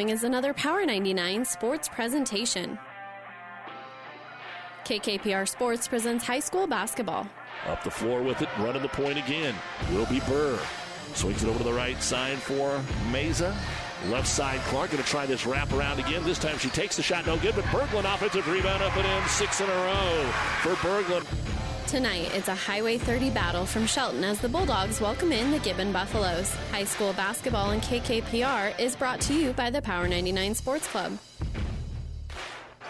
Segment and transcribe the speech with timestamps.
[0.00, 2.78] is another Power 99 sports presentation.
[4.84, 7.26] KKPR Sports presents high school basketball.
[7.66, 9.56] Up the floor with it, running the point again.
[9.90, 10.56] Will be Burr.
[11.14, 12.80] Swings it over to the right side for
[13.10, 13.58] Mesa.
[14.06, 16.22] Left side, Clark going to try this wrap around again.
[16.22, 19.28] This time she takes the shot, no good, but Berglund offensive rebound up and in.
[19.28, 20.30] Six in a row
[20.60, 21.26] for Berglund.
[21.88, 25.90] Tonight, it's a Highway 30 battle from Shelton as the Bulldogs welcome in the Gibbon
[25.90, 26.54] Buffaloes.
[26.70, 31.16] High school basketball and KKPR is brought to you by the Power 99 Sports Club.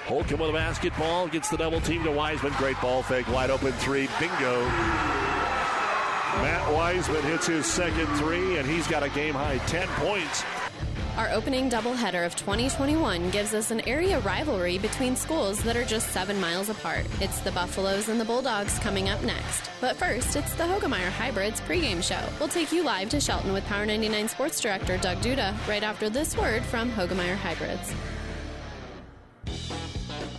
[0.07, 2.53] Holcomb with a basketball, gets the double team to Wiseman.
[2.55, 4.67] Great ball fake, wide open three, bingo.
[6.43, 10.43] Matt Wiseman hits his second three, and he's got a game high 10 points.
[11.19, 16.11] Our opening doubleheader of 2021 gives us an area rivalry between schools that are just
[16.11, 17.07] seven miles apart.
[17.21, 19.69] It's the Buffaloes and the Bulldogs coming up next.
[19.81, 22.23] But first, it's the Hoegemeyer Hybrids pregame show.
[22.39, 26.09] We'll take you live to Shelton with Power 99 Sports Director Doug Duda right after
[26.09, 27.93] this word from Hoegemeyer Hybrids.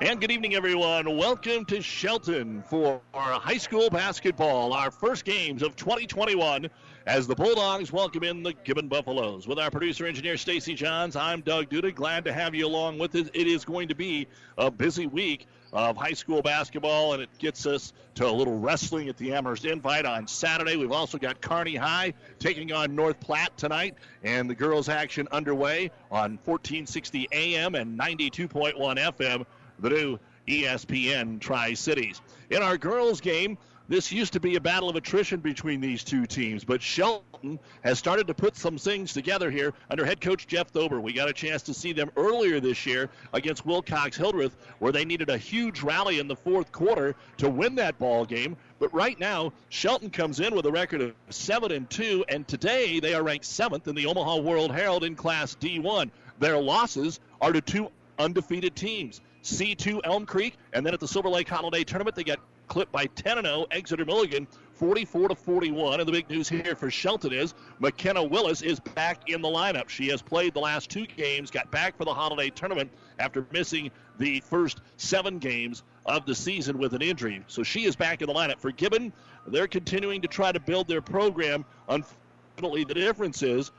[0.00, 1.16] And good evening, everyone.
[1.16, 6.70] Welcome to Shelton for our high school basketball, our first games of 2021
[7.06, 9.48] as the Bulldogs welcome in the Gibbon Buffaloes.
[9.48, 11.92] With our producer engineer Stacy Johns, I'm Doug Duda.
[11.92, 13.28] Glad to have you along with us.
[13.34, 17.66] It is going to be a busy week of high school basketball, and it gets
[17.66, 20.76] us to a little wrestling at the Amherst Invite on Saturday.
[20.76, 25.90] We've also got Kearney High taking on North Platte tonight, and the girls' action underway
[26.12, 29.44] on 1460 AM and 92.1 FM
[29.78, 32.20] the new ESPN Tri Cities.
[32.50, 36.26] In our girls' game, this used to be a battle of attrition between these two
[36.26, 40.70] teams, but Shelton has started to put some things together here under head coach Jeff
[40.70, 41.00] Thober.
[41.00, 45.06] We got a chance to see them earlier this year against Wilcox Hildreth, where they
[45.06, 48.58] needed a huge rally in the fourth quarter to win that ball game.
[48.78, 53.00] But right now, Shelton comes in with a record of seven and two, and today
[53.00, 56.10] they are ranked seventh in the Omaha World Herald in Class D1.
[56.40, 59.22] Their losses are to two undefeated teams.
[59.48, 62.38] C2 Elm Creek, and then at the Silver Lake Holiday Tournament, they got
[62.68, 66.00] clipped by 10 0 Exeter Milligan, 44 to 41.
[66.00, 69.88] And the big news here for Shelton is McKenna Willis is back in the lineup.
[69.88, 73.90] She has played the last two games, got back for the Holiday Tournament after missing
[74.18, 77.42] the first seven games of the season with an injury.
[77.48, 78.60] So she is back in the lineup.
[78.60, 79.12] For Gibbon,
[79.46, 81.64] they're continuing to try to build their program.
[81.88, 83.70] Unfortunately, the difference is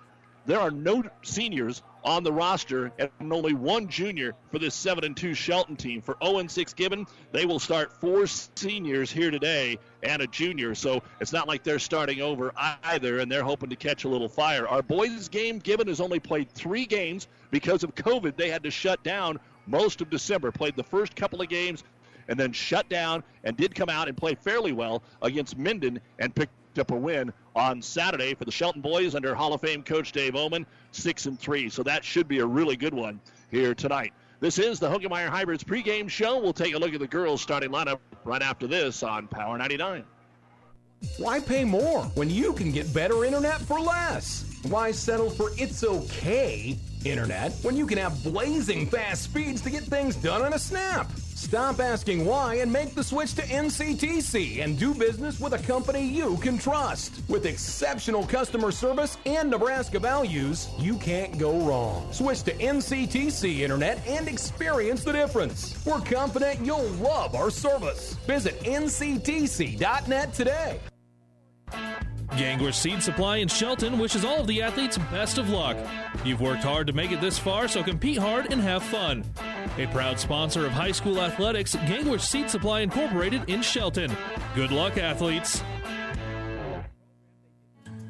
[0.45, 5.15] there are no seniors on the roster and only one junior for this 7 and
[5.15, 6.01] 2 Shelton team.
[6.01, 10.75] For 0 and 6 Gibbon, they will start four seniors here today and a junior.
[10.75, 12.51] So it's not like they're starting over
[12.83, 14.67] either, and they're hoping to catch a little fire.
[14.67, 18.35] Our boys' game, Gibbon has only played three games because of COVID.
[18.35, 20.51] They had to shut down most of December.
[20.51, 21.83] Played the first couple of games
[22.29, 26.33] and then shut down and did come out and play fairly well against Minden and
[26.33, 30.11] picked up a win on Saturday for the Shelton boys under Hall of Fame coach
[30.11, 31.69] Dave Oman, six and three.
[31.69, 33.19] So that should be a really good one
[33.49, 34.13] here tonight.
[34.39, 36.39] This is the Hoegemeyer Hybrids pregame show.
[36.39, 40.03] We'll take a look at the girls' starting lineup right after this on Power 99.
[41.17, 44.45] Why pay more when you can get better internet for less?
[44.67, 49.83] Why settle for it's okay internet when you can have blazing fast speeds to get
[49.83, 51.09] things done in a snap?
[51.39, 56.05] Stop asking why and make the switch to NCTC and do business with a company
[56.05, 57.21] you can trust.
[57.29, 62.11] With exceptional customer service and Nebraska values, you can't go wrong.
[62.11, 65.81] Switch to NCTC Internet and experience the difference.
[65.85, 68.15] We're confident you'll love our service.
[68.27, 70.79] Visit nctc.net today.
[72.31, 75.77] Gangwish Seed Supply in Shelton wishes all of the athletes best of luck.
[76.23, 79.23] You've worked hard to make it this far, so compete hard and have fun.
[79.77, 84.15] A proud sponsor of high school athletics, Gangwish Seed Supply Incorporated in Shelton.
[84.55, 85.61] Good luck, athletes.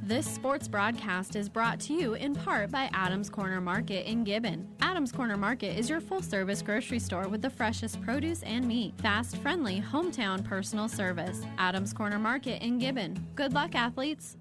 [0.09, 4.67] This sports broadcast is brought to you in part by Adams Corner Market in Gibbon.
[4.81, 8.95] Adams Corner Market is your full service grocery store with the freshest produce and meat.
[9.03, 11.43] Fast, friendly, hometown personal service.
[11.59, 13.23] Adams Corner Market in Gibbon.
[13.35, 14.38] Good luck, athletes.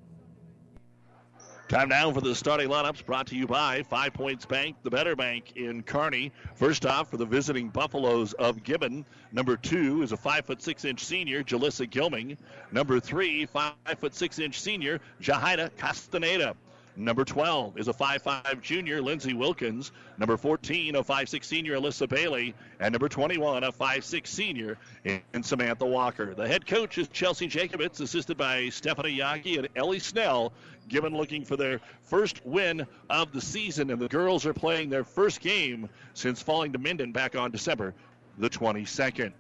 [1.68, 5.14] Time now for the starting lineups brought to you by Five Points Bank, the better
[5.14, 6.32] bank in Kearney.
[6.54, 10.86] First off, for the visiting Buffaloes of Gibbon, number two is a five foot six
[10.86, 12.38] inch senior, Jalissa Gilming.
[12.72, 16.56] Number three, five foot six inch senior, Jahida Castaneda.
[16.98, 19.92] Number 12 is a 5'5 junior, Lindsey Wilkins.
[20.18, 22.56] Number 14, a 5'6 senior, Alyssa Bailey.
[22.80, 26.34] And number 21, a 5'6 senior, in Samantha Walker.
[26.34, 30.52] The head coach is Chelsea Jacobitz, assisted by Stephanie Yagi and Ellie Snell.
[30.88, 35.04] Gibbon looking for their first win of the season, and the girls are playing their
[35.04, 37.94] first game since falling to Minden back on December
[38.38, 39.32] the 22nd.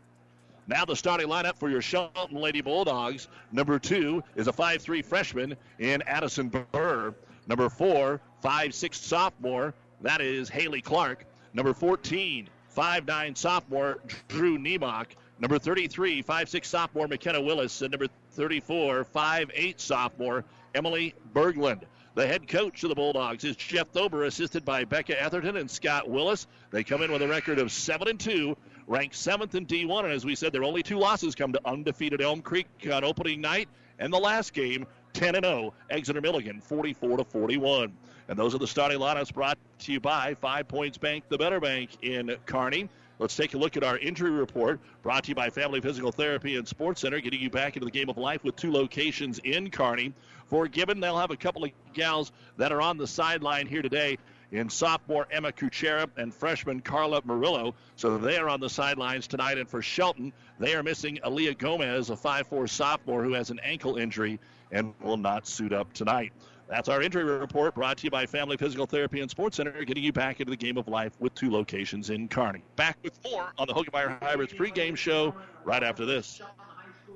[0.66, 3.28] Now the starting lineup for your Shelton Lady Bulldogs.
[3.52, 7.14] Number two is a 5'3 freshman in Addison Burr.
[7.46, 9.72] Number four, 5'6 sophomore,
[10.02, 11.24] that is Haley Clark.
[11.54, 13.98] Number 14, 5'9 sophomore
[14.28, 15.06] Drew Niemock.
[15.40, 17.80] Number 33, 5'6 sophomore McKenna Willis.
[17.80, 21.82] And number 34, 5'8 sophomore Emily Berglund.
[22.14, 26.08] The head coach of the Bulldogs is Jeff Thober, assisted by Becca Etherton and Scott
[26.08, 26.46] Willis.
[26.70, 28.56] They come in with a record of 7 and 2
[28.88, 30.04] ranked seventh in D1.
[30.04, 33.40] And as we said, their only two losses come to undefeated Elm Creek on opening
[33.40, 33.68] night,
[33.98, 37.92] and the last game, 10 and 0, Exeter Milligan, 44 to 41.
[38.28, 41.60] And those are the starting lineups brought to you by Five Points Bank, the Better
[41.60, 42.88] Bank in Kearney.
[43.18, 46.56] Let's take a look at our injury report brought to you by Family Physical Therapy
[46.56, 49.70] and Sports Center, getting you back into the game of life with two locations in
[49.70, 50.12] Kearney.
[50.46, 54.18] For Gibbon, they'll have a couple of gals that are on the sideline here today
[54.52, 57.74] in sophomore Emma Kuchera and freshman Carla Murillo.
[57.96, 59.58] So they are on the sidelines tonight.
[59.58, 63.96] And for Shelton, they are missing Aaliyah Gomez, a 5'4 sophomore who has an ankle
[63.96, 64.38] injury
[64.70, 66.32] and will not suit up tonight.
[66.68, 70.04] That's our injury report brought to you by Family Physical Therapy and Sports Center, getting
[70.04, 72.62] you back into the game of life with two locations in Kearney.
[72.76, 75.34] Back with more on the Hoegemeyer Hybrids pregame show
[75.64, 76.42] right after this.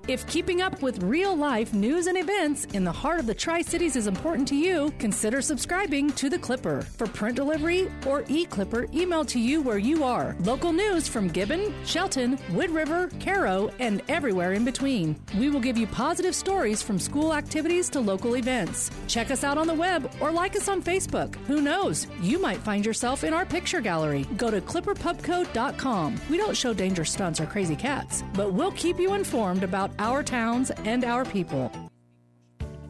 [0.08, 3.62] If keeping up with real life news and events in the heart of the Tri
[3.62, 6.82] Cities is important to you, consider subscribing to The Clipper.
[6.82, 10.34] For print delivery or e Clipper emailed to you where you are.
[10.40, 15.14] Local news from Gibbon, Shelton, Wood River, Cairo, and everywhere in between.
[15.38, 18.90] We will give you positive stories from school activities to local events.
[19.06, 21.37] Check us out on the web or like us on Facebook.
[21.46, 22.08] Who knows?
[22.20, 24.26] You might find yourself in our picture gallery.
[24.37, 26.20] Go to clipperpubco.com.
[26.28, 30.23] We don't show dangerous stunts or crazy cats, but we'll keep you informed about our
[30.23, 31.92] towns and our people.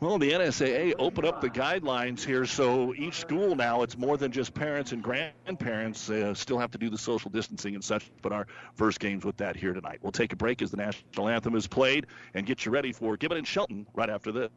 [0.00, 4.32] Well, the NSAA opened up the guidelines here, so each school now, it's more than
[4.32, 6.08] just parents and grandparents.
[6.08, 9.36] Uh, still have to do the social distancing and such, but our first games with
[9.36, 9.98] that here tonight.
[10.00, 13.18] We'll take a break as the national anthem is played and get you ready for
[13.18, 14.50] Gibbon and Shelton right after this.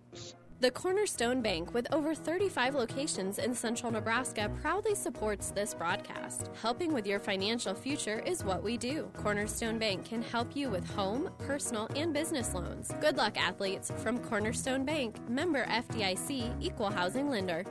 [0.63, 6.51] The Cornerstone Bank, with over 35 locations in central Nebraska, proudly supports this broadcast.
[6.61, 9.11] Helping with your financial future is what we do.
[9.13, 12.93] Cornerstone Bank can help you with home, personal, and business loans.
[13.01, 13.91] Good luck, athletes.
[13.97, 17.65] From Cornerstone Bank, member FDIC, equal housing lender.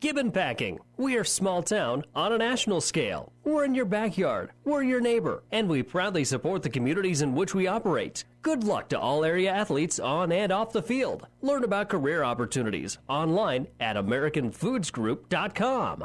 [0.00, 0.78] Gibbon Packing.
[0.96, 3.32] We are small town on a national scale.
[3.42, 4.52] We're in your backyard.
[4.64, 5.42] We're your neighbor.
[5.50, 8.22] And we proudly support the communities in which we operate.
[8.42, 11.26] Good luck to all area athletes on and off the field.
[11.42, 16.04] Learn about career opportunities online at AmericanFoodsGroup.com.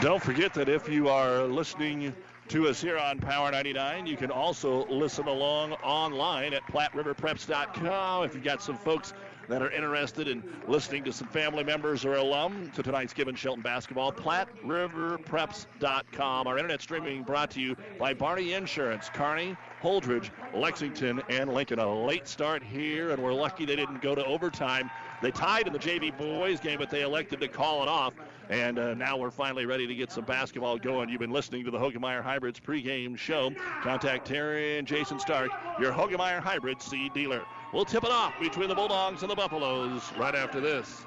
[0.00, 2.12] Don't forget that if you are listening
[2.48, 8.24] to us here on Power 99, you can also listen along online at PlatteRiverPreps.com.
[8.24, 9.12] If you've got some folks
[9.48, 13.62] that are interested in listening to some family members or alum to tonight's Gibbon Shelton
[13.62, 16.46] basketball, PlatteRiverPreps.com.
[16.46, 21.78] Our internet streaming brought to you by Barney Insurance, Kearney, Holdrege, Lexington, and Lincoln.
[21.78, 24.90] A late start here, and we're lucky they didn't go to overtime.
[25.22, 28.12] They tied in the JV boys game, but they elected to call it off.
[28.48, 31.08] And uh, now we're finally ready to get some basketball going.
[31.08, 33.52] You've been listening to the Hoegemeyer Hybrids pregame show.
[33.82, 37.42] Contact Terry and Jason Stark, your Hoegemeyer Hybrid seed dealer.
[37.72, 41.06] We'll tip it off between the Bulldogs and the Buffaloes right after this.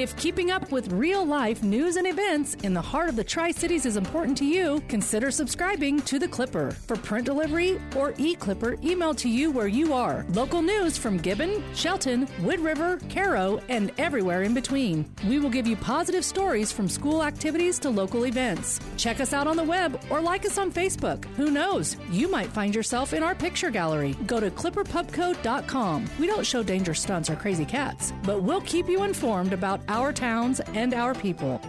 [0.00, 3.50] If keeping up with real life news and events in the heart of the Tri
[3.50, 6.70] Cities is important to you, consider subscribing to The Clipper.
[6.70, 10.24] For print delivery or e Clipper emailed to you where you are.
[10.30, 15.04] Local news from Gibbon, Shelton, Wood River, Cairo, and everywhere in between.
[15.28, 18.80] We will give you positive stories from school activities to local events.
[18.96, 21.26] Check us out on the web or like us on Facebook.
[21.36, 21.98] Who knows?
[22.10, 24.14] You might find yourself in our picture gallery.
[24.24, 26.06] Go to clipperpubco.com.
[26.18, 30.12] We don't show dangerous stunts or crazy cats, but we'll keep you informed about our
[30.12, 31.60] towns and our people.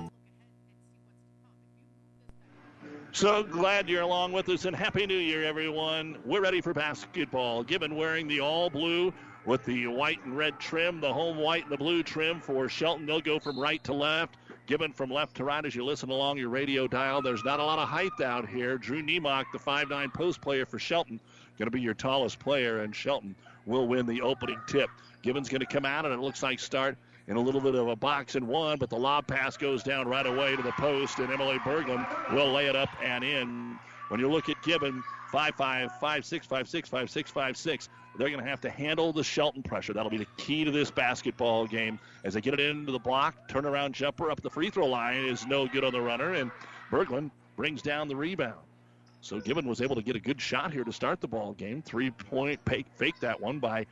[3.13, 6.19] So glad you're along with us and Happy New Year, everyone.
[6.23, 7.63] We're ready for basketball.
[7.63, 9.11] Gibbon wearing the all blue
[9.47, 13.07] with the white and red trim, the home white and the blue trim for Shelton.
[13.07, 14.37] They'll go from right to left.
[14.67, 17.23] Gibbon from left to right as you listen along your radio dial.
[17.23, 18.77] There's not a lot of height out here.
[18.77, 21.19] Drew Niemock, the 5'9 post player for Shelton,
[21.57, 23.33] going to be your tallest player, and Shelton
[23.65, 24.91] will win the opening tip.
[25.23, 26.97] Gibbon's going to come out, and it looks like start
[27.27, 30.07] in a little bit of a box and one, but the lob pass goes down
[30.07, 33.77] right away to the post, and Emily Berglund will lay it up and in.
[34.09, 38.69] When you look at Gibbon, 5'5, 5'6, 5'6, 5'6, 5'6, they're going to have to
[38.69, 39.93] handle the Shelton pressure.
[39.93, 43.47] That'll be the key to this basketball game as they get it into the block.
[43.47, 46.51] Turnaround jumper up the free throw line is no good on the runner, and
[46.91, 48.59] Berglund brings down the rebound.
[49.21, 51.81] So Gibbon was able to get a good shot here to start the ball game.
[51.83, 53.85] Three point fake that one by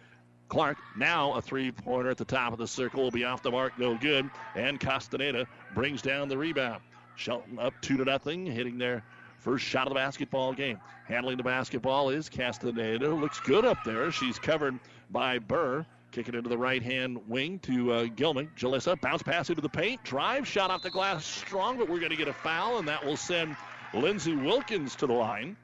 [0.49, 3.51] Clark now a three pointer at the top of the circle will be off the
[3.51, 4.29] mark, no good.
[4.55, 6.81] And Castaneda brings down the rebound.
[7.15, 9.03] Shelton up two to nothing, hitting their
[9.37, 10.79] first shot of the basketball game.
[11.05, 13.09] Handling the basketball is Castaneda.
[13.09, 14.11] Looks good up there.
[14.11, 14.79] She's covered
[15.11, 15.85] by Burr.
[16.11, 18.49] Kicking into the right hand wing to uh, Gilming.
[18.57, 20.03] Jalissa bounce pass into the paint.
[20.03, 23.05] Drive shot off the glass strong, but we're going to get a foul, and that
[23.05, 23.55] will send
[23.93, 25.55] Lindsey Wilkins to the line.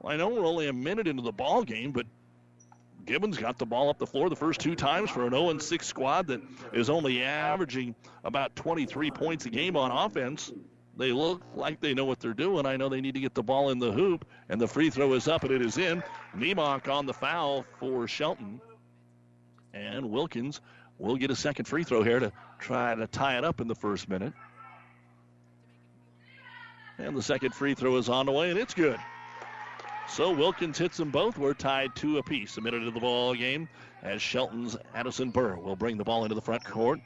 [0.00, 2.06] Well, I know we're only a minute into the ball game, but
[3.06, 5.86] Gibbons got the ball up the floor the first two times for an 0 6
[5.86, 7.94] squad that is only averaging
[8.24, 10.52] about 23 points a game on offense.
[10.96, 12.66] They look like they know what they're doing.
[12.66, 15.12] I know they need to get the ball in the hoop, and the free throw
[15.12, 16.02] is up and it is in.
[16.34, 18.60] Niemock on the foul for Shelton.
[19.72, 20.60] And Wilkins
[20.98, 23.74] will get a second free throw here to try to tie it up in the
[23.74, 24.32] first minute.
[26.98, 28.98] And the second free throw is on the way, and it's good.
[30.08, 31.36] So Wilkins hits them both.
[31.36, 32.56] We're tied two apiece.
[32.56, 33.68] A minute of the ball game
[34.02, 37.00] as Shelton's Addison Burr will bring the ball into the front court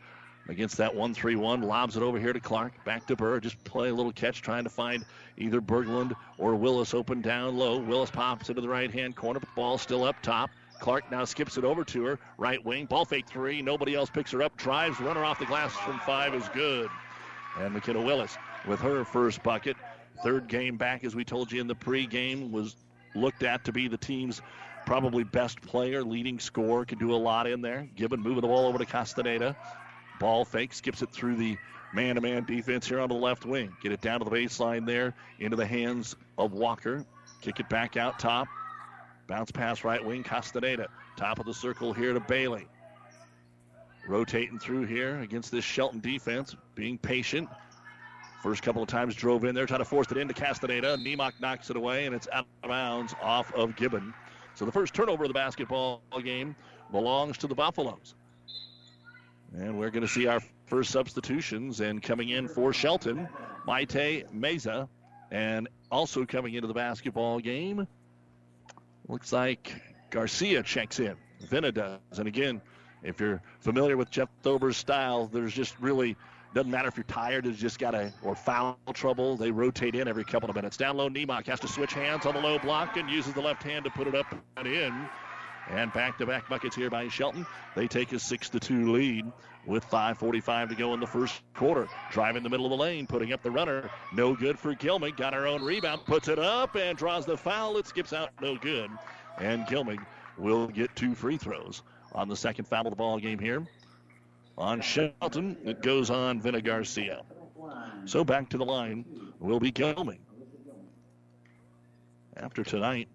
[0.49, 1.63] against that 1 3 1.
[1.63, 2.85] Lobs it over here to Clark.
[2.85, 3.41] Back to Burr.
[3.41, 5.05] Just play a little catch, trying to find
[5.39, 7.79] either Berglund or Willis open down low.
[7.79, 10.51] Willis pops into the right hand corner, but the ball still up top.
[10.79, 12.19] Clark now skips it over to her.
[12.39, 12.87] Right wing.
[12.87, 13.63] Ball fake three.
[13.63, 14.57] Nobody else picks her up.
[14.57, 15.01] Drives.
[15.01, 16.89] Runner off the glass from five is good.
[17.59, 19.77] And McKenna Willis with her first bucket.
[20.23, 22.77] Third game back, as we told you in the pregame, was
[23.15, 24.43] looked at to be the team's
[24.87, 27.89] probably best player, leading scorer, could do a lot in there.
[27.95, 29.57] Gibbon moving the ball over to Castaneda.
[30.19, 31.57] Ball fake, skips it through the
[31.93, 33.75] man to man defense here on the left wing.
[33.83, 37.05] Get it down to the baseline there, into the hands of Walker.
[37.41, 38.49] Kick it back out top.
[39.27, 40.89] Bounce pass right wing, Castaneda.
[41.17, 42.67] Top of the circle here to Bailey.
[44.09, 47.49] Rotating through here against this Shelton defense, being patient.
[48.43, 50.97] First couple of times drove in there, trying to force it into Castaneda.
[50.97, 54.15] Niemock knocks it away, and it's out of bounds off of Gibbon.
[54.55, 56.57] So the first turnover of the basketball game
[56.91, 58.15] belongs to the Buffaloes.
[59.55, 61.81] And we're going to see our first substitutions.
[61.81, 63.29] And coming in for Shelton,
[63.67, 64.89] Maite Meza.
[65.31, 67.87] And also coming into the basketball game,
[69.07, 69.73] looks like
[70.11, 71.17] Garcia checks in.
[71.41, 72.01] Vina does.
[72.19, 72.61] And again,
[73.03, 76.17] if you're familiar with Jeff Thober's style, there's just really
[76.53, 79.37] doesn't matter if you're tired, it's just got a or foul trouble.
[79.37, 80.77] They rotate in every couple of minutes.
[80.77, 83.63] Down low, Niemock has to switch hands on the low block and uses the left
[83.63, 84.27] hand to put it up
[84.57, 85.09] and in.
[85.69, 87.47] And back-to-back buckets here by Shelton.
[87.77, 89.31] They take a six to two lead
[89.67, 91.87] with 5:45 to go in the first quarter.
[92.11, 93.89] Driving the middle of the lane, putting up the runner.
[94.13, 95.17] No good for Gilming.
[95.17, 97.77] Got her own rebound, puts it up and draws the foul.
[97.77, 98.91] It skips out, no good.
[99.39, 100.05] And Gilming
[100.37, 103.65] will get two free throws on the second foul of the ball game here
[104.61, 105.57] on Shelton.
[105.65, 107.23] It goes on Vina Garcia.
[108.05, 109.05] So back to the line
[109.39, 110.21] will be Gilming.
[112.37, 113.09] After tonight,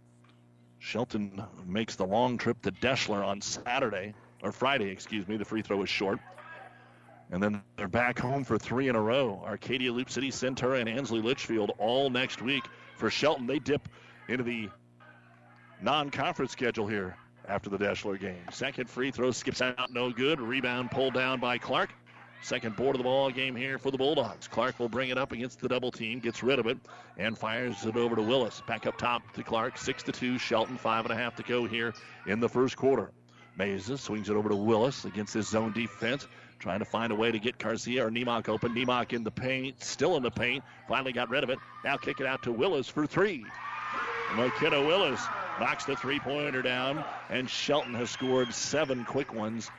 [0.80, 5.38] Shelton makes the long trip to Deshler on Saturday, or Friday, excuse me.
[5.38, 6.20] The free throw is short.
[7.32, 9.42] And then they're back home for three in a row.
[9.44, 12.64] Arcadia, Loop City, Centura, and Ansley Litchfield all next week.
[12.98, 13.90] For Shelton, they dip
[14.28, 14.70] into the
[15.82, 18.44] non conference schedule here after the Deshler game.
[18.52, 20.40] Second free throw skips out, no good.
[20.40, 21.92] Rebound pulled down by Clark.
[22.42, 24.48] Second board of the ball game here for the Bulldogs.
[24.48, 26.78] Clark will bring it up against the double team, gets rid of it,
[27.18, 28.62] and fires it over to Willis.
[28.68, 29.78] Back up top to Clark.
[29.78, 30.38] Six to two.
[30.38, 31.94] Shelton five and a half to go here
[32.28, 33.12] in the first quarter.
[33.58, 36.28] Mesa swings it over to Willis against his zone defense.
[36.60, 38.74] Trying to find a way to get Garcia or Niemock open.
[38.74, 40.64] Niemock in the paint, still in the paint.
[40.88, 41.60] Finally got rid of it.
[41.84, 43.46] Now kick it out to Willis for three.
[44.36, 45.26] McKenna Willis
[45.60, 49.70] knocks the three pointer down, and Shelton has scored seven quick ones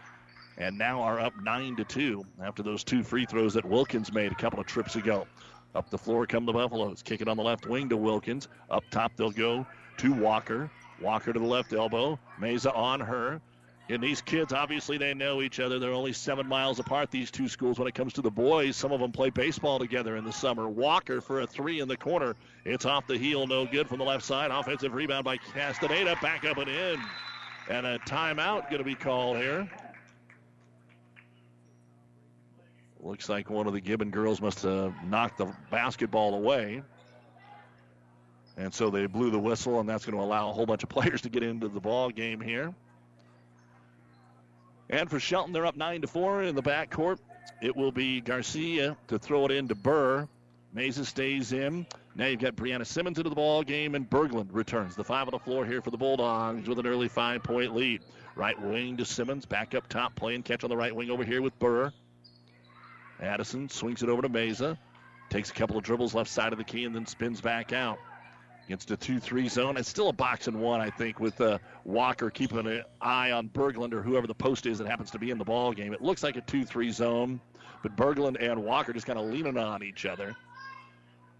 [0.58, 4.32] and now are up 9 to 2 after those two free throws that Wilkins made
[4.32, 5.26] a couple of trips ago.
[5.74, 7.02] Up the floor come the Buffaloes.
[7.02, 8.48] Kick it on the left wing to Wilkins.
[8.70, 9.66] Up top they'll go
[9.98, 10.70] to Walker.
[11.02, 12.18] Walker to the left elbow.
[12.40, 13.42] Mesa on her.
[13.88, 15.78] And these kids, obviously, they know each other.
[15.78, 17.78] They're only seven miles apart, these two schools.
[17.78, 20.68] When it comes to the boys, some of them play baseball together in the summer.
[20.68, 22.34] Walker for a three in the corner.
[22.64, 24.50] It's off the heel, no good from the left side.
[24.50, 26.18] Offensive rebound by Castaneda.
[26.20, 27.00] Back up and in.
[27.68, 29.70] And a timeout going to be called here.
[32.98, 36.82] Looks like one of the Gibbon girls must have knocked the basketball away.
[38.56, 40.88] And so they blew the whistle, and that's going to allow a whole bunch of
[40.88, 42.74] players to get into the ball game here.
[44.88, 47.18] And for Shelton, they're up 9 to 4 in the backcourt.
[47.60, 50.28] It will be Garcia to throw it into Burr.
[50.72, 51.86] Mesa stays in.
[52.14, 54.94] Now you've got Brianna Simmons into the ball game, and Berglund returns.
[54.94, 58.02] The five on the floor here for the Bulldogs with an early five point lead.
[58.34, 61.40] Right wing to Simmons, back up top, playing catch on the right wing over here
[61.40, 61.92] with Burr.
[63.20, 64.78] Addison swings it over to Mesa.
[65.30, 67.98] Takes a couple of dribbles left side of the key and then spins back out.
[68.66, 69.76] Against a 2 3 zone.
[69.76, 73.48] It's still a box and one, I think, with uh, Walker keeping an eye on
[73.48, 75.92] Berglund or whoever the post is that happens to be in the ball game.
[75.92, 77.40] It looks like a 2 3 zone,
[77.82, 80.34] but Berglund and Walker just kind of leaning on each other.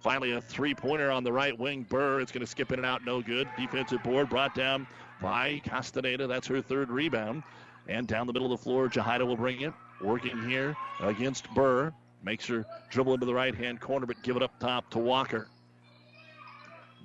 [0.01, 1.85] Finally, a three pointer on the right wing.
[1.89, 3.49] Burr, it's going to skip in and out, no good.
[3.59, 4.87] Defensive board brought down
[5.21, 6.29] by Castaneda.
[6.29, 7.43] That's her third rebound.
[7.89, 9.73] And down the middle of the floor, Jahida will bring it.
[10.01, 11.93] Working here against Burr.
[12.23, 15.49] Makes her dribble into the right hand corner, but give it up top to Walker.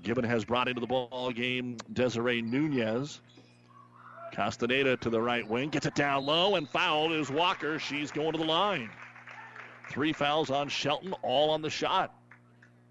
[0.03, 3.21] Gibbon has brought into the ball game Desiree Nunez.
[4.31, 7.77] Castaneda to the right wing, gets it down low, and fouled is Walker.
[7.79, 8.89] She's going to the line.
[9.89, 12.15] Three fouls on Shelton, all on the shot.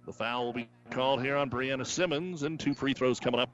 [0.07, 3.51] The foul will be called here on Brianna Simmons, and two free throws coming up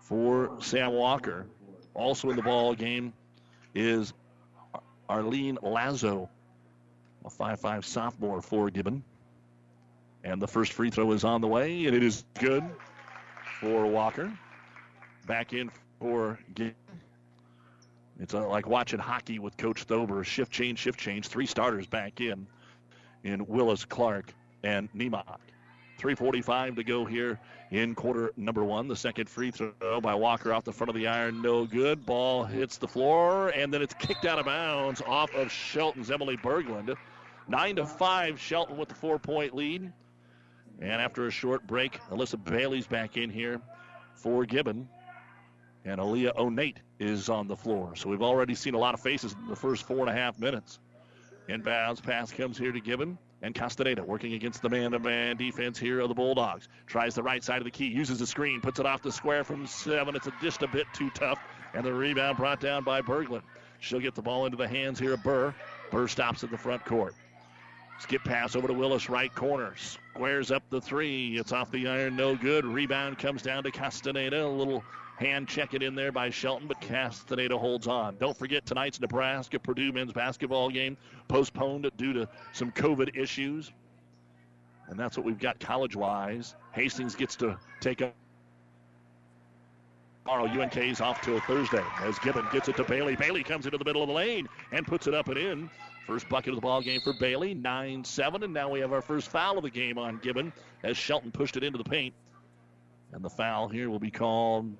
[0.00, 1.46] for Sam Walker.
[1.94, 3.12] Also in the ball game
[3.74, 4.12] is
[5.08, 6.28] Arlene Lazo,
[7.24, 9.02] a 5'5 sophomore for Gibbon.
[10.24, 12.64] And the first free throw is on the way, and it is good
[13.60, 14.32] for Walker.
[15.26, 16.74] Back in for Gibbon.
[18.20, 20.24] It's uh, like watching hockey with Coach Thober.
[20.24, 21.28] Shift change, shift change.
[21.28, 22.46] Three starters back in
[23.24, 25.38] in Willis, Clark, and Niemock.
[25.98, 28.86] 3.45 to go here in quarter number one.
[28.86, 32.06] The second free throw by Walker off the front of the iron, no good.
[32.06, 36.36] Ball hits the floor, and then it's kicked out of bounds off of Shelton's Emily
[36.36, 36.94] Berglund.
[37.48, 39.92] Nine to five, Shelton with the four-point lead.
[40.80, 43.60] And after a short break, Alyssa Bailey's back in here
[44.14, 44.88] for Gibbon.
[45.84, 47.96] And Aaliyah Onate is on the floor.
[47.96, 50.38] So we've already seen a lot of faces in the first four and a half
[50.38, 50.78] minutes.
[51.48, 53.18] Inbounds pass comes here to Gibbon.
[53.40, 56.68] And Castaneda working against the man to man defense here of the Bulldogs.
[56.86, 59.44] Tries the right side of the key, uses the screen, puts it off the square
[59.44, 60.16] from seven.
[60.16, 61.38] It's just a bit too tough.
[61.72, 63.42] And the rebound brought down by Berglund.
[63.78, 65.54] She'll get the ball into the hands here of Burr.
[65.92, 67.14] Burr stops at the front court.
[67.98, 69.74] Skip pass over to Willis, right corner.
[69.76, 71.36] Squares up the three.
[71.36, 72.64] It's off the iron, no good.
[72.64, 74.44] Rebound comes down to Castaneda.
[74.44, 74.84] A little
[75.16, 78.16] hand check it in there by Shelton, but Castaneda holds on.
[78.18, 83.72] Don't forget tonight's Nebraska Purdue men's basketball game postponed due to some COVID issues.
[84.88, 86.54] And that's what we've got college wise.
[86.72, 88.14] Hastings gets to take up.
[90.24, 93.16] Tomorrow, UNK is off till Thursday as Gibbon gets it to Bailey.
[93.16, 95.70] Bailey comes into the middle of the lane and puts it up and in.
[96.08, 98.42] First bucket of the ball game for Bailey, 9 7.
[98.42, 101.58] And now we have our first foul of the game on Gibbon as Shelton pushed
[101.58, 102.14] it into the paint.
[103.12, 104.74] And the foul here will be called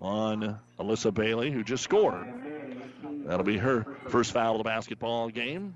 [0.00, 2.28] on Alyssa Bailey, who just scored.
[3.24, 5.74] That'll be her first foul of the basketball game.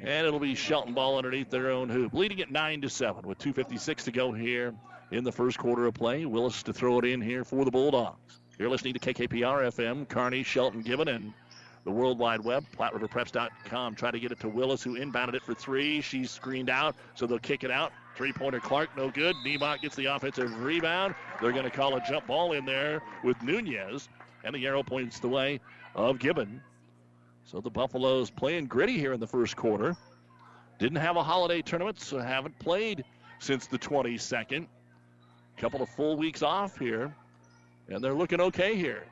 [0.00, 3.38] And it'll be Shelton ball underneath their own hoop, leading at 9 to 7 with
[3.38, 4.72] 2.56 to go here
[5.10, 6.24] in the first quarter of play.
[6.24, 8.40] Willis to throw it in here for the Bulldogs.
[8.58, 11.34] You're listening to KKPR FM, Kearney, Shelton, Gibbon, and
[11.84, 13.94] the World Wide Web, PlatteRiverPreps.com.
[13.94, 16.00] Try to get it to Willis, who inbounded it for three.
[16.00, 17.92] She's screened out, so they'll kick it out.
[18.16, 19.36] Three pointer Clark, no good.
[19.44, 21.14] Niemock gets the offensive rebound.
[21.40, 24.08] They're going to call a jump ball in there with Nunez,
[24.44, 25.60] and the arrow points the way
[25.94, 26.62] of Gibbon.
[27.44, 29.96] So the Buffaloes playing gritty here in the first quarter.
[30.78, 33.04] Didn't have a holiday tournament, so haven't played
[33.38, 34.66] since the 22nd.
[35.56, 37.14] Couple of full weeks off here,
[37.88, 39.04] and they're looking okay here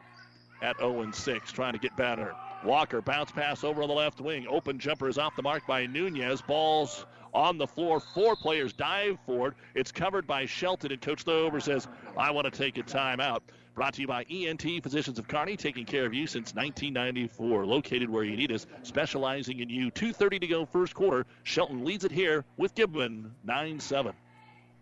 [0.60, 2.34] at 0 6, trying to get better.
[2.64, 4.46] Walker bounce pass over on the left wing.
[4.48, 6.42] Open jumper is off the mark by Nunez.
[6.42, 7.98] Balls on the floor.
[7.98, 9.54] Four players dive for it.
[9.74, 13.40] It's covered by Shelton, and Coach Thober says, I want to take a timeout.
[13.74, 17.66] Brought to you by ENT Physicians of Kearney, taking care of you since 1994.
[17.66, 19.90] Located where you need us, specializing in you.
[19.90, 21.26] 2.30 to go first quarter.
[21.42, 24.12] Shelton leads it here with Gibbon 9 7.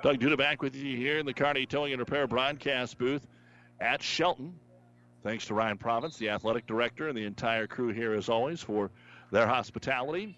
[0.00, 3.26] Doug Duda back with you here in the Kearney Towing and Repair broadcast booth
[3.80, 4.54] at Shelton.
[5.24, 8.92] Thanks to Ryan Province, the athletic director, and the entire crew here, as always, for
[9.32, 10.36] their hospitality.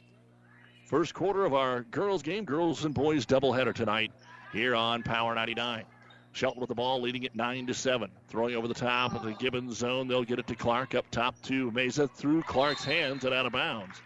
[0.86, 4.12] First quarter of our girls' game, girls and boys doubleheader tonight
[4.50, 5.84] here on Power 99.
[6.32, 8.10] Shelton with the ball, leading it 9 to 7.
[8.28, 10.08] Throwing over the top of the Gibbons zone.
[10.08, 13.52] They'll get it to Clark up top to Mesa through Clark's hands and out of
[13.52, 14.00] bounds.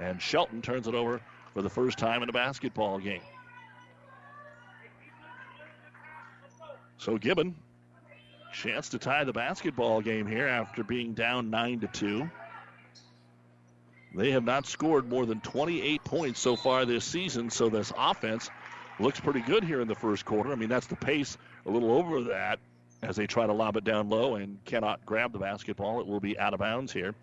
[0.00, 1.20] And Shelton turns it over
[1.54, 3.20] for the first time in a basketball game.
[6.98, 7.54] So Gibbon,
[8.52, 12.30] chance to tie the basketball game here after being down 9 to 2.
[14.14, 18.50] They have not scored more than 28 points so far this season, so this offense
[18.98, 20.50] looks pretty good here in the first quarter.
[20.52, 22.58] I mean, that's the pace, a little over that
[23.02, 26.00] as they try to lob it down low and cannot grab the basketball.
[26.00, 27.14] It will be out of bounds here.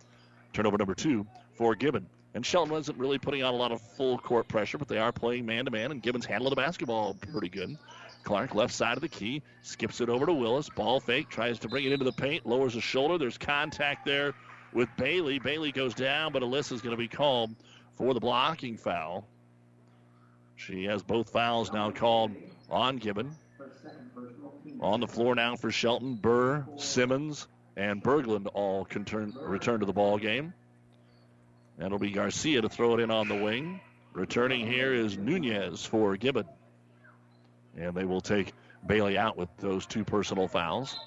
[0.54, 2.06] Turnover number two for Gibbon.
[2.36, 5.12] And Shelton isn't really putting on a lot of full court pressure, but they are
[5.12, 7.78] playing man to man, and Gibbon's handling the basketball pretty good.
[8.24, 10.70] Clark, left side of the key, skips it over to Willis.
[10.70, 13.18] Ball fake, tries to bring it into the paint, lowers his shoulder.
[13.18, 14.34] There's contact there
[14.74, 15.40] with Bailey.
[15.40, 17.56] Bailey goes down, but Alyssa's going to be called
[17.98, 19.28] for the blocking foul.
[20.56, 22.32] She has both fouls now called
[22.70, 23.36] on Gibbon.
[24.80, 29.94] On the floor now for Shelton, Burr, Simmons, and Berglund all turn, return to the
[29.94, 30.54] ball game.
[31.80, 33.80] It'll be Garcia to throw it in on the wing.
[34.14, 36.46] Returning here is Nunez for Gibbon.
[37.78, 38.54] And they will take
[38.86, 40.98] Bailey out with those two personal fouls.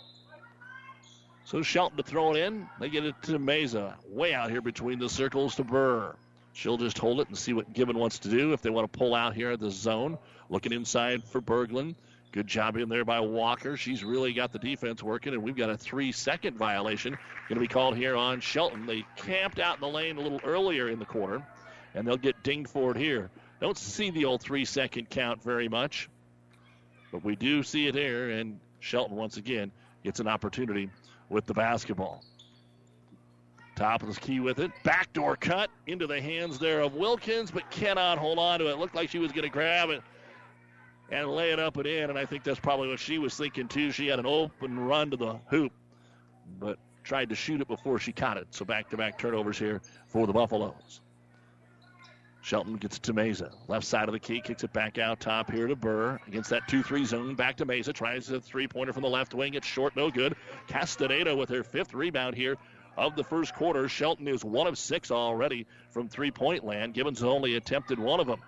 [1.44, 2.68] So Shelton to throw it in.
[2.81, 3.96] They get it to Mesa.
[4.09, 6.16] Way out here between the circles to Burr.
[6.52, 8.98] She'll just hold it and see what Gibbon wants to do if they want to
[8.98, 10.18] pull out here at the zone.
[10.48, 11.94] Looking inside for Berglund.
[12.33, 13.76] Good job in there by Walker.
[13.76, 17.12] She's really got the defense working, and we've got a three second violation
[17.48, 18.87] going to be called here on Shelton.
[18.87, 21.46] They camped out in the lane a little earlier in the quarter,
[21.94, 23.31] and they'll get dinged for it here.
[23.61, 26.11] Don't see the old three second count very much,
[27.12, 29.71] but we do see it here, and Shelton once again
[30.05, 30.90] gets an opportunity
[31.29, 32.23] with the basketball.
[33.75, 34.71] Top of the key with it.
[34.85, 38.79] Backdoor cut into the hands there of Wilkins, but cannot hold on to it.
[38.79, 40.03] Looked like she was going to grab it
[41.11, 43.69] and lay it up and in, and I think that's probably what she was thinking
[43.69, 43.92] too.
[43.92, 45.73] She had an open run to the hoop,
[46.59, 48.49] but tried to shoot it before she caught it.
[48.51, 51.01] So back to back turnovers here for the Buffaloes.
[52.46, 53.50] Shelton gets it to Mesa.
[53.66, 56.20] Left side of the key, kicks it back out top here to Burr.
[56.28, 57.35] Against that 2 3 zone.
[57.35, 57.92] Back to Mesa.
[57.92, 59.54] Tries a three pointer from the left wing.
[59.54, 60.37] It's short, no good.
[60.68, 62.56] Castaneda with her fifth rebound here
[62.96, 63.88] of the first quarter.
[63.88, 66.94] Shelton is one of six already from three point land.
[66.94, 68.40] Gibbons only attempted one of them.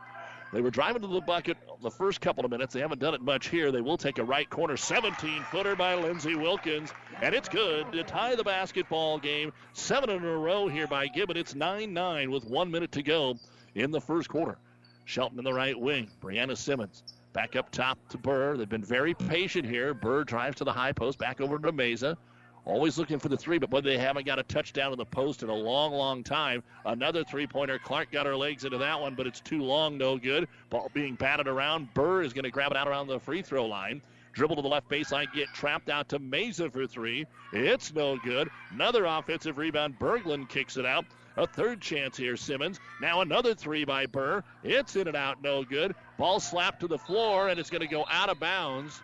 [0.53, 2.75] They were driving to the bucket the first couple of minutes.
[2.75, 3.73] They haven't done it much here.
[3.73, 8.05] They will take a right corner 17 footer by Lindsey Wilkins, and it's good to
[8.05, 9.53] tie the basketball game.
[9.73, 11.37] Seven in a row here by Gibbon.
[11.37, 13.37] It's 9 9 with one minute to go
[13.79, 14.59] in the first quarter.
[15.05, 16.11] Shelton in the right wing.
[16.21, 18.57] Brianna Simmons back up top to Burr.
[18.57, 19.95] They've been very patient here.
[19.95, 22.17] Burr drives to the high post, back over to Mesa.
[22.65, 25.43] Always looking for the three, but boy, they haven't got a touchdown in the post
[25.43, 26.63] in a long, long time.
[26.85, 27.79] Another three pointer.
[27.79, 30.47] Clark got her legs into that one, but it's too long, no good.
[30.69, 31.95] Ball being batted around.
[31.95, 34.03] Burr is going to grab it out around the free throw line.
[34.35, 37.27] Dribble to the left baseline, get trapped out to Mesa for three.
[37.55, 38.51] It's no good.
[38.71, 39.99] Another offensive rebound.
[39.99, 41.07] Berglund kicks it out.
[41.39, 42.81] A third chance here, Simmons.
[43.01, 44.43] Now another three by Burr.
[44.65, 45.95] It's in and out, no good.
[46.19, 49.01] Ball slapped to the floor, and it's going to go out of bounds.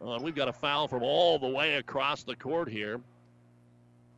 [0.00, 3.02] Uh, we've got a foul from all the way across the court here.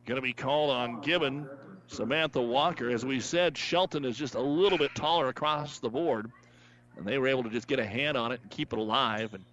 [0.05, 1.49] Going to be called on Gibbon,
[1.87, 2.89] Samantha Walker.
[2.89, 6.31] As we said, Shelton is just a little bit taller across the board,
[6.95, 9.33] and they were able to just get a hand on it and keep it alive.
[9.33, 9.43] And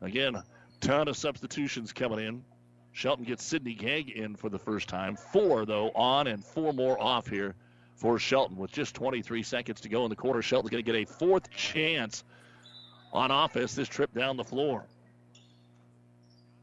[0.00, 0.40] again,
[0.80, 2.44] ton of substitutions coming in.
[2.92, 5.16] Shelton gets Sydney Gegg in for the first time.
[5.16, 7.54] Four, though, on and four more off here
[7.96, 8.56] for Shelton.
[8.56, 11.50] With just 23 seconds to go in the quarter, Shelton's going to get a fourth
[11.50, 12.22] chance
[13.12, 14.84] on offense this trip down the floor.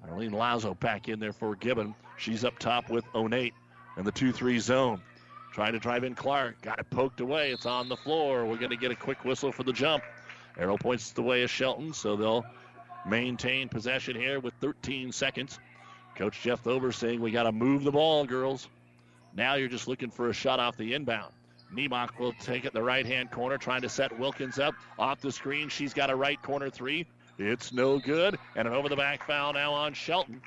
[0.08, 1.96] Arlene Lazo back in there for Gibbon.
[2.18, 3.54] She's up top with Onate
[3.98, 5.02] in the 2 3 zone.
[5.54, 6.62] Trying to drive in Clark.
[6.62, 7.52] Got it poked away.
[7.52, 8.46] It's on the floor.
[8.46, 10.04] We're going to get a quick whistle for the jump.
[10.58, 12.46] Arrow points the way of Shelton, so they'll
[13.06, 15.60] maintain possession here with 13 seconds.
[16.20, 18.68] Coach Jeff Thober saying we got to move the ball, girls.
[19.34, 21.32] Now you're just looking for a shot off the inbound.
[21.74, 25.32] Niemock will take it the right hand corner, trying to set Wilkins up off the
[25.32, 25.70] screen.
[25.70, 27.06] She's got a right corner three.
[27.38, 28.38] It's no good.
[28.58, 30.42] And an over the back foul now on Shelton.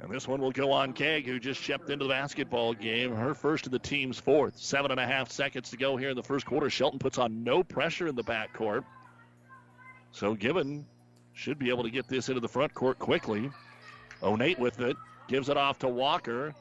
[0.00, 3.16] And this one will go on Gegg, who just stepped into the basketball game.
[3.16, 4.58] Her first of the team's fourth.
[4.58, 6.68] Seven and a half seconds to go here in the first quarter.
[6.68, 8.84] Shelton puts on no pressure in the backcourt.
[10.12, 10.84] So Gibbon
[11.38, 13.48] should be able to get this into the front court quickly.
[14.22, 14.96] Onate with it.
[15.28, 16.52] Gives it off to Walker.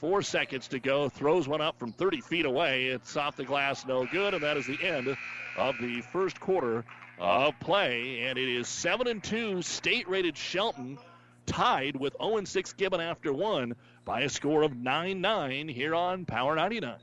[0.00, 1.08] Four seconds to go.
[1.08, 2.88] Throws one up from 30 feet away.
[2.88, 4.34] It's off the glass, no good.
[4.34, 5.16] And that is the end
[5.56, 6.84] of the first quarter
[7.18, 8.24] of play.
[8.24, 10.98] And it is 7 and 2, state rated Shelton
[11.46, 16.26] tied with 0 6 Gibbon after one by a score of 9 9 here on
[16.26, 16.98] Power 99.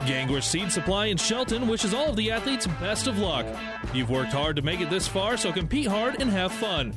[0.00, 3.46] Gangwish Seed Supply in Shelton wishes all of the athletes best of luck.
[3.92, 6.94] You've worked hard to make it this far, so compete hard and have fun.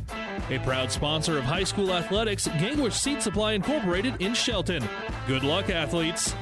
[0.50, 4.88] A proud sponsor of high school athletics, Gangwish Seed Supply Incorporated in Shelton.
[5.28, 6.34] Good luck, athletes.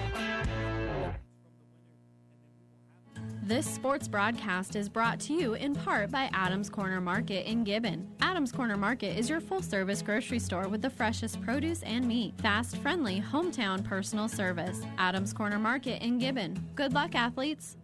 [3.50, 8.08] This sports broadcast is brought to you in part by Adams Corner Market in Gibbon.
[8.22, 12.36] Adams Corner Market is your full service grocery store with the freshest produce and meat.
[12.42, 14.84] Fast, friendly, hometown personal service.
[15.00, 16.64] Adams Corner Market in Gibbon.
[16.76, 17.79] Good luck, athletes.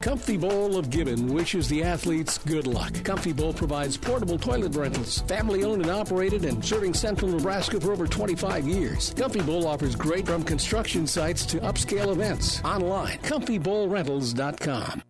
[0.00, 2.92] Comfy Bowl of Gibbon wishes the athletes good luck.
[3.04, 7.92] Comfy Bowl provides portable toilet rentals, family owned and operated, and serving central Nebraska for
[7.92, 9.12] over 25 years.
[9.14, 12.62] Comfy Bowl offers great from construction sites to upscale events.
[12.64, 15.02] Online, comfybowlrentals.com.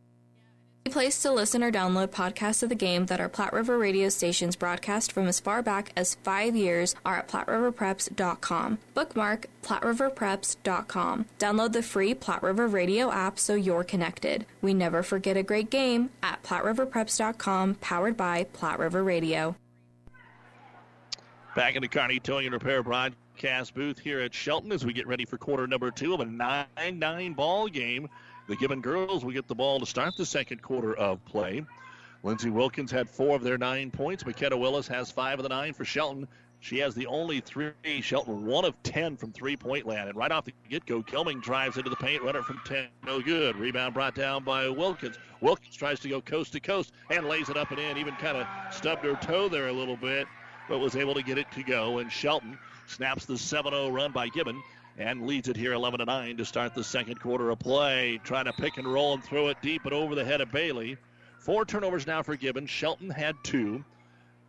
[0.91, 4.57] Place to listen or download podcasts of the game that our Platte River radio stations
[4.57, 8.79] broadcast from as far back as five years are at PlatteRiverPreps.com.
[8.95, 11.27] Bookmark PlatteRiverPreps.com.
[11.39, 14.47] Download the free Platte River radio app so you're connected.
[14.63, 19.57] We never forget a great game at PlatteRiverPreps.com, powered by Platte River Radio.
[21.55, 25.07] Back in the Kearney Towing and Repair broadcast booth here at Shelton as we get
[25.07, 26.67] ready for quarter number two of a 9
[26.99, 28.09] 9 ball game.
[28.49, 31.67] The Gibbon girls will get the ball to start the second quarter of play.
[32.23, 34.25] Lindsey Wilkins had four of their nine points.
[34.25, 36.27] McKenna Willis has five of the nine for Shelton.
[36.61, 37.73] She has the only three.
[38.01, 40.09] Shelton one of ten from three-point land.
[40.09, 43.55] And right off the get-go, Gilming drives into the paint, runner from ten, no good.
[43.55, 45.19] Rebound brought down by Wilkins.
[45.43, 47.99] Wilkins tries to go coast to coast and lays it up and in.
[47.99, 50.27] Even kind of stubbed her toe there a little bit,
[50.71, 51.99] but was able to get it to go.
[51.99, 54.61] And Shelton snaps the 7-0 run by Gibbon
[54.99, 58.21] and leads it here 11 to 9 to start the second quarter of play.
[58.25, 60.97] Trying to pick and roll and throw it deep and over the head of Bailey.
[61.39, 62.67] Four turnovers now for Gibbon.
[62.67, 63.85] Shelton had two.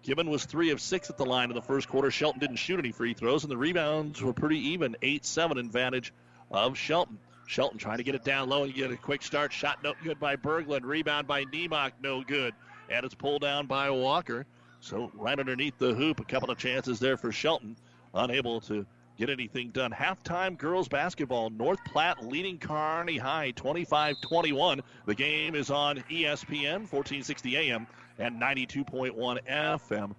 [0.02, 2.10] Gibbon was three of six at the line in the first quarter.
[2.10, 6.14] Shelton didn't shoot any free throws, and the rebounds were pretty even 8 7 advantage
[6.50, 7.20] of Shelton.
[7.48, 9.54] Shelton trying to get it down low and get a quick start.
[9.54, 10.84] Shot no good by Berglund.
[10.84, 12.54] Rebound by Niemock, no good.
[12.90, 14.48] And it's pulled down by Walker.
[14.82, 17.76] So right underneath the hoop, a couple of chances there for Shelton.
[18.14, 18.86] Unable to
[19.20, 19.92] get anything done.
[19.92, 21.50] Halftime girls basketball.
[21.50, 24.82] North Platte leading Kearney High 25 21.
[25.06, 27.86] The game is on ESPN 1460 AM
[28.18, 30.16] and 92.1 FM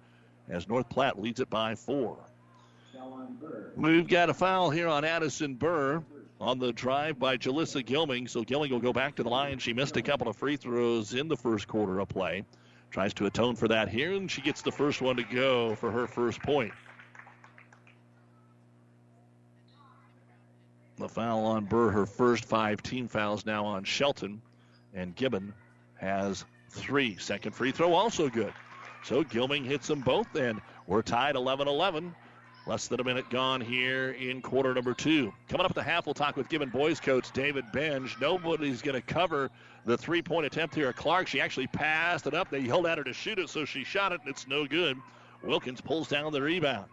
[0.49, 2.17] as North Platte leads it by four.
[3.75, 6.03] We've got a foul here on Addison Burr
[6.39, 8.29] on the drive by Jalissa Gilming.
[8.29, 9.57] So Gilming will go back to the line.
[9.57, 12.43] She missed a couple of free throws in the first quarter of play.
[12.91, 15.89] Tries to atone for that here, and she gets the first one to go for
[15.89, 16.73] her first point.
[21.01, 24.39] The foul on Burr, her first five team fouls now on Shelton.
[24.93, 25.51] And Gibbon
[25.95, 27.17] has three.
[27.17, 28.53] Second free throw also good.
[29.03, 32.13] So Gilming hits them both, and we're tied 11 11.
[32.67, 35.33] Less than a minute gone here in quarter number two.
[35.49, 38.21] Coming up at the half, we'll talk with Gibbon boys coach David Benge.
[38.21, 39.49] Nobody's going to cover
[39.85, 41.27] the three point attempt here at Clark.
[41.27, 42.51] She actually passed it up.
[42.51, 44.97] They yelled at her to shoot it, so she shot it, and it's no good.
[45.41, 46.85] Wilkins pulls down the rebound.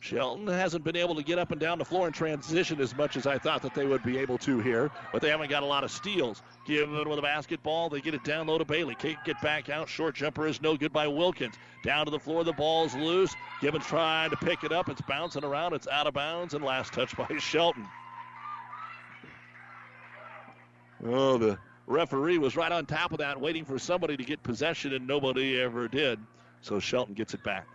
[0.00, 3.16] Shelton hasn't been able to get up and down the floor and transition as much
[3.16, 5.66] as I thought that they would be able to here, but they haven't got a
[5.66, 6.42] lot of steals.
[6.66, 8.94] Gibbon with a basketball, they get it down low to Bailey.
[8.94, 9.88] Can't get back out.
[9.88, 11.56] Short jumper is no good by Wilkins.
[11.82, 13.34] Down to the floor, the ball's loose.
[13.60, 14.88] Gibbons trying to pick it up.
[14.88, 15.72] It's bouncing around.
[15.72, 17.86] It's out of bounds, and last touch by Shelton.
[21.04, 24.92] Oh, the referee was right on top of that, waiting for somebody to get possession,
[24.92, 26.20] and nobody ever did.
[26.60, 27.66] So Shelton gets it back.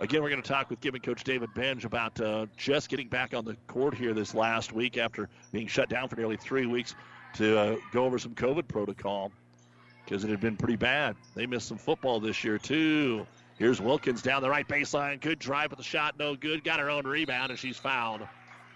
[0.00, 3.32] Again, we're going to talk with Gibbon coach David Benge about uh, just getting back
[3.32, 6.96] on the court here this last week after being shut down for nearly three weeks
[7.34, 9.30] to uh, go over some COVID protocol
[10.04, 11.14] because it had been pretty bad.
[11.36, 13.24] They missed some football this year, too.
[13.56, 15.20] Here's Wilkins down the right baseline.
[15.20, 16.64] Good drive with the shot, no good.
[16.64, 18.22] Got her own rebound, and she's fouled.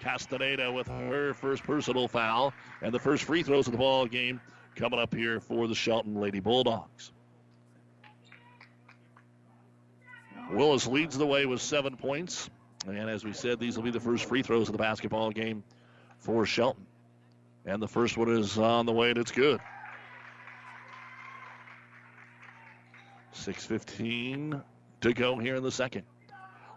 [0.01, 4.41] Castaneda with her first personal foul, and the first free throws of the ball game
[4.77, 7.11] coming up here for the Shelton Lady Bulldogs.
[10.51, 12.49] Willis leads the way with seven points.
[12.87, 15.63] And as we said, these will be the first free throws of the basketball game
[16.19, 16.87] for Shelton.
[17.67, 19.61] And the first one is on the way, and it's good.
[23.35, 24.63] 6.15
[25.03, 26.05] to go here in the second.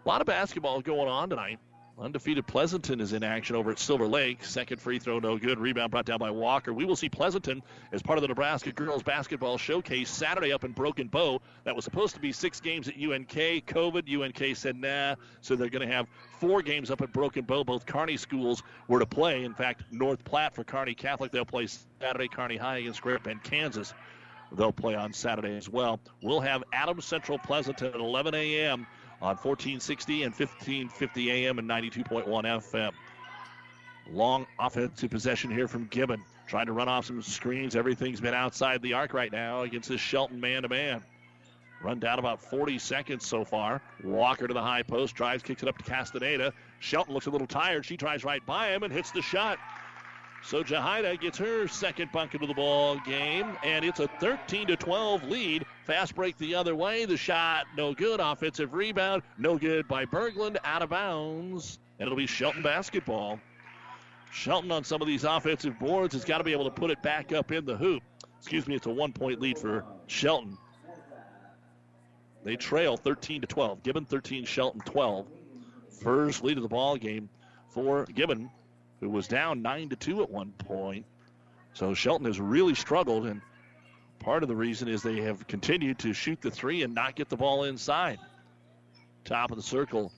[0.04, 1.58] A lot of basketball going on tonight.
[1.98, 4.44] Undefeated Pleasanton is in action over at Silver Lake.
[4.44, 5.58] Second free throw, no good.
[5.58, 6.72] Rebound brought down by Walker.
[6.72, 10.72] We will see Pleasanton as part of the Nebraska Girls Basketball Showcase Saturday up in
[10.72, 11.42] Broken Bow.
[11.64, 13.32] That was supposed to be six games at UNK.
[13.66, 16.08] COVID, UNK said nah, so they're going to have
[16.40, 17.62] four games up at Broken Bow.
[17.62, 19.44] Both Kearney schools were to play.
[19.44, 21.68] In fact, North Platte for Kearney Catholic, they'll play
[22.00, 22.28] Saturday.
[22.28, 23.92] Kearney High against Great Bend, Kansas.
[24.50, 26.00] They'll play on Saturday as well.
[26.22, 28.86] We'll have Adams Central Pleasanton at 11 a.m
[29.22, 32.90] on 1460 and 1550 AM and 92.1 FM.
[34.10, 36.22] Long offensive possession here from Gibbon.
[36.48, 37.76] Trying to run off some screens.
[37.76, 41.02] Everything's been outside the arc right now against this Shelton man to man.
[41.82, 43.80] Run down about 40 seconds so far.
[44.02, 46.52] Walker to the high post, drives, kicks it up to Castaneda.
[46.80, 47.86] Shelton looks a little tired.
[47.86, 49.58] She drives right by him and hits the shot.
[50.44, 54.76] So Jahida gets her second bucket of the ball game, and it's a 13 to
[54.76, 55.64] 12 lead.
[55.84, 57.04] Fast break the other way.
[57.04, 58.18] The shot no good.
[58.20, 60.56] Offensive rebound no good by Berglund.
[60.64, 63.38] Out of bounds, and it'll be Shelton basketball.
[64.32, 67.00] Shelton on some of these offensive boards has got to be able to put it
[67.02, 68.02] back up in the hoop.
[68.38, 70.58] Excuse me, it's a one-point lead for Shelton.
[72.42, 73.82] They trail 13 to 12.
[73.84, 75.28] Gibbon 13, Shelton 12.
[76.00, 77.28] First lead of the ball game
[77.68, 78.50] for Gibbon
[79.02, 81.04] who was down 9 to 2 at one point.
[81.74, 83.42] So Shelton has really struggled, and
[84.20, 87.28] part of the reason is they have continued to shoot the three and not get
[87.28, 88.20] the ball inside.
[89.24, 90.12] Top of the circle.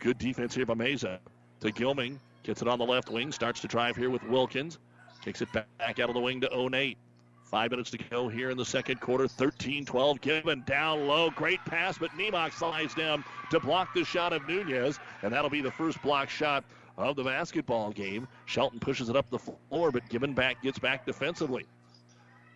[0.00, 1.20] Good defense here by Mesa.
[1.60, 2.18] To Gilming.
[2.42, 3.30] Gets it on the left wing.
[3.30, 4.78] Starts to drive here with Wilkins.
[5.22, 6.96] Takes it back out of the wing to Onate.
[7.44, 9.28] Five minutes to go here in the second quarter.
[9.28, 10.20] 13 12.
[10.20, 11.30] Gibbon down low.
[11.30, 14.98] Great pass, but Niemock slides down to block the shot of Nunez.
[15.22, 16.64] And that'll be the first block shot
[16.96, 18.28] of the basketball game.
[18.46, 21.66] Shelton pushes it up the floor, but Gibbon back gets back defensively.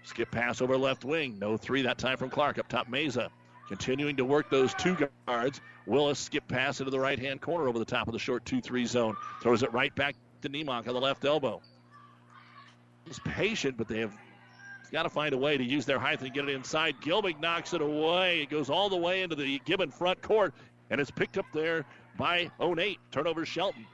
[0.04, 1.38] Skip pass over left wing.
[1.38, 2.58] No three that time from Clark.
[2.58, 3.30] Up top, Mesa.
[3.68, 4.96] Continuing to work those two
[5.26, 5.60] guards.
[5.86, 8.60] Willis skip pass into the right hand corner over the top of the short 2
[8.60, 9.16] 3 zone.
[9.42, 11.60] Throws it right back to Niemock on the left elbow.
[13.04, 14.14] He's patient, but they have
[14.90, 16.94] got to find a way to use their height and get it inside.
[17.02, 18.42] Gilming knocks it away.
[18.42, 20.54] It goes all the way into the Gibbon front court,
[20.88, 21.84] and it's picked up there
[22.16, 22.98] by Onate.
[23.10, 23.86] Turnover Shelton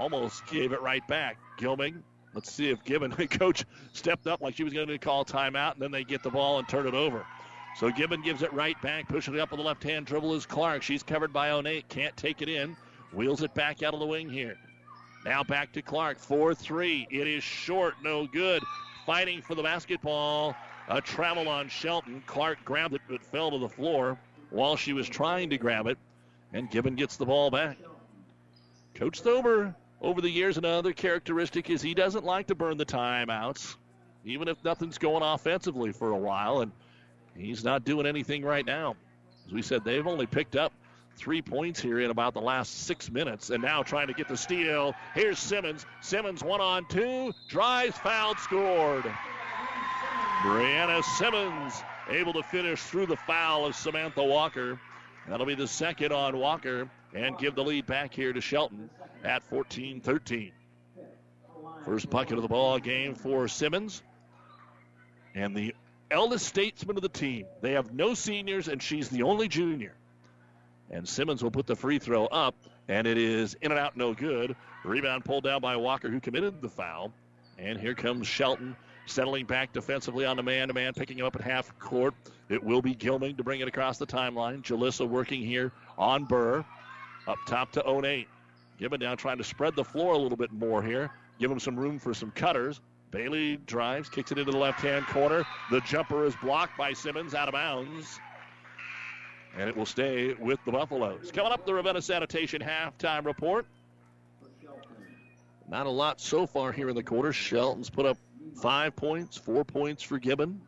[0.00, 1.36] almost gave it right back.
[1.58, 2.02] Gilming,
[2.34, 5.74] let's see if Gibbon, the coach, stepped up like she was going to call timeout,
[5.74, 7.24] and then they get the ball and turn it over.
[7.76, 10.46] So Gibbon gives it right back, pushing it up with the left hand dribble is
[10.46, 10.82] Clark.
[10.82, 12.76] She's covered by Onate, can't take it in.
[13.12, 14.56] Wheels it back out of the wing here.
[15.24, 17.08] Now back to Clark, 4 3.
[17.10, 18.62] It is short, no good.
[19.06, 20.56] Fighting for the basketball.
[20.88, 22.22] A travel on Shelton.
[22.26, 24.18] Clark grabbed it, but fell to the floor
[24.50, 25.98] while she was trying to grab it.
[26.52, 27.76] And Gibbon gets the ball back.
[28.94, 30.56] Coach Thober over the years.
[30.58, 33.76] Another characteristic is he doesn't like to burn the timeouts,
[34.24, 36.60] even if nothing's going offensively for a while.
[36.60, 36.72] And
[37.36, 38.96] he's not doing anything right now.
[39.46, 40.72] As we said, they've only picked up
[41.16, 43.50] three points here in about the last six minutes.
[43.50, 44.94] And now trying to get the steal.
[45.14, 45.84] Here's Simmons.
[46.00, 47.32] Simmons one on two.
[47.48, 49.04] Drives, fouled, scored.
[50.42, 54.80] Brianna Simmons able to finish through the foul of Samantha Walker.
[55.28, 58.88] That'll be the second on Walker and give the lead back here to Shelton
[59.24, 60.52] at 14 13.
[61.84, 64.02] First bucket of the ball game for Simmons.
[65.34, 65.74] And the
[66.10, 67.46] eldest statesman of the team.
[67.60, 69.94] They have no seniors, and she's the only junior.
[70.90, 72.56] And Simmons will put the free throw up,
[72.88, 74.56] and it is in and out, no good.
[74.84, 77.12] Rebound pulled down by Walker, who committed the foul.
[77.58, 78.76] And here comes Shelton
[79.06, 82.14] settling back defensively on the man to man, picking him up at half court.
[82.48, 84.62] It will be Gilming to bring it across the timeline.
[84.62, 86.64] Jalissa working here on Burr.
[87.28, 88.26] Up top to 08.
[88.80, 91.10] Gibbon now trying to spread the floor a little bit more here.
[91.38, 92.80] Give him some room for some cutters.
[93.10, 95.44] Bailey drives, kicks it into the left hand corner.
[95.70, 98.18] The jumper is blocked by Simmons out of bounds.
[99.58, 101.30] And it will stay with the Buffaloes.
[101.30, 103.66] Coming up, the Ravenna Sanitation halftime report.
[105.68, 107.32] Not a lot so far here in the quarter.
[107.32, 108.16] Shelton's put up
[108.62, 110.62] five points, four points for Gibbon.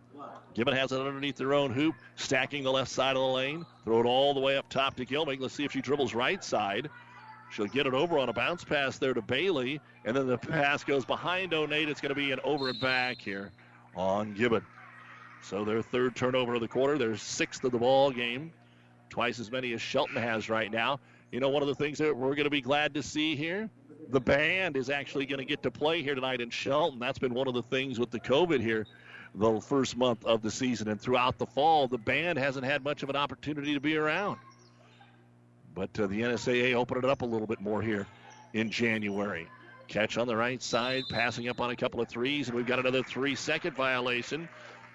[0.54, 3.64] Gibbon has it underneath their own hoop, stacking the left side of the lane.
[3.84, 5.40] Throw it all the way up top to Gilming.
[5.40, 6.90] Let's see if she dribbles right side.
[7.52, 10.84] She'll get it over on a bounce pass there to Bailey, and then the pass
[10.84, 11.88] goes behind Onate.
[11.88, 13.52] It's going to be an over and back here
[13.94, 14.64] on Gibbon.
[15.42, 18.52] So their third turnover of the quarter, their sixth of the ball game,
[19.10, 20.98] twice as many as Shelton has right now.
[21.30, 23.68] You know, one of the things that we're going to be glad to see here,
[24.08, 26.98] the band is actually going to get to play here tonight in Shelton.
[26.98, 28.86] That's been one of the things with the COVID here
[29.34, 30.88] the first month of the season.
[30.88, 34.38] And throughout the fall, the band hasn't had much of an opportunity to be around.
[35.74, 38.06] But uh, the NSAA opened it up a little bit more here
[38.52, 39.48] in January.
[39.88, 42.78] Catch on the right side, passing up on a couple of threes, and we've got
[42.78, 44.48] another three second violation.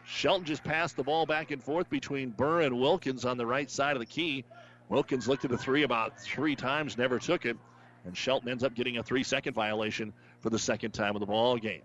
[0.05, 3.69] Shelton just passed the ball back and forth between Burr and Wilkins on the right
[3.69, 4.45] side of the key.
[4.89, 7.57] Wilkins looked at the three about three times, never took it,
[8.05, 11.25] and Shelton ends up getting a three second violation for the second time of the
[11.25, 11.81] ball game.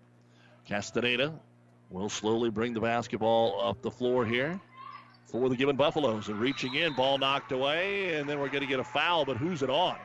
[0.68, 1.34] Castaneda
[1.90, 4.60] will slowly bring the basketball up the floor here
[5.26, 6.28] for the Gibbon Buffaloes.
[6.28, 9.36] And reaching in, ball knocked away, and then we're going to get a foul, but
[9.36, 9.96] who's it on?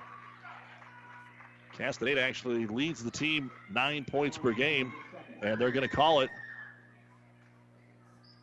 [1.78, 4.92] Castaneda actually leads the team nine points per game,
[5.42, 6.30] and they're going to call it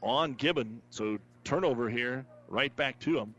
[0.03, 0.81] on Gibbon.
[0.91, 3.35] So turnover here, right back to him.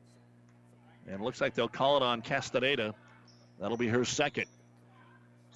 [1.05, 2.93] And it looks like they'll call it on Castaneda.
[3.59, 4.45] That'll be her second.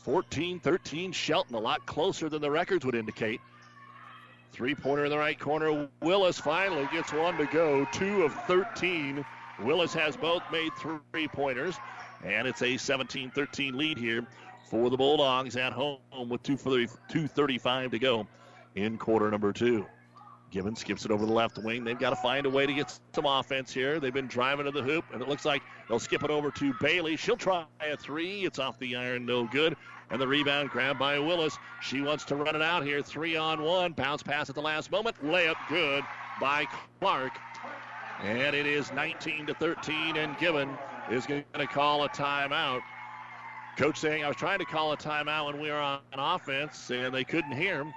[0.04, 3.42] 14 13 Shelton, a lot closer than the records would indicate.
[4.52, 5.88] Three pointer in the right corner.
[6.02, 7.86] Willis finally gets one to go.
[7.92, 9.24] Two of 13.
[9.64, 11.76] Willis has both made three pointers.
[12.24, 14.26] And it's a 17 13 lead here
[14.70, 18.28] for the Bulldogs at home with 2.35 to go
[18.76, 19.86] in quarter number two.
[20.52, 21.84] Gibbon skips it over the left wing.
[21.84, 24.00] They've got to find a way to get some offense here.
[24.00, 26.74] They've been driving to the hoop, and it looks like they'll skip it over to
[26.82, 27.16] Bailey.
[27.16, 28.46] She'll try a three.
[28.46, 29.76] It's off the iron, no good.
[30.10, 31.58] And the rebound grabbed by Willis.
[31.82, 33.02] She wants to run it out here.
[33.04, 33.94] Three on one.
[33.94, 35.16] Bounce pass at the last moment.
[35.24, 36.04] Layup good
[36.42, 36.66] by
[37.00, 37.34] Clark.
[38.24, 40.78] And it is 19 to 13, and Gibbon
[41.12, 42.82] is going to call a timeout.
[43.78, 47.14] Coach saying, I was trying to call a timeout when we were on offense, and
[47.14, 47.94] they couldn't hear him.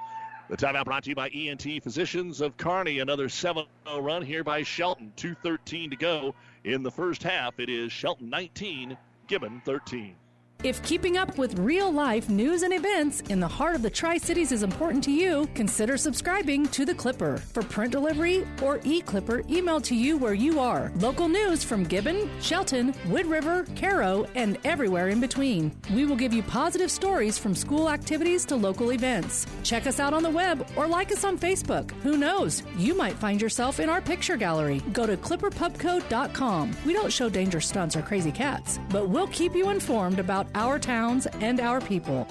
[0.48, 2.98] The timeout brought to you by ENT Physicians of Kearney.
[2.98, 5.12] Another 7 0 run here by Shelton.
[5.16, 6.34] 2.13 to go
[6.64, 7.58] in the first half.
[7.60, 10.16] It is Shelton 19, Gibbon 13.
[10.64, 14.16] If keeping up with real life news and events in the heart of the Tri
[14.16, 17.38] Cities is important to you, consider subscribing to The Clipper.
[17.52, 20.92] For print delivery or e Clipper emailed to you where you are.
[21.00, 25.72] Local news from Gibbon, Shelton, Wood River, Cairo, and everywhere in between.
[25.92, 29.48] We will give you positive stories from school activities to local events.
[29.64, 31.90] Check us out on the web or like us on Facebook.
[32.02, 32.62] Who knows?
[32.78, 34.80] You might find yourself in our picture gallery.
[34.92, 36.76] Go to clipperpubco.com.
[36.86, 40.78] We don't show dangerous stunts or crazy cats, but we'll keep you informed about our
[40.78, 42.26] towns and our people.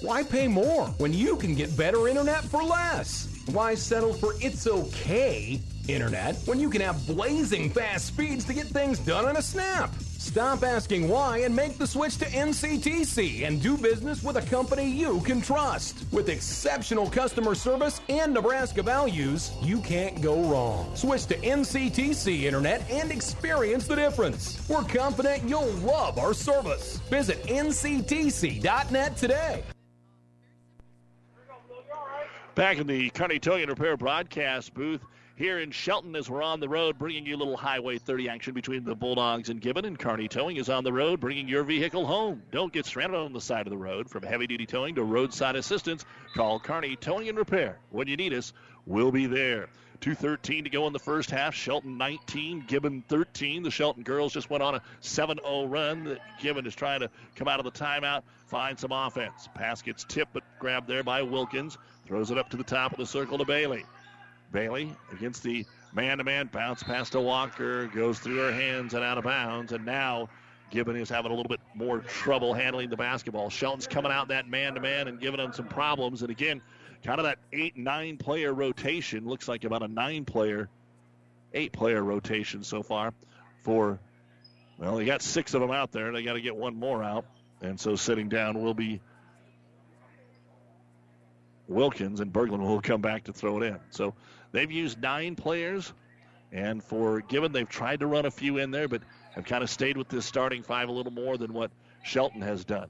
[0.00, 3.28] Why pay more when you can get better internet for less?
[3.52, 8.66] Why settle for it's okay internet when you can have blazing fast speeds to get
[8.66, 9.90] things done in a snap?
[10.22, 14.88] Stop asking why and make the switch to NCTC and do business with a company
[14.88, 16.04] you can trust.
[16.12, 20.94] With exceptional customer service and Nebraska values, you can't go wrong.
[20.94, 24.64] Switch to NCTC Internet and experience the difference.
[24.68, 26.98] We're confident you'll love our service.
[27.10, 29.64] Visit nctc.net today.
[32.54, 35.00] Back in the Kearney Towing and Repair broadcast booth,
[35.36, 38.54] here in Shelton as we're on the road, bringing you a little Highway 30 action
[38.54, 39.84] between the Bulldogs and Gibbon.
[39.84, 42.42] And Kearney Towing is on the road, bringing your vehicle home.
[42.50, 44.10] Don't get stranded on the side of the road.
[44.10, 46.04] From heavy duty towing to roadside assistance,
[46.34, 47.78] call Kearney Towing and Repair.
[47.90, 48.52] When you need us,
[48.86, 49.68] we'll be there.
[50.02, 51.54] 2.13 to go in the first half.
[51.54, 53.62] Shelton 19, Gibbon 13.
[53.62, 56.18] The Shelton girls just went on a 7 0 run.
[56.40, 59.48] Gibbon is trying to come out of the timeout, find some offense.
[59.54, 61.78] Pass gets tipped, but grabbed there by Wilkins.
[62.06, 63.84] Throws it up to the top of the circle to Bailey.
[64.52, 69.02] Bailey against the man to man bounce pass to Walker, goes through her hands and
[69.02, 69.72] out of bounds.
[69.72, 70.28] And now
[70.70, 73.50] Gibbon is having a little bit more trouble handling the basketball.
[73.50, 76.22] Shelton's coming out that man to man and giving them some problems.
[76.22, 76.62] And again,
[77.04, 79.26] kind of that eight, nine player rotation.
[79.26, 80.68] Looks like about a nine player,
[81.52, 83.12] eight player rotation so far
[83.62, 83.98] for,
[84.78, 86.12] well, they got six of them out there.
[86.12, 87.26] They got to get one more out.
[87.60, 89.00] And so sitting down will be
[91.68, 93.78] Wilkins, and Berglund will come back to throw it in.
[93.90, 94.14] So
[94.52, 95.92] they've used nine players,
[96.52, 99.02] and for Gibbon they've tried to run a few in there, but
[99.34, 101.70] have kind of stayed with this starting five a little more than what
[102.02, 102.88] Shelton has done,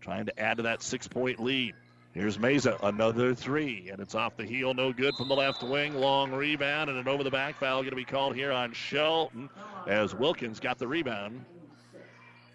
[0.00, 1.74] trying to add to that six point lead.
[2.12, 5.94] Here's Mesa, another three, and it's off the heel, no good from the left wing.
[5.94, 9.48] Long rebound, and an over the back foul going to be called here on Shelton
[9.86, 11.44] as Wilkins got the rebound.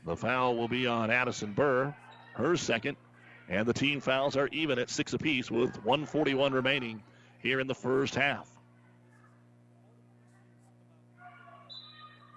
[0.06, 1.96] The foul will be on Addison Burr,
[2.34, 2.98] her second,
[3.48, 7.02] And the team fouls are even at six apiece with 141 remaining
[7.46, 8.50] here in the first half.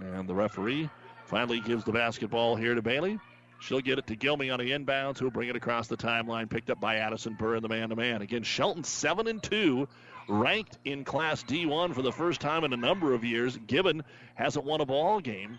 [0.00, 0.90] And the referee
[1.24, 3.18] finally gives the basketball here to Bailey.
[3.58, 6.68] She'll get it to Gilming on the inbounds, who'll bring it across the timeline, picked
[6.68, 8.20] up by Addison Burr in the man-to-man.
[8.20, 9.88] Again, Shelton seven and two,
[10.28, 13.56] ranked in Class D1 for the first time in a number of years.
[13.66, 14.04] Gibbon
[14.34, 15.58] hasn't won a ball game,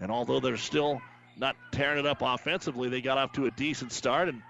[0.00, 1.02] and although they're still
[1.36, 4.42] not tearing it up offensively, they got off to a decent start and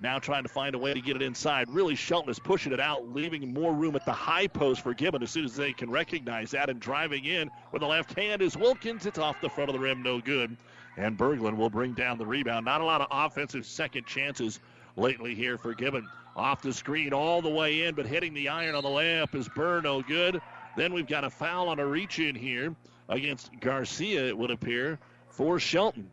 [0.00, 1.68] now trying to find a way to get it inside.
[1.70, 5.22] Really, Shelton is pushing it out, leaving more room at the high post for Gibbon
[5.22, 6.68] as soon as they can recognize that.
[6.68, 9.06] And driving in with the left hand is Wilkins.
[9.06, 10.56] It's off the front of the rim, no good.
[10.98, 12.64] And Berglund will bring down the rebound.
[12.64, 14.60] Not a lot of offensive second chances
[14.96, 16.08] lately here for Gibbon.
[16.36, 19.48] Off the screen all the way in, but hitting the iron on the layup is
[19.48, 20.40] Burr, no good.
[20.76, 22.74] Then we've got a foul on a reach in here
[23.08, 24.98] against Garcia, it would appear,
[25.30, 26.10] for Shelton.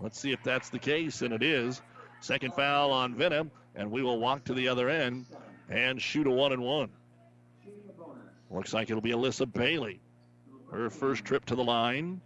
[0.00, 1.80] Let's see if that's the case, and it is.
[2.22, 5.26] Second foul on Venom, and we will walk to the other end
[5.68, 6.88] and shoot a one and one.
[8.48, 10.00] Looks like it'll be Alyssa Bailey.
[10.70, 12.20] Her first trip to the line.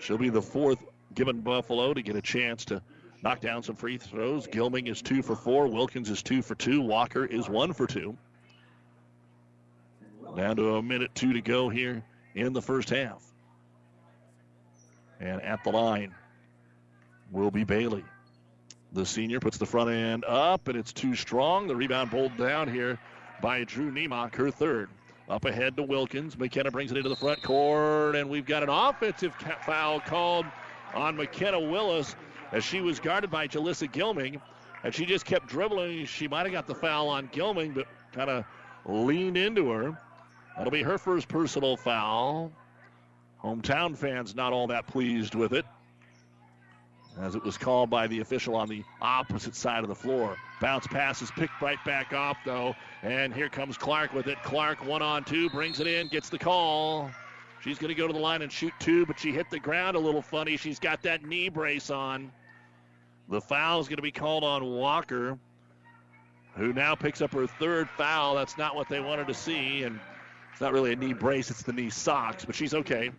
[0.00, 0.82] She'll be the fourth
[1.14, 2.82] Gibbon Buffalo to get a chance to
[3.22, 4.48] knock down some free throws.
[4.48, 5.68] Gilming is two for four.
[5.68, 6.80] Wilkins is two for two.
[6.80, 8.16] Walker is one for two.
[10.34, 12.02] Down to a minute two to go here
[12.34, 13.22] in the first half.
[15.20, 16.12] And at the line
[17.30, 18.04] will be Bailey.
[18.94, 21.66] The senior puts the front end up, and it's too strong.
[21.66, 22.98] The rebound pulled down here
[23.40, 24.90] by Drew Niemock, her third.
[25.30, 26.38] Up ahead to Wilkins.
[26.38, 29.34] McKenna brings it into the front court, and we've got an offensive
[29.64, 30.44] foul called
[30.92, 32.14] on McKenna Willis
[32.52, 34.38] as she was guarded by Jalissa Gilming,
[34.84, 36.04] and she just kept dribbling.
[36.04, 38.44] She might have got the foul on Gilming, but kind of
[38.84, 39.98] leaned into her.
[40.54, 42.52] That'll be her first personal foul.
[43.42, 45.64] Hometown fans not all that pleased with it
[47.20, 50.36] as it was called by the official on the opposite side of the floor.
[50.60, 54.42] Bounce pass is picked right back off, though, and here comes Clark with it.
[54.42, 57.10] Clark, one on two, brings it in, gets the call.
[57.60, 59.96] She's going to go to the line and shoot two, but she hit the ground
[59.96, 60.56] a little funny.
[60.56, 62.32] She's got that knee brace on.
[63.28, 65.38] The foul is going to be called on Walker,
[66.56, 68.34] who now picks up her third foul.
[68.34, 70.00] That's not what they wanted to see, and
[70.50, 73.10] it's not really a knee brace, it's the knee socks, but she's okay.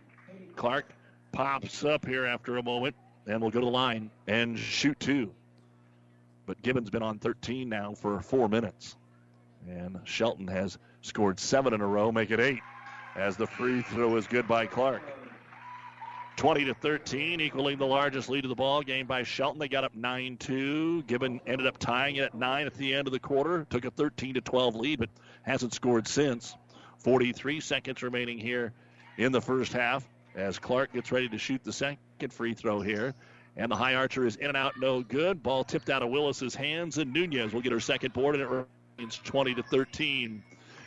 [0.56, 0.90] Clark
[1.32, 2.94] pops up here after a moment
[3.26, 5.32] and will go to the line and shoot two.
[6.46, 8.96] But Gibbon's been on 13 now for four minutes.
[9.66, 12.60] And Shelton has scored seven in a row, make it eight,
[13.16, 15.02] as the free throw is good by Clark.
[16.36, 19.58] 20 to 13, equaling the largest lead of the ball game by Shelton.
[19.58, 21.06] They got up 9-2.
[21.06, 23.66] Gibbon ended up tying it at nine at the end of the quarter.
[23.70, 25.10] Took a 13 to 12 lead, but
[25.42, 26.56] hasn't scored since.
[26.98, 28.72] 43 seconds remaining here
[29.16, 30.04] in the first half
[30.34, 31.98] as Clark gets ready to shoot the second
[32.32, 33.14] free throw here.
[33.56, 35.42] And the high archer is in and out, no good.
[35.42, 38.48] Ball tipped out of Willis's hands, and Nunez will get her second board, and it
[38.98, 40.42] remains 20 to 13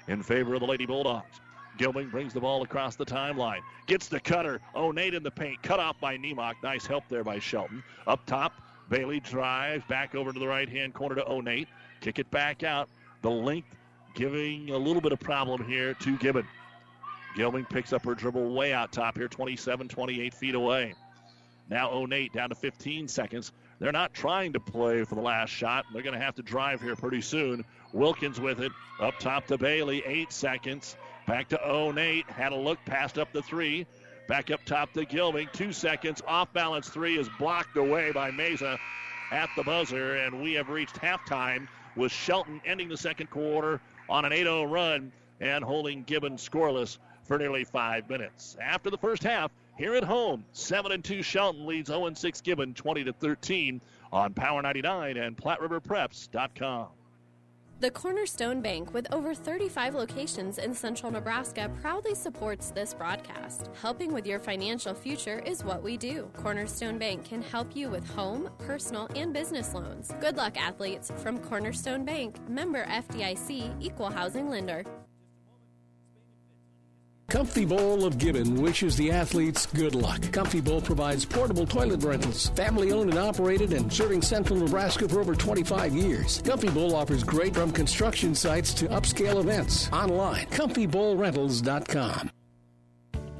[0.07, 1.39] in favor of the Lady Bulldogs.
[1.77, 3.61] Gilming brings the ball across the timeline.
[3.85, 4.59] Gets the cutter.
[4.73, 5.61] Oh, Nate in the paint.
[5.61, 6.55] Cut off by Niemock.
[6.63, 7.83] Nice help there by Shelton.
[8.07, 8.53] Up top,
[8.89, 11.67] Bailey drives back over to the right hand corner to Onate.
[12.01, 12.89] Kick it back out.
[13.21, 13.75] The length
[14.15, 16.47] giving a little bit of problem here to Gibbon.
[17.35, 20.95] Gilming picks up her dribble way out top here, 27, 28 feet away.
[21.69, 23.51] Now oh Onate down to 15 seconds.
[23.79, 25.85] They're not trying to play for the last shot.
[25.93, 27.65] They're going to have to drive here pretty soon.
[27.93, 28.71] Wilkins with it.
[28.99, 30.03] Up top to Bailey.
[30.05, 30.95] Eight seconds.
[31.27, 32.29] Back to oh Onate.
[32.29, 32.79] Had a look.
[32.85, 33.85] Passed up the three.
[34.27, 35.51] Back up top to Gilming.
[35.51, 36.21] Two seconds.
[36.27, 38.79] Off balance three is blocked away by Mesa
[39.31, 40.15] at the buzzer.
[40.15, 44.63] And we have reached halftime with Shelton ending the second quarter on an 8 0
[44.65, 48.57] run and holding Gibbon scoreless for nearly five minutes.
[48.61, 52.41] After the first half, here at home, 7 and 2 Shelton leads 0 and 6
[52.41, 56.87] Gibbon 20 to 13 on Power 99 and PlatteRiverPreps.com.
[57.79, 63.69] The Cornerstone Bank, with over 35 locations in central Nebraska, proudly supports this broadcast.
[63.79, 66.27] Helping with your financial future is what we do.
[66.33, 70.11] Cornerstone Bank can help you with home, personal, and business loans.
[70.19, 74.83] Good luck, athletes, from Cornerstone Bank, member FDIC, equal housing lender.
[77.29, 80.21] Comfy Bowl of Gibbon wishes the athletes good luck.
[80.31, 85.19] Comfy Bowl provides portable toilet rentals, family owned and operated, and serving central Nebraska for
[85.19, 86.41] over 25 years.
[86.45, 89.91] Comfy Bowl offers great from construction sites to upscale events.
[89.91, 92.31] Online, comfybowlrentals.com.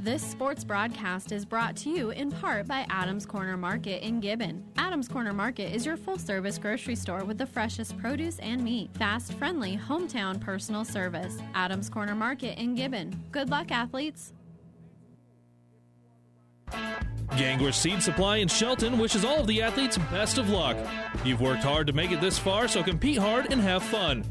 [0.00, 4.62] This sports broadcast is brought to you in part by Adams Corner Market in Gibbon.
[4.76, 8.90] Adams Corner Market is your full service grocery store with the freshest produce and meat.
[8.94, 11.38] Fast, friendly, hometown personal service.
[11.52, 13.20] Adams Corner Market in Gibbon.
[13.32, 14.34] Good luck, athletes.
[17.30, 20.76] Gangwish Seed Supply in Shelton wishes all of the athletes best of luck.
[21.24, 24.24] You've worked hard to make it this far, so compete hard and have fun.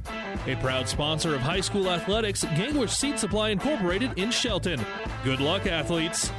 [0.46, 4.84] A proud sponsor of high school athletics, Gangwish Seed Supply Incorporated in Shelton.
[5.24, 6.32] Good luck, athletes.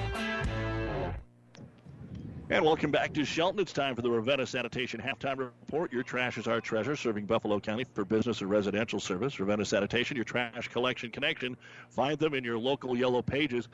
[2.51, 3.61] And welcome back to Shelton.
[3.61, 5.93] It's time for the Ravenna Sanitation Halftime Report.
[5.93, 9.39] Your trash is our treasure, serving Buffalo County for business and residential service.
[9.39, 11.59] Ravenna Sanitation, your trash collection connection.
[11.91, 13.69] Find them in your local yellow pages.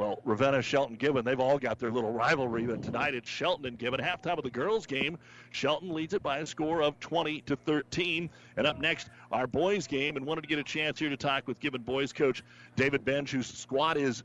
[0.00, 3.76] Well, Ravenna, Shelton, Gibbon, they've all got their little rivalry, but tonight it's Shelton and
[3.78, 4.00] Gibbon.
[4.00, 5.18] Halftime of the girls' game,
[5.50, 8.30] Shelton leads it by a score of 20 to 13.
[8.56, 11.46] And up next, our boys' game, and wanted to get a chance here to talk
[11.46, 12.42] with Gibbon boys coach
[12.76, 14.22] David Bench, whose squad is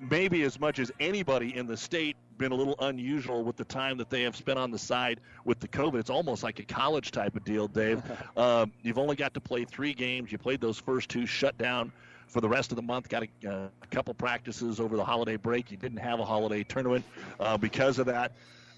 [0.00, 3.98] maybe as much as anybody in the state been a little unusual with the time
[3.98, 5.96] that they have spent on the side with the COVID.
[5.96, 8.02] It's almost like a college type of deal, Dave.
[8.38, 10.32] um, you've only got to play three games.
[10.32, 11.92] You played those first two, shut down
[12.26, 13.08] for the rest of the month.
[13.08, 15.70] Got a, uh, a couple practices over the holiday break.
[15.70, 17.04] You didn't have a holiday tournament
[17.40, 18.32] uh, because of that.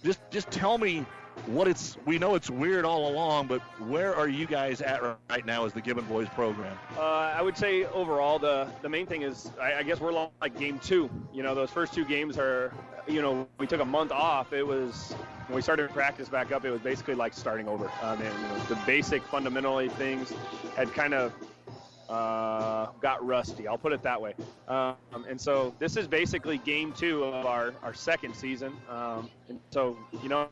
[0.05, 1.05] Just just tell me
[1.47, 1.97] what it's.
[2.07, 5.73] We know it's weird all along, but where are you guys at right now as
[5.73, 6.77] the Gibbon Boys program?
[6.97, 10.59] Uh, I would say overall the the main thing is I, I guess we're like
[10.59, 11.11] game two.
[11.33, 12.73] You know, those first two games are.
[13.09, 14.53] You know, we took a month off.
[14.53, 15.15] It was
[15.47, 16.65] when we started practice back up.
[16.65, 17.89] It was basically like starting over.
[18.03, 20.33] Um, and you know, the basic fundamentally things
[20.75, 21.33] had kind of
[22.09, 23.67] uh, got rusty.
[23.67, 24.35] I'll put it that way.
[24.69, 24.97] Um,
[25.29, 28.73] and so this is basically game two of our, our second season.
[28.89, 30.49] Um, and so, you know,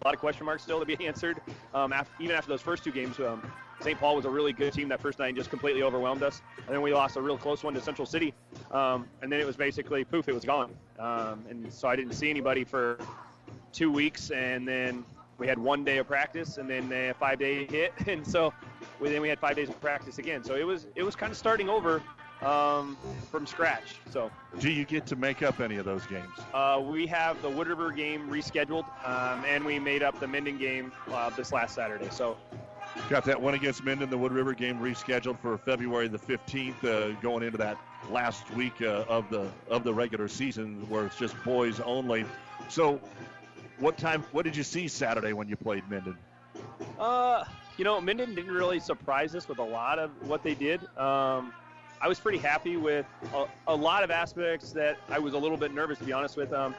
[0.00, 1.40] a lot of question marks still to be answered.
[1.74, 3.42] Um, after, even after those first two games, um,
[3.80, 3.98] St.
[3.98, 6.42] Paul was a really good team that first night and just completely overwhelmed us.
[6.58, 8.34] And then we lost a real close one to Central City.
[8.72, 10.70] Um, and then it was basically poof, it was gone.
[10.98, 12.98] Um, and so I didn't see anybody for
[13.72, 14.30] two weeks.
[14.30, 15.04] And then
[15.38, 17.92] we had one day of practice and then a five day hit.
[18.08, 18.52] And so
[19.00, 20.44] we, then we had five days of practice again.
[20.44, 22.02] So it was it was kind of starting over
[22.42, 22.96] um,
[23.30, 23.96] from scratch.
[24.10, 26.32] So do you get to make up any of those games?
[26.52, 30.58] Uh, we have the Wood River game rescheduled, um, and we made up the Minden
[30.58, 32.08] game uh, this last Saturday.
[32.10, 32.36] So.
[33.10, 37.20] Got that one against Minden, the Wood River game rescheduled for February the 15th, uh,
[37.20, 37.78] going into that
[38.10, 42.24] last week uh, of the of the regular season, where it's just boys only.
[42.68, 43.00] So,
[43.78, 44.24] what time?
[44.32, 46.16] What did you see Saturday when you played Minden?
[46.98, 47.44] Uh,
[47.78, 50.80] you know, Minden didn't really surprise us with a lot of what they did.
[50.98, 51.52] Um,
[52.00, 55.56] I was pretty happy with a, a, lot of aspects that I was a little
[55.56, 56.52] bit nervous, to be honest with.
[56.52, 56.74] Um,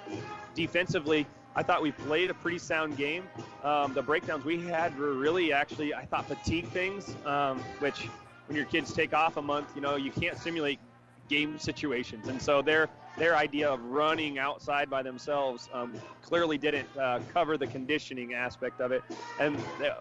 [0.56, 1.26] defensively,
[1.56, 3.24] I thought we played a pretty sound game.
[3.64, 8.10] Um, the breakdowns we had were really actually, I thought, fatigue things, um, which
[8.48, 10.80] when your kids take off a month, you know, you can't simulate
[11.30, 12.28] game situations.
[12.28, 12.90] And so their
[13.20, 18.80] their idea of running outside by themselves um, clearly didn't uh, cover the conditioning aspect
[18.80, 19.04] of it.
[19.40, 19.58] And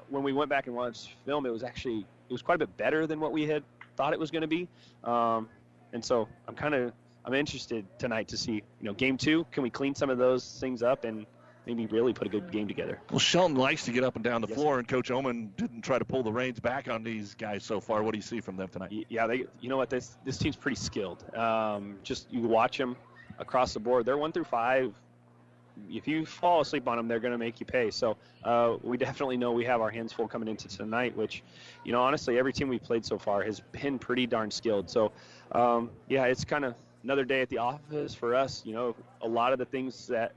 [0.08, 2.76] when we went back and watched film, it was actually it was quite a bit
[2.76, 3.64] better than what we had
[3.96, 4.68] thought it was going to be.
[5.04, 5.48] Um,
[5.92, 6.92] and so I'm kind of
[7.24, 9.44] I'm interested tonight to see you know game two.
[9.50, 11.26] Can we clean some of those things up and
[11.68, 12.98] maybe really put a good game together.
[13.10, 15.82] Well, Shelton likes to get up and down the yes, floor, and Coach Oman didn't
[15.82, 18.02] try to pull the reins back on these guys so far.
[18.02, 19.06] What do you see from them tonight?
[19.10, 19.44] Yeah, they.
[19.60, 19.90] You know what?
[19.90, 21.22] This this team's pretty skilled.
[21.36, 22.96] Um, just you watch them
[23.38, 24.04] across the board.
[24.06, 24.94] They're one through five.
[25.88, 27.90] If you fall asleep on them, they're going to make you pay.
[27.90, 31.16] So uh, we definitely know we have our hands full coming into tonight.
[31.16, 31.42] Which,
[31.84, 34.90] you know, honestly, every team we've played so far has been pretty darn skilled.
[34.90, 35.12] So,
[35.52, 36.74] um, yeah, it's kind of
[37.04, 38.62] another day at the office for us.
[38.64, 40.32] You know, a lot of the things that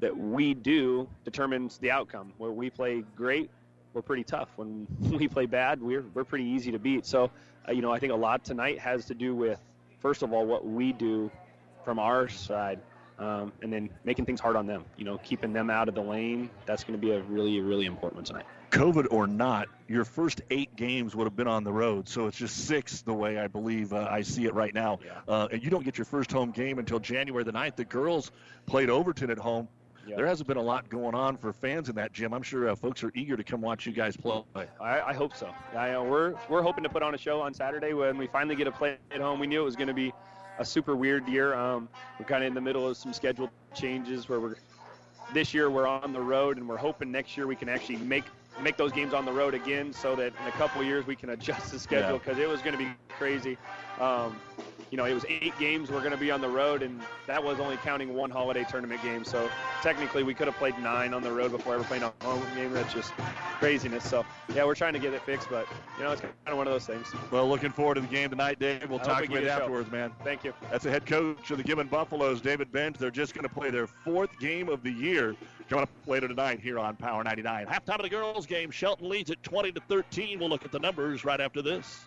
[0.00, 2.32] that we do determines the outcome.
[2.38, 3.50] Where we play great,
[3.94, 4.48] we're pretty tough.
[4.56, 7.06] When we play bad, we're we're pretty easy to beat.
[7.06, 7.30] So,
[7.68, 9.58] uh, you know, I think a lot tonight has to do with
[10.00, 11.30] first of all what we do
[11.88, 12.78] from our side,
[13.18, 14.84] um, and then making things hard on them.
[14.98, 16.50] You know, keeping them out of the lane.
[16.66, 18.44] That's going to be a really really important one tonight.
[18.70, 22.06] COVID or not, your first eight games would have been on the road.
[22.06, 24.98] So it's just six the way I believe uh, I see it right now.
[25.02, 25.12] Yeah.
[25.26, 27.76] Uh, and you don't get your first home game until January the 9th.
[27.76, 28.30] The girls
[28.66, 29.66] played Overton at home.
[30.06, 30.16] Yeah.
[30.16, 32.34] There hasn't been a lot going on for fans in that gym.
[32.34, 34.42] I'm sure uh, folks are eager to come watch you guys play.
[34.54, 35.50] I, I hope so.
[35.74, 38.54] I, uh, we're we're hoping to put on a show on Saturday when we finally
[38.54, 39.40] get to play at home.
[39.40, 40.12] We knew it was going to be
[40.58, 41.54] a super weird year.
[41.54, 41.88] Um,
[42.18, 44.56] we're kind of in the middle of some schedule changes where we're
[45.34, 48.24] this year we're on the road and we're hoping next year we can actually make
[48.62, 51.14] make those games on the road again so that in a couple of years we
[51.14, 52.18] can adjust the schedule Yeah.
[52.18, 53.56] because it was going to be crazy.
[54.00, 54.36] Um,
[54.90, 57.42] you know, it was eight games we're going to be on the road, and that
[57.42, 59.24] was only counting one holiday tournament game.
[59.24, 59.50] So
[59.82, 62.72] technically, we could have played nine on the road before ever playing a home game.
[62.72, 63.12] That's just
[63.58, 64.08] craziness.
[64.08, 65.66] So yeah, we're trying to get it fixed, but
[65.98, 67.06] you know, it's kind of one of those things.
[67.30, 68.88] Well, looking forward to the game tonight, Dave.
[68.88, 69.52] We'll I talk we about it a show.
[69.54, 70.10] afterwards, man.
[70.24, 70.54] Thank you.
[70.70, 72.98] That's the head coach of the Gibbon Buffaloes, David Bent.
[72.98, 75.36] They're just going to play their fourth game of the year
[75.68, 77.66] coming up later tonight here on Power 99.
[77.66, 80.38] Halftime of the girls' game, Shelton leads at 20 to 13.
[80.38, 82.06] We'll look at the numbers right after this.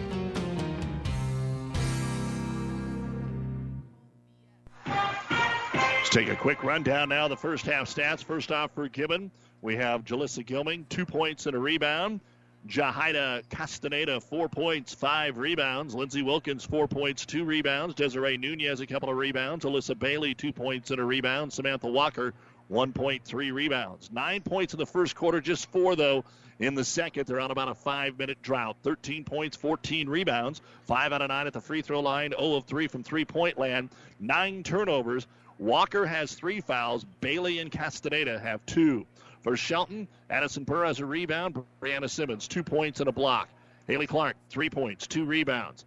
[6.11, 7.29] Take a quick rundown now.
[7.29, 8.21] The first half stats.
[8.21, 9.31] First off for Gibbon,
[9.61, 12.19] we have Jalissa Gilming, two points and a rebound.
[12.67, 15.95] Jahida Castaneda, four points, five rebounds.
[15.95, 17.95] Lindsey Wilkins, four points, two rebounds.
[17.95, 19.63] Desiree Nunez, a couple of rebounds.
[19.63, 21.53] Alyssa Bailey, two points and a rebound.
[21.53, 22.33] Samantha Walker,
[22.69, 24.11] 1.3 rebounds.
[24.11, 26.25] Nine points in the first quarter, just four, though,
[26.59, 27.25] in the second.
[27.25, 28.75] They're on about a five minute drought.
[28.83, 30.61] 13 points, 14 rebounds.
[30.83, 32.31] Five out of nine at the free throw line.
[32.37, 33.89] 0 of 3 from three point land.
[34.19, 35.25] Nine turnovers.
[35.61, 37.05] Walker has three fouls.
[37.21, 39.05] Bailey and Castaneda have two.
[39.43, 41.63] For Shelton, Addison Burr has a rebound.
[41.79, 43.47] Brianna Simmons, two points and a block.
[43.85, 45.85] Haley Clark, three points, two rebounds.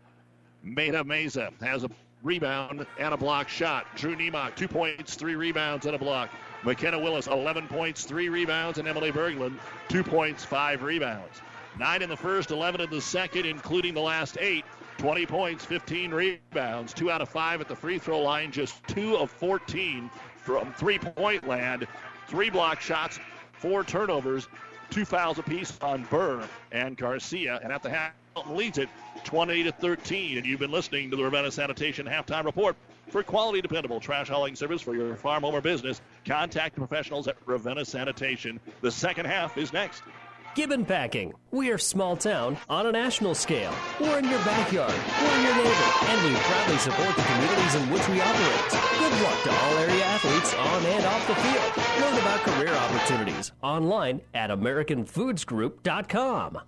[0.63, 1.91] Maida Meza has a
[2.23, 3.87] rebound and a block shot.
[3.97, 6.31] Drew Niemock, two points, three rebounds, and a block.
[6.63, 9.59] McKenna Willis, 11 points, three rebounds, and Emily Berglund,
[9.89, 11.43] two points, five rebounds.
[11.81, 14.65] Nine in the first, 11 in the second, including the last eight.
[14.99, 19.17] 20 points, 15 rebounds, two out of five at the free throw line, just two
[19.17, 21.87] of 14 from three point land,
[22.29, 23.19] three block shots,
[23.53, 24.49] four turnovers,
[24.91, 27.61] two fouls apiece on Burr and Garcia.
[27.63, 28.13] And at the half,
[28.49, 28.89] leads it
[29.25, 30.39] 20 to 13.
[30.39, 32.77] And you've been listening to the Ravenna Sanitation halftime report.
[33.09, 37.29] For quality, dependable trash hauling service for your farm, home, or business, contact the professionals
[37.29, 38.59] at Ravenna Sanitation.
[38.81, 40.03] The second half is next.
[40.55, 41.33] Gibbon Packing.
[41.51, 43.75] We are small town on a national scale.
[44.01, 44.95] We're in your backyard.
[45.21, 45.91] We're your neighbor.
[46.07, 48.71] And we proudly support the communities in which we operate.
[48.71, 51.77] Good luck to all area athletes on and off the field.
[52.01, 56.61] Learn about career opportunities online at AmericanFoodsGroup.com.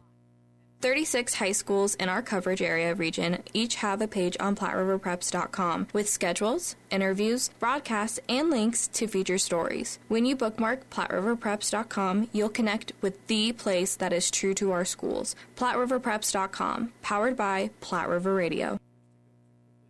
[0.81, 6.09] 36 high schools in our coverage area region each have a page on PlatteRiverPreps.com with
[6.09, 9.99] schedules, interviews, broadcasts, and links to feature stories.
[10.09, 15.35] When you bookmark PlatteRiverPreps.com, you'll connect with the place that is true to our schools.
[15.57, 18.79] PlatteRiverPreps.com, powered by Platte River Radio.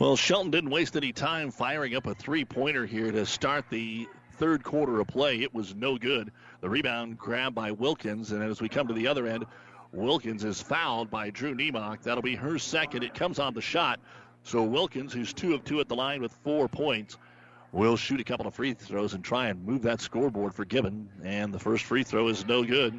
[0.00, 4.08] Well, Shelton didn't waste any time firing up a three pointer here to start the
[4.38, 5.42] third quarter of play.
[5.42, 6.32] It was no good.
[6.62, 9.44] The rebound grabbed by Wilkins, and as we come to the other end,
[9.92, 12.02] Wilkins is fouled by Drew Niemock.
[12.02, 13.02] That'll be her second.
[13.02, 14.00] It comes on the shot.
[14.42, 17.18] So Wilkins, who's two of two at the line with four points,
[17.70, 21.10] will shoot a couple of free throws and try and move that scoreboard for Gibbon.
[21.22, 22.98] And the first free throw is no good.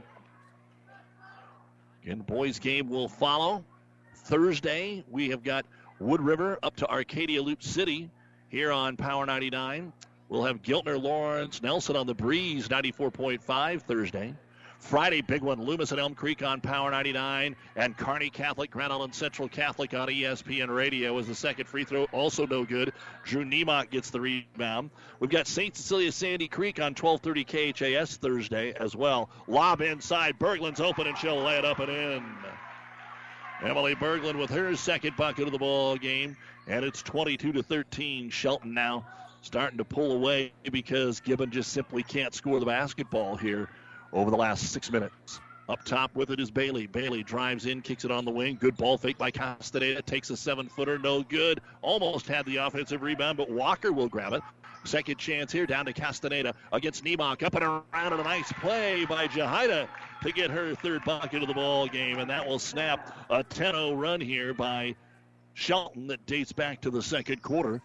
[2.04, 3.66] Again, boys game will follow.
[4.14, 5.66] Thursday, we have got
[6.02, 8.10] Wood River up to Arcadia Loop City
[8.50, 9.94] here on Power 99.
[10.30, 14.34] We'll have Giltner, Lawrence, Nelson on the breeze, 94.5 Thursday.
[14.80, 19.14] Friday, big one, Loomis and Elm Creek on Power 99, and Kearney Catholic, Grand Island
[19.14, 22.94] Central Catholic on ESPN Radio is the second free throw, also no good.
[23.24, 24.90] Drew Niemock gets the rebound.
[25.20, 25.76] We've got St.
[25.76, 29.30] Cecilia Sandy Creek on 1230 KHAS Thursday as well.
[29.48, 32.26] Lob inside, Berglund's open, and she'll lay it up and in.
[33.64, 36.36] Emily Berglund with her second bucket of the ball game,
[36.68, 38.30] and it's 22 to 13.
[38.32, 39.06] Shelton now
[39.42, 43.70] starting to pull away because Gibbon just simply can't score the basketball here
[44.14, 45.40] over the last six minutes.
[45.70, 46.88] Up top with it is Bailey.
[46.88, 48.58] Bailey drives in, kicks it on the wing.
[48.60, 50.02] Good ball fake by Castaneda.
[50.02, 50.98] Takes a seven footer.
[50.98, 51.62] No good.
[51.84, 54.42] Almost had the offensive rebound, but Walker will grab it.
[54.84, 57.44] Second chance here down to Castaneda against Niemock.
[57.44, 59.88] Up and around and a nice play by Jahida
[60.24, 62.18] to get her third bucket of the ball game.
[62.18, 64.96] And that will snap a 10 0 run here by
[65.54, 67.82] Shelton that dates back to the second quarter.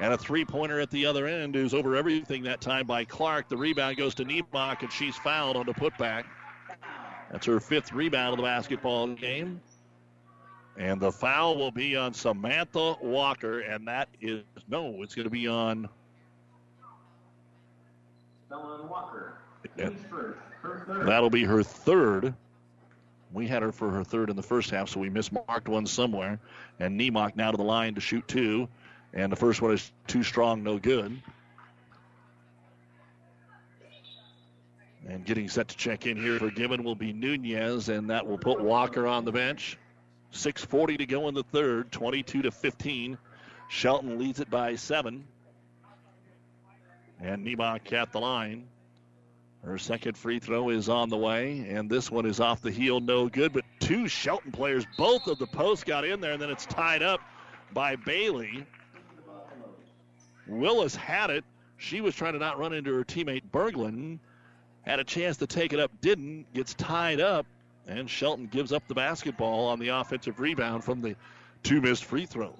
[0.00, 3.48] And a three pointer at the other end is over everything that time by Clark.
[3.48, 6.24] The rebound goes to Niemock, and she's fouled on the putback.
[7.30, 9.60] That's her fifth rebound of the basketball game.
[10.76, 15.30] And the foul will be on Samantha Walker, and that is no, it's going to
[15.30, 15.88] be on.
[18.50, 19.34] Walker.
[20.86, 22.34] That'll be her third.
[23.32, 26.40] We had her for her third in the first half, so we mismarked one somewhere.
[26.80, 28.68] And Niemock now to the line to shoot two.
[29.12, 31.20] And the first one is too strong, no good.
[35.06, 38.38] And getting set to check in here for Gibbon will be Nunez, and that will
[38.38, 39.78] put Walker on the bench.
[40.32, 43.18] 6.40 to go in the third, 22 to 15.
[43.68, 45.24] Shelton leads it by seven.
[47.22, 48.66] And Niemock at the line.
[49.62, 52.98] Her second free throw is on the way, and this one is off the heel,
[52.98, 53.52] no good.
[53.52, 57.02] But two Shelton players, both of the posts got in there, and then it's tied
[57.02, 57.20] up
[57.74, 58.66] by Bailey.
[60.46, 61.44] Willis had it.
[61.76, 64.18] She was trying to not run into her teammate Berglund.
[64.82, 66.52] Had a chance to take it up, didn't.
[66.54, 67.44] Gets tied up,
[67.86, 71.16] and Shelton gives up the basketball on the offensive rebound from the
[71.62, 72.56] two missed free throws.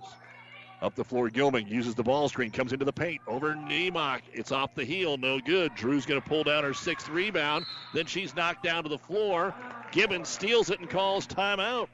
[0.82, 4.22] Up the floor, Gilming uses the ball screen, comes into the paint over Niemock.
[4.32, 5.74] It's off the heel, no good.
[5.74, 7.66] Drew's going to pull down her sixth rebound.
[7.92, 9.54] Then she's knocked down to the floor.
[9.92, 11.88] Gibbons steals it and calls timeout.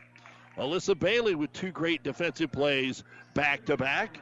[0.56, 3.02] Alyssa Bailey with two great defensive plays
[3.34, 4.20] back to back.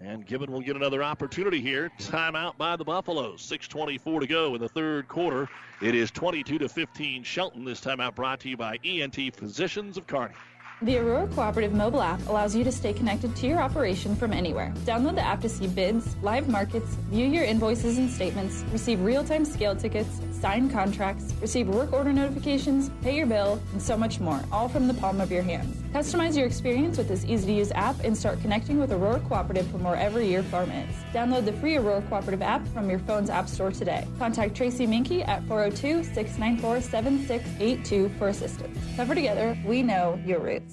[0.00, 1.90] And Gibbon will get another opportunity here.
[1.98, 3.42] Timeout by the Buffaloes.
[3.42, 5.48] 6:24 to go in the third quarter.
[5.80, 7.22] It is 22 to 15.
[7.22, 7.64] Shelton.
[7.64, 10.34] This timeout brought to you by ENT Physicians of Kearney.
[10.82, 14.74] The Aurora Cooperative mobile app allows you to stay connected to your operation from anywhere.
[14.84, 19.46] Download the app to see bids, live markets, view your invoices and statements, receive real-time
[19.46, 24.38] scale tickets, sign contracts, receive work order notifications, pay your bill, and so much more,
[24.52, 25.72] all from the palm of your hand.
[25.94, 30.20] Customize your experience with this easy-to-use app and start connecting with Aurora Cooperative from wherever
[30.20, 30.94] your farm is.
[31.14, 34.06] Download the free Aurora Cooperative app from your phone's app store today.
[34.18, 38.78] Contact Tracy Minky at 402-694-7682 for assistance.
[38.94, 40.65] Tougher together, we know your roots.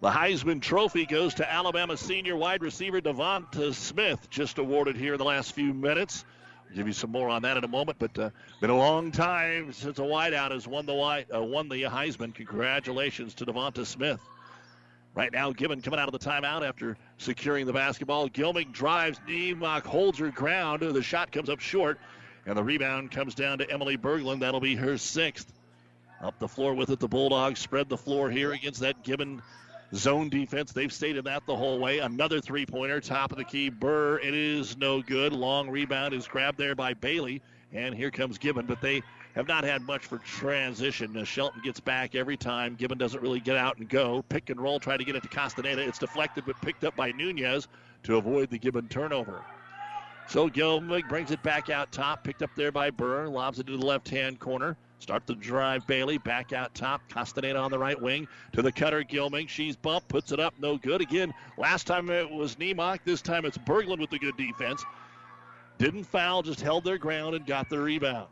[0.00, 5.18] The Heisman Trophy goes to Alabama senior wide receiver Devonta Smith, just awarded here in
[5.18, 6.24] the last few minutes.
[6.70, 8.30] I'll give you some more on that in a moment, but uh,
[8.60, 12.32] been a long time since a wideout has won the uh, won the Heisman.
[12.32, 14.20] Congratulations to Devonta Smith.
[15.16, 18.28] Right now, Gibbon coming out of the timeout after securing the basketball.
[18.28, 19.18] Gilming drives.
[19.26, 20.82] Niemock holds her ground.
[20.82, 21.98] The shot comes up short,
[22.46, 24.40] and the rebound comes down to Emily Berglund.
[24.40, 25.52] That'll be her sixth.
[26.22, 29.42] Up the floor with it, the Bulldogs spread the floor here against that Gibbon
[29.94, 30.72] zone defense.
[30.72, 31.98] They've stayed in that the whole way.
[31.98, 33.68] Another three pointer, top of the key.
[33.68, 35.32] Burr, it is no good.
[35.32, 37.42] Long rebound is grabbed there by Bailey.
[37.72, 39.02] And here comes Gibbon, but they
[39.34, 41.16] have not had much for transition.
[41.16, 42.74] Uh, Shelton gets back every time.
[42.74, 44.22] Gibbon doesn't really get out and go.
[44.28, 45.82] Pick and roll, try to get it to Castaneda.
[45.82, 47.68] It's deflected, but picked up by Nunez
[48.04, 49.44] to avoid the Gibbon turnover.
[50.28, 53.76] So Gilming brings it back out top, picked up there by Burr, lobs it to
[53.76, 54.76] the left hand corner.
[54.98, 56.18] Start the drive, Bailey.
[56.18, 57.00] Back out top.
[57.08, 59.48] Castaneda on the right wing to the cutter, Gilming.
[59.48, 61.00] She's bumped, puts it up, no good.
[61.00, 63.00] Again, last time it was Niemock.
[63.04, 64.84] This time it's Berglund with the good defense.
[65.78, 68.26] Didn't foul, just held their ground and got the rebound.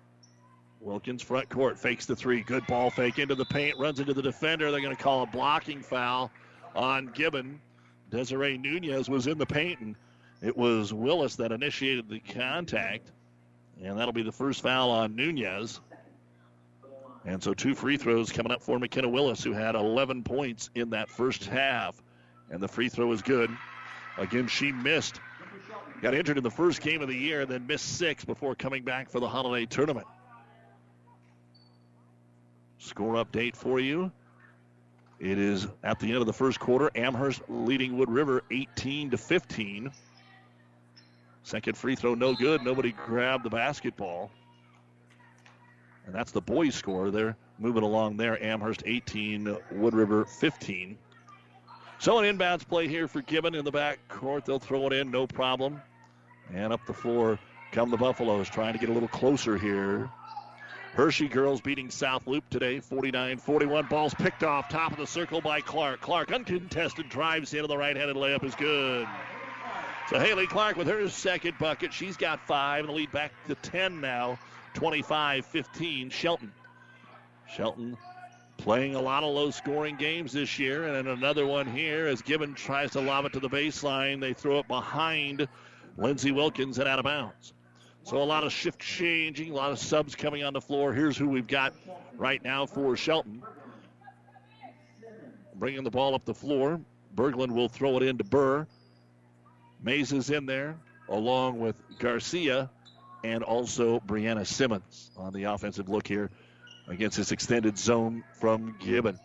[0.80, 2.42] Wilkins front court fakes the three.
[2.42, 4.70] Good ball fake into the paint, runs into the defender.
[4.70, 6.30] They're going to call a blocking foul
[6.74, 7.60] on Gibbon.
[8.10, 9.96] Desiree Nunez was in the paint, and
[10.42, 13.10] it was Willis that initiated the contact.
[13.82, 15.80] And that'll be the first foul on Nunez.
[17.26, 20.90] And so two free throws coming up for McKenna Willis, who had 11 points in
[20.90, 22.00] that first half.
[22.50, 23.50] And the free throw is good.
[24.16, 25.20] Again, she missed.
[26.00, 29.10] Got injured in the first game of the year, then missed six before coming back
[29.10, 30.06] for the holiday tournament.
[32.78, 34.12] Score update for you.
[35.18, 36.90] It is at the end of the first quarter.
[36.94, 39.90] Amherst leading Wood River 18 to 15.
[41.42, 42.62] Second free throw, no good.
[42.62, 44.30] Nobody grabbed the basketball.
[46.06, 47.10] And that's the boys' score.
[47.10, 48.42] They're moving along there.
[48.42, 50.96] Amherst 18, Wood River 15.
[51.98, 54.44] So an inbounds play here for Gibbon in the back court.
[54.44, 55.80] They'll throw it in, no problem.
[56.54, 57.38] And up the floor
[57.72, 60.08] come the Buffaloes, trying to get a little closer here.
[60.92, 63.88] Hershey girls beating South Loop today, 49-41.
[63.90, 66.00] Ball's picked off top of the circle by Clark.
[66.00, 69.06] Clark uncontested drives into the right-handed layup is good.
[70.08, 71.92] So Haley Clark with her second bucket.
[71.92, 74.38] She's got five and the lead back to 10 now.
[74.76, 76.52] 25-15 Shelton.
[77.48, 77.96] Shelton
[78.58, 82.54] playing a lot of low scoring games this year and another one here as Gibbon
[82.54, 84.20] tries to lob it to the baseline.
[84.20, 85.48] They throw it behind
[85.96, 87.54] Lindsey Wilkins and out of bounds.
[88.04, 90.92] So a lot of shift changing, a lot of subs coming on the floor.
[90.92, 91.74] Here's who we've got
[92.16, 93.42] right now for Shelton.
[95.54, 96.80] Bringing the ball up the floor.
[97.14, 98.66] Berglund will throw it into Burr.
[99.82, 100.76] Mays is in there
[101.08, 102.70] along with Garcia
[103.24, 106.30] and also Brianna Simmons on the offensive look here
[106.88, 109.18] against this extended zone from Gibbon.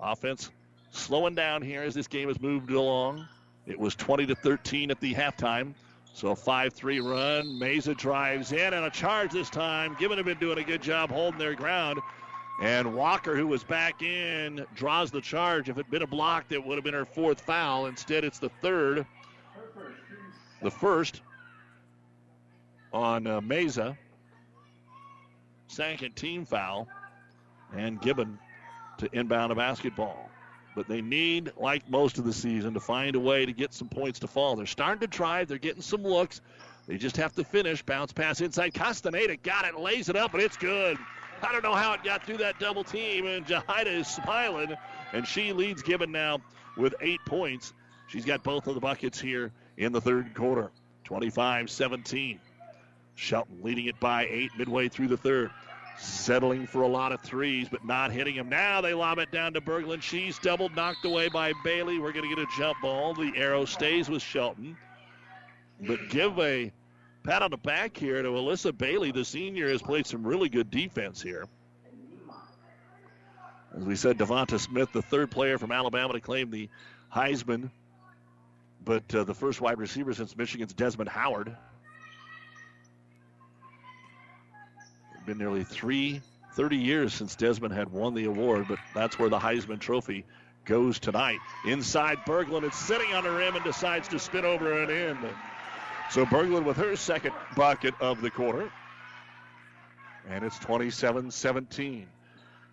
[0.00, 0.50] Offense
[0.90, 3.26] slowing down here as this game has moved along.
[3.66, 5.74] It was 20 to 13 at the halftime.
[6.14, 7.58] So a 5-3 run.
[7.58, 9.96] Mesa drives in and a charge this time.
[9.98, 12.00] Gibbon have been doing a good job holding their ground.
[12.60, 15.68] And Walker, who was back in, draws the charge.
[15.68, 17.86] If it had been a block, that would have been her fourth foul.
[17.86, 19.06] Instead, it's the third.
[20.60, 21.22] The first
[22.92, 23.96] on uh, Mesa.
[25.68, 26.88] Second team foul.
[27.74, 28.38] And Gibbon
[28.98, 30.28] to inbound a basketball.
[30.74, 33.88] But they need, like most of the season, to find a way to get some
[33.88, 34.56] points to fall.
[34.56, 35.48] They're starting to drive.
[35.48, 36.40] They're getting some looks.
[36.86, 37.82] They just have to finish.
[37.82, 38.74] Bounce pass inside.
[38.74, 40.98] Castaneda got it, lays it up, and it's good.
[41.42, 44.74] I don't know how it got through that double team, and Jahida is smiling,
[45.12, 46.38] and she leads Gibbon now
[46.76, 47.72] with eight points.
[48.08, 50.70] She's got both of the buckets here in the third quarter.
[51.04, 52.40] 25 17.
[53.14, 55.50] Shelton leading it by eight midway through the third.
[55.98, 58.48] Settling for a lot of threes, but not hitting them.
[58.48, 60.02] Now they lob it down to Berglund.
[60.02, 61.98] She's doubled, knocked away by Bailey.
[61.98, 63.14] We're going to get a jump ball.
[63.14, 64.76] The arrow stays with Shelton.
[65.80, 66.72] But give a
[67.22, 69.12] pat on the back here to Alyssa Bailey.
[69.12, 71.44] The senior has played some really good defense here.
[73.76, 76.68] As we said, Devonta Smith, the third player from Alabama to claim the
[77.14, 77.70] Heisman.
[78.84, 81.56] But uh, the first wide receiver since Michigan's Desmond Howard.
[85.26, 86.20] Been nearly three,
[86.54, 90.24] 30 years since Desmond had won the award, but that's where the Heisman Trophy
[90.64, 91.38] goes tonight.
[91.66, 95.18] Inside Berglund, it's sitting on the rim and decides to spin over and in.
[96.10, 98.70] So Berglund with her second bucket of the quarter.
[100.28, 102.06] And it's 27 17.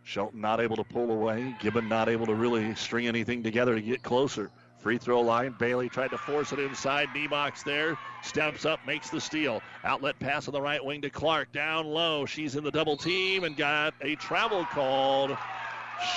[0.03, 1.55] Shelton not able to pull away.
[1.59, 4.51] Gibbon not able to really string anything together to get closer.
[4.79, 5.53] Free throw line.
[5.59, 7.09] Bailey tried to force it inside.
[7.09, 7.97] Nebox there.
[8.23, 9.61] Steps up, makes the steal.
[9.83, 11.51] Outlet pass on the right wing to Clark.
[11.51, 12.25] Down low.
[12.25, 15.37] She's in the double team and got a travel called.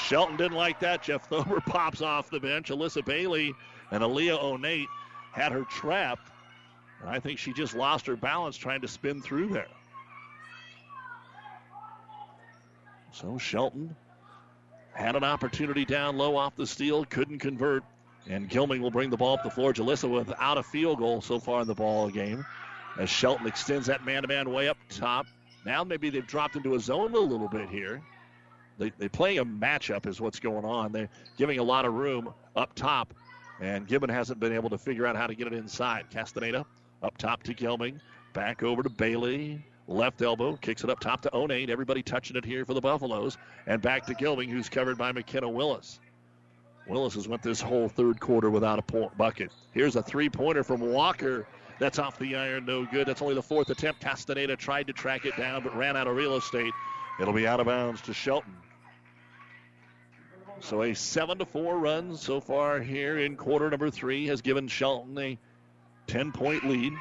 [0.07, 1.03] Shelton didn't like that.
[1.03, 2.71] Jeff Thober pops off the bench.
[2.71, 3.53] Alyssa Bailey
[3.91, 4.87] and Aaliyah Onate
[5.33, 6.31] had her trapped.
[7.01, 9.67] And I think she just lost her balance trying to spin through there.
[13.11, 13.97] So Shelton
[14.93, 17.83] had an opportunity down low off the steal, couldn't convert.
[18.29, 19.73] And Gilming will bring the ball up the floor.
[19.73, 22.45] Jalissa without a field goal so far in the ball game.
[22.99, 25.27] As Shelton extends that man-to-man way up top.
[25.65, 28.03] Now maybe they've dropped into a zone a little bit here.
[28.79, 30.93] They, they play a matchup is what's going on.
[30.93, 33.15] They're giving a lot of room up top.
[33.61, 36.07] And Gibbon hasn't been able to figure out how to get it inside.
[36.11, 36.65] Castaneda
[37.03, 38.01] up top to Gilming.
[38.33, 39.65] Back over to Bailey.
[39.89, 40.57] Left elbow.
[40.57, 41.71] Kicks it up top to Onate.
[41.71, 43.37] Everybody touching it here for the Buffaloes.
[43.67, 46.01] And back to Gilming, who's covered by McKenna Willis.
[46.87, 49.53] Willis has went this whole third quarter without a point bucket.
[49.73, 51.47] Here's a three-pointer from Walker.
[51.79, 53.07] That's off the iron, no good.
[53.07, 54.01] That's only the fourth attempt.
[54.01, 56.73] Castaneda tried to track it down, but ran out of real estate.
[57.21, 58.55] It'll be out of bounds to Shelton.
[60.61, 64.69] So a seven to four run so far here in quarter number three has given
[64.69, 65.39] Shelton a
[66.07, 66.93] 10-point lead.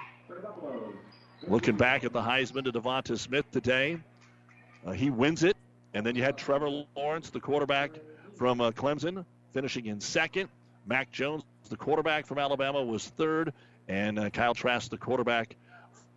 [1.47, 3.97] Looking back at the Heisman to Devonta Smith today,
[4.85, 5.57] uh, he wins it,
[5.93, 7.91] and then you had Trevor Lawrence, the quarterback
[8.35, 10.49] from uh, Clemson, finishing in second.
[10.87, 13.53] Mac Jones, the quarterback from Alabama, was third,
[13.87, 15.55] and uh, Kyle Trask, the quarterback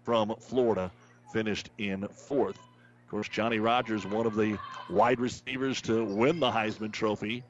[0.03, 0.91] from Florida,
[1.33, 2.57] finished in fourth.
[2.57, 4.59] Of course, Johnny Rodgers, one of the
[4.89, 7.43] wide receivers to win the Heisman Trophy.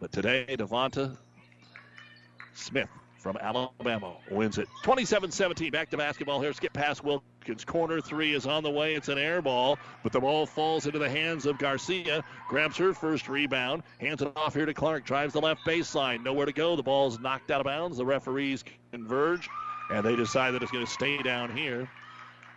[0.00, 1.16] But today, Devonta
[2.54, 2.88] Smith
[3.18, 4.68] from Alabama wins it.
[4.84, 5.70] 27 17.
[5.70, 6.52] Back to basketball here.
[6.52, 7.64] Skip past Wilkins.
[7.64, 8.94] Corner three is on the way.
[8.94, 12.22] It's an air ball, but the ball falls into the hands of Garcia.
[12.48, 13.82] Grabs her first rebound.
[14.00, 15.04] Hands it off here to Clark.
[15.04, 16.22] Drives the left baseline.
[16.22, 16.76] Nowhere to go.
[16.76, 17.98] The ball's knocked out of bounds.
[17.98, 19.48] The referees converge,
[19.90, 21.90] and they decide that it's going to stay down here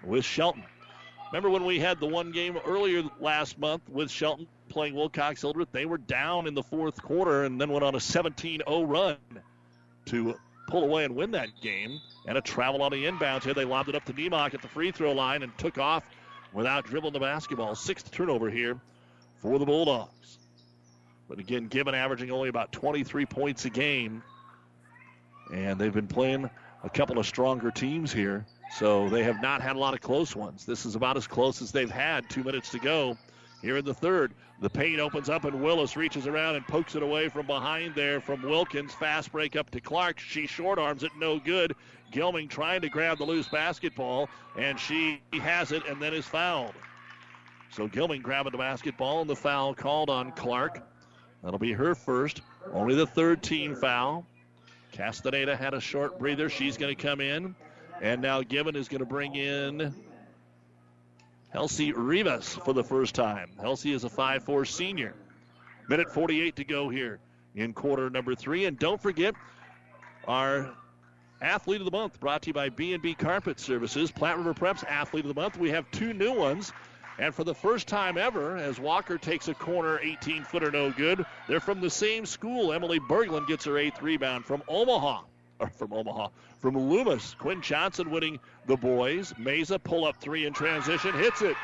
[0.04, 0.64] with Shelton.
[1.32, 5.72] Remember when we had the one game earlier last month with Shelton playing Wilcox Hildreth?
[5.72, 9.16] They were down in the fourth quarter and then went on a 17 0 run
[10.08, 10.36] to
[10.72, 12.00] pull away and win that game.
[12.26, 13.54] And a travel on the inbounds here.
[13.54, 16.04] They lobbed it up to Niemock at the free throw line and took off
[16.54, 17.76] without dribbling the basketball.
[17.76, 18.80] Sixth turnover here
[19.42, 20.38] for the Bulldogs.
[21.28, 24.24] But again, Gibbon averaging only about 23 points a game.
[25.54, 26.50] And they've been playing
[26.84, 28.46] a couple of stronger teams here.
[28.78, 30.66] So they have not had a lot of close ones.
[30.66, 32.30] This is about as close as they've had.
[32.30, 33.18] Two minutes to go
[33.62, 34.34] here in the third.
[34.60, 38.22] The paint opens up and Willis reaches around and pokes it away from behind there
[38.22, 38.94] from Wilkins.
[38.94, 40.20] Fast break up to Clark.
[40.20, 41.76] She short arms it, no good.
[42.12, 46.74] Gilming trying to grab the loose basketball, and she has it and then is fouled.
[47.72, 50.84] So Gilming grabbing the basketball and the foul called on Clark.
[51.42, 52.42] That'll be her first.
[52.74, 54.26] Only the third team foul.
[54.92, 56.50] Castaneda had a short breather.
[56.50, 57.56] She's going to come in.
[58.02, 59.94] And now Gibbon is going to bring in
[61.54, 63.50] Helsi Rivas for the first time.
[63.60, 65.14] Helsi is a 5'4 senior.
[65.90, 67.20] Minute 48 to go here
[67.56, 68.66] in quarter number three.
[68.66, 69.36] And don't forget
[70.28, 70.72] our
[71.42, 74.12] athlete of the month brought to you by B&B Carpet Services.
[74.12, 75.58] Platte River Preps athlete of the month.
[75.58, 76.72] We have two new ones.
[77.20, 81.26] And for the first time ever, as Walker takes a corner 18 footer no good,
[81.48, 82.72] they're from the same school.
[82.72, 85.24] Emily Berglund gets her eighth rebound from Omaha.
[85.78, 86.30] From Omaha.
[86.60, 87.36] From Loomis.
[87.40, 89.34] Quinn Johnson winning the boys.
[89.38, 91.56] Mesa pull up three in transition, hits it.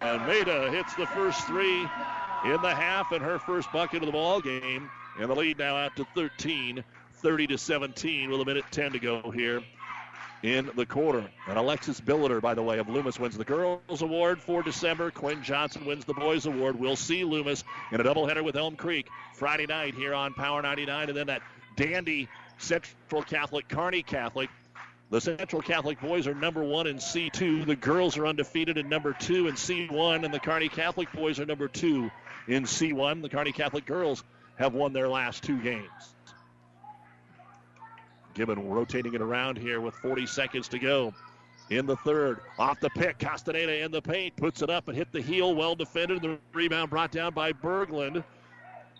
[0.00, 4.12] And Maida hits the first three in the half and her first bucket of the
[4.12, 4.90] ball game.
[5.18, 6.84] And the lead now out to 13,
[7.14, 9.62] 30 to 17 with a minute 10 to go here
[10.42, 11.24] in the quarter.
[11.48, 15.10] And Alexis Billiter, by the way, of Loomis wins the girls award for December.
[15.10, 16.78] Quinn Johnson wins the boys award.
[16.78, 21.08] We'll see Loomis in a doubleheader with Elm Creek Friday night here on Power 99.
[21.08, 21.42] And then that
[21.76, 22.28] dandy
[22.58, 24.50] Central Catholic, Kearney Catholic.
[25.10, 27.66] The Central Catholic boys are number one in C2.
[27.66, 30.24] The girls are undefeated in number two in C1.
[30.24, 32.10] And the Kearney Catholic boys are number two
[32.48, 33.22] in C1.
[33.22, 34.24] The Kearney Catholic girls
[34.56, 36.14] have won their last two games.
[38.34, 41.14] Gibbon rotating it around here with 40 seconds to go
[41.70, 42.40] in the third.
[42.58, 45.54] Off the pick, Castaneda in the paint, puts it up and hit the heel.
[45.54, 46.22] Well defended.
[46.22, 48.24] The rebound brought down by Berglund.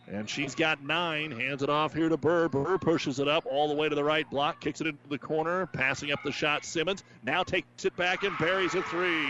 [0.06, 1.30] And she's got nine.
[1.30, 2.48] Hands it off here to Burr.
[2.48, 5.18] Burr pushes it up all the way to the right block, kicks it into the
[5.18, 6.64] corner, passing up the shot.
[6.64, 9.28] Simmons now takes it back and buries a three.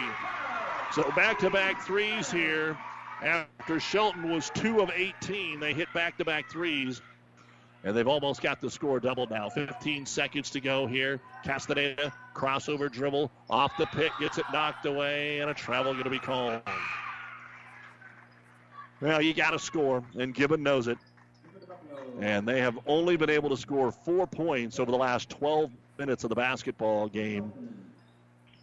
[0.92, 2.76] So back to back threes here.
[3.22, 7.00] After Shelton was two of 18, they hit back to back threes.
[7.84, 9.50] And they've almost got the score doubled now.
[9.50, 11.20] 15 seconds to go here.
[11.44, 16.10] Castaneda, crossover dribble, off the pick, gets it knocked away, and a travel going to
[16.10, 16.62] be called.
[19.04, 20.96] Well, you got to score, and Gibbon knows it.
[22.22, 26.24] And they have only been able to score four points over the last 12 minutes
[26.24, 27.52] of the basketball game.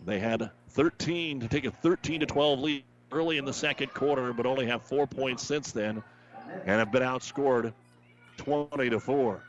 [0.04, 4.34] They had 13 to take a 13 to 12 lead early in the second quarter,
[4.34, 6.02] but only have four points since then,
[6.66, 7.72] and have been outscored
[8.38, 9.44] 20 to 4.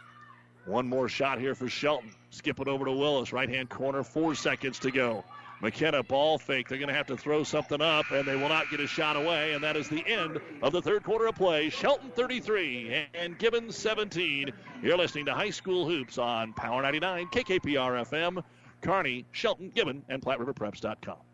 [0.66, 2.12] One more shot here for Shelton.
[2.28, 5.24] Skip it over to Willis, right hand corner, four seconds to go.
[5.63, 6.69] McKenna ball fake.
[6.69, 9.17] They're going to have to throw something up, and they will not get a shot
[9.17, 9.53] away.
[9.53, 11.71] And that is the end of the third quarter of play.
[11.71, 14.53] Shelton 33 and Gibbon 17.
[14.83, 18.43] You're listening to High School Hoops on Power 99, KKPR FM,
[18.83, 21.32] Kearney, Shelton, Gibbon, and PlatteRiverPreps.com.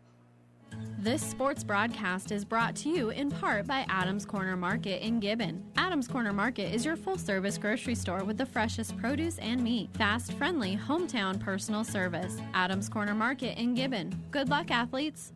[0.97, 5.63] This sports broadcast is brought to you in part by Adams Corner Market in Gibbon.
[5.77, 9.89] Adams Corner Market is your full service grocery store with the freshest produce and meat.
[9.93, 12.37] Fast, friendly, hometown personal service.
[12.53, 14.13] Adams Corner Market in Gibbon.
[14.31, 15.31] Good luck, athletes.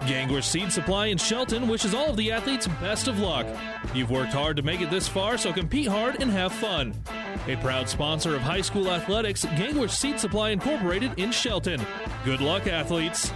[0.00, 3.46] Gangwish Seed Supply in Shelton wishes all of the athletes best of luck.
[3.94, 6.92] You've worked hard to make it this far, so compete hard and have fun.
[7.46, 11.80] A proud sponsor of high school athletics, Gangwish Seed Supply Incorporated in Shelton.
[12.24, 13.32] Good luck, athletes.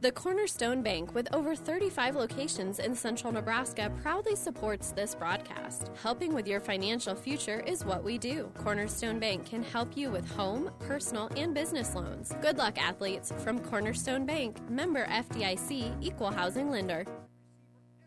[0.00, 5.90] The Cornerstone Bank, with over 35 locations in central Nebraska, proudly supports this broadcast.
[6.00, 8.48] Helping with your financial future is what we do.
[8.54, 12.32] Cornerstone Bank can help you with home, personal, and business loans.
[12.40, 17.04] Good luck, athletes, from Cornerstone Bank, member FDIC, equal housing lender.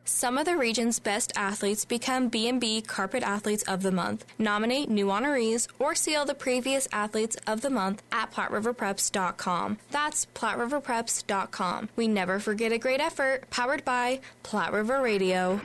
[0.04, 4.26] Some of the region's best athletes become B&B Carpet Athletes of the Month.
[4.40, 9.78] Nominate new honorees or see all the previous Athletes of the Month at PlatteRiverPreps.com.
[9.92, 11.90] That's PlatteRiverPreps.com.
[11.96, 13.50] We never forget a great effort.
[13.52, 15.62] Powered by Platte River Radio.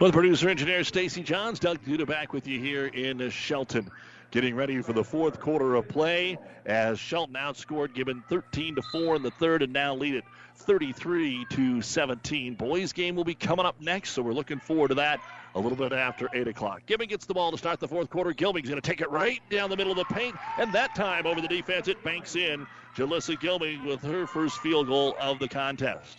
[0.00, 3.90] Well, producer engineer Stacy Johns, Doug Duda back with you here in Shelton.
[4.30, 9.16] Getting ready for the fourth quarter of play as Shelton outscored Gibbon 13 to 4
[9.16, 10.24] in the third and now lead it
[10.54, 12.54] 33 to 17.
[12.54, 15.20] Boys game will be coming up next, so we're looking forward to that
[15.54, 16.82] a little bit after 8 o'clock.
[16.86, 18.32] Gibbon gets the ball to start the fourth quarter.
[18.32, 21.26] Gilming's going to take it right down the middle of the paint, and that time
[21.26, 22.66] over the defense, it banks in.
[22.96, 26.18] Jalissa Gilming with her first field goal of the contest.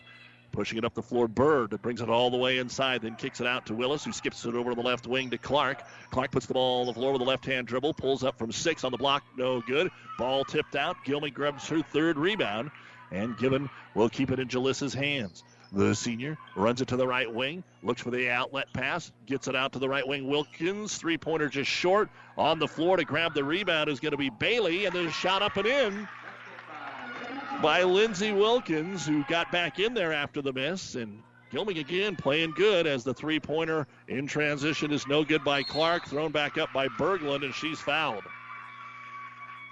[0.52, 3.48] Pushing it up the floor, Bird brings it all the way inside, then kicks it
[3.48, 5.84] out to Willis, who skips it over to the left wing to Clark.
[6.12, 8.54] Clark puts the ball on the floor with a left hand dribble, pulls up from
[8.54, 9.92] six on the block, no good.
[10.18, 10.96] Ball tipped out.
[11.06, 12.72] Gilming grabs her third rebound,
[13.16, 15.44] and Gibbon will keep it in Jalissa's hands.
[15.72, 19.56] The senior runs it to the right wing, looks for the outlet pass, gets it
[19.56, 20.28] out to the right wing.
[20.28, 22.10] Wilkins, three pointer just short.
[22.38, 25.42] On the floor to grab the rebound is going to be Bailey, and then shot
[25.42, 26.08] up and in
[27.62, 30.96] by Lindsey Wilkins, who got back in there after the miss.
[30.96, 31.22] And
[31.52, 36.06] Gilming again playing good as the three pointer in transition is no good by Clark,
[36.06, 38.24] thrown back up by Berglund, and she's fouled.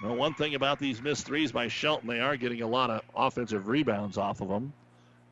[0.04, 3.00] Now, one thing about these missed threes by Shelton, they are getting a lot of
[3.16, 4.74] offensive rebounds off of them.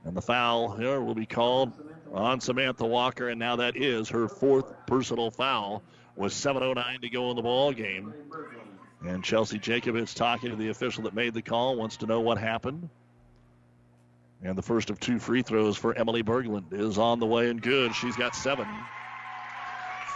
[0.07, 1.73] And the foul here will be called
[2.15, 5.83] on Samantha Walker, and now that is her fourth personal foul
[6.17, 8.15] with 7.09 to go in the ball game.
[9.03, 12.39] And Chelsea Jacobs talking to the official that made the call, wants to know what
[12.39, 12.89] happened.
[14.43, 17.61] And the first of two free throws for Emily Berglund is on the way and
[17.61, 17.95] good.
[17.95, 18.67] She's got seven.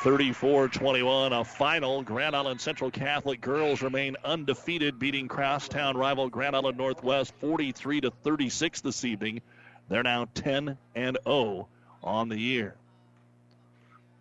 [0.07, 2.01] 34 21, a final.
[2.01, 8.13] Grand Island Central Catholic girls remain undefeated, beating crosstown rival Grand Island Northwest 43 to
[8.23, 9.43] 36 this evening.
[9.89, 11.67] They're now 10 and 0
[12.05, 12.77] on the year.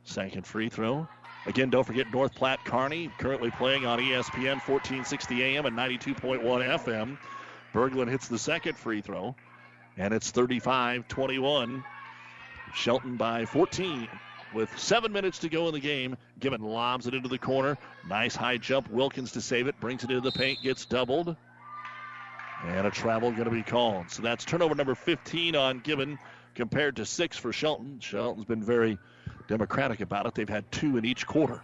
[0.06, 1.08] Second free throw.
[1.46, 7.16] Again, don't forget North Platte Kearney, currently playing on ESPN 1460 AM and 92.1 FM.
[7.76, 9.36] Berglund hits the second free throw,
[9.98, 11.84] and it's 35 21.
[12.74, 14.10] Shelton by 14
[14.56, 16.16] with seven minutes to go in the game.
[16.40, 17.78] Gibbon lobs it into the corner.
[18.08, 18.90] Nice high jump.
[18.90, 19.80] Wilkins to save it.
[19.80, 20.62] Brings it into the paint.
[20.64, 21.36] Gets doubled.
[22.64, 24.10] And a travel going to be called.
[24.10, 26.18] So that's turnover number 15 on Gibbon
[26.56, 28.00] compared to six for Shelton.
[28.00, 28.98] Shelton's been very
[29.48, 30.34] democratic about it.
[30.34, 31.62] They've had two in each quarter.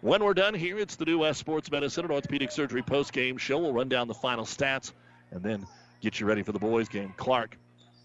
[0.00, 3.58] When we're done here, it's the New West Sports Medicine and Orthopedic Surgery post-game show.
[3.58, 4.92] We'll run down the final stats
[5.32, 5.66] and then
[6.00, 7.12] get you ready for the boys' game.
[7.16, 7.56] Clark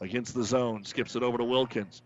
[0.01, 2.01] against the zone, skips it over to Wilkins.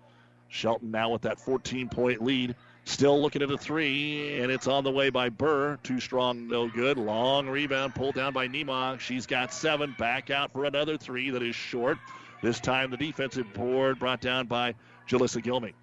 [0.49, 2.56] Shelton now with that 14 point lead.
[2.86, 5.78] Still looking at a three, and it's on the way by Burr.
[5.84, 6.98] Too strong, no good.
[6.98, 9.02] Long rebound pulled down by Niemock.
[9.02, 9.94] She's got seven.
[9.99, 11.98] Back out for another three that is short.
[12.41, 14.76] This time the defensive board brought down by
[15.10, 15.74] Jalissa Gilming.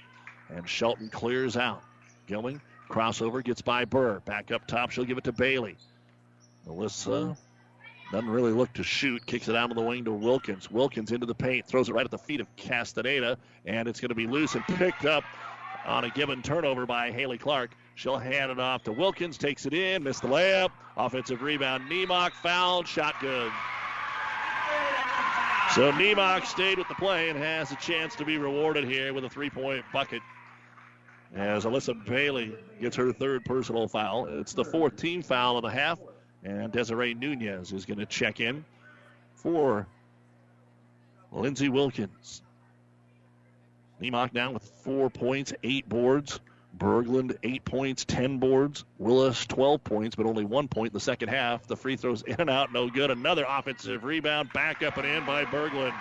[0.48, 1.82] And Shelton clears out.
[2.26, 4.20] Gilming, crossover, gets by Burr.
[4.20, 5.76] Back up top, she'll give it to Bailey.
[6.66, 7.36] Melissa
[8.14, 9.26] doesn't really look to shoot.
[9.26, 10.70] Kicks it out of the wing to Wilkins.
[10.70, 11.66] Wilkins into the paint.
[11.66, 13.36] Throws it right at the feet of Castaneda.
[13.66, 15.24] And it's going to be loose and picked up
[15.84, 17.72] on a Gibbon turnover by Haley Clark.
[17.96, 19.36] She'll hand it off to Wilkins.
[19.36, 20.04] Takes it in.
[20.04, 20.70] Missed the layup.
[20.96, 21.90] Offensive rebound.
[21.90, 22.86] Niemock fouled.
[22.86, 23.50] Shot good.
[25.74, 29.24] So Niemock stayed with the play and has a chance to be rewarded here with
[29.24, 30.22] a three-point bucket.
[31.34, 34.26] As Alyssa Bailey gets her third personal foul.
[34.26, 35.98] It's the fourth team foul of the half.
[36.44, 38.64] And Desiree Nunez is going to check in
[39.34, 39.86] for
[41.32, 42.42] Lindsey Wilkins.
[44.00, 46.40] Niemock now with four points, eight boards.
[46.76, 48.84] Berglund, eight points, ten boards.
[48.98, 51.66] Willis, 12 points, but only one point in the second half.
[51.66, 53.10] The free throws in and out, no good.
[53.10, 55.94] Another offensive rebound, back up and in by Berglund.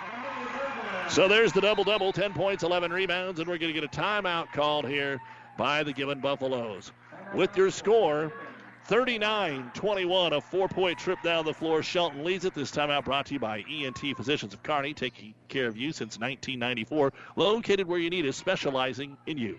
[1.10, 4.00] So there's the double double 10 points, 11 rebounds, and we're going to get a
[4.00, 5.20] timeout called here
[5.56, 6.90] by the Gibbon Buffaloes.
[7.34, 8.32] With your score,
[8.86, 11.82] 39 21, a four point trip down the floor.
[11.82, 12.54] Shelton leads it.
[12.54, 15.90] This time timeout brought to you by ENT Physicians of Kearney, taking care of you
[15.90, 17.12] since 1994.
[17.36, 19.58] Located where you need us, specializing in you.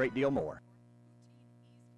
[0.09, 0.61] deal more.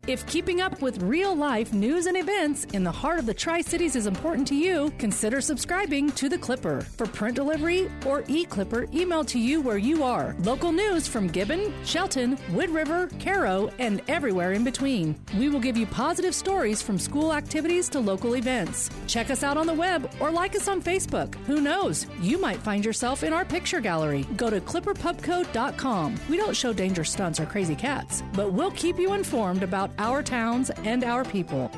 [0.05, 3.61] If keeping up with real life news and events in the heart of the Tri
[3.61, 6.81] Cities is important to you, consider subscribing to The Clipper.
[6.81, 10.35] For print delivery or e Clipper emailed to you where you are.
[10.39, 15.15] Local news from Gibbon, Shelton, Wood River, Cairo, and everywhere in between.
[15.37, 18.89] We will give you positive stories from school activities to local events.
[19.07, 21.33] Check us out on the web or like us on Facebook.
[21.45, 22.07] Who knows?
[22.21, 24.25] You might find yourself in our picture gallery.
[24.35, 26.15] Go to clipperpubco.com.
[26.27, 30.23] We don't show dangerous stunts or crazy cats, but we'll keep you informed about our
[30.23, 31.71] towns and our people.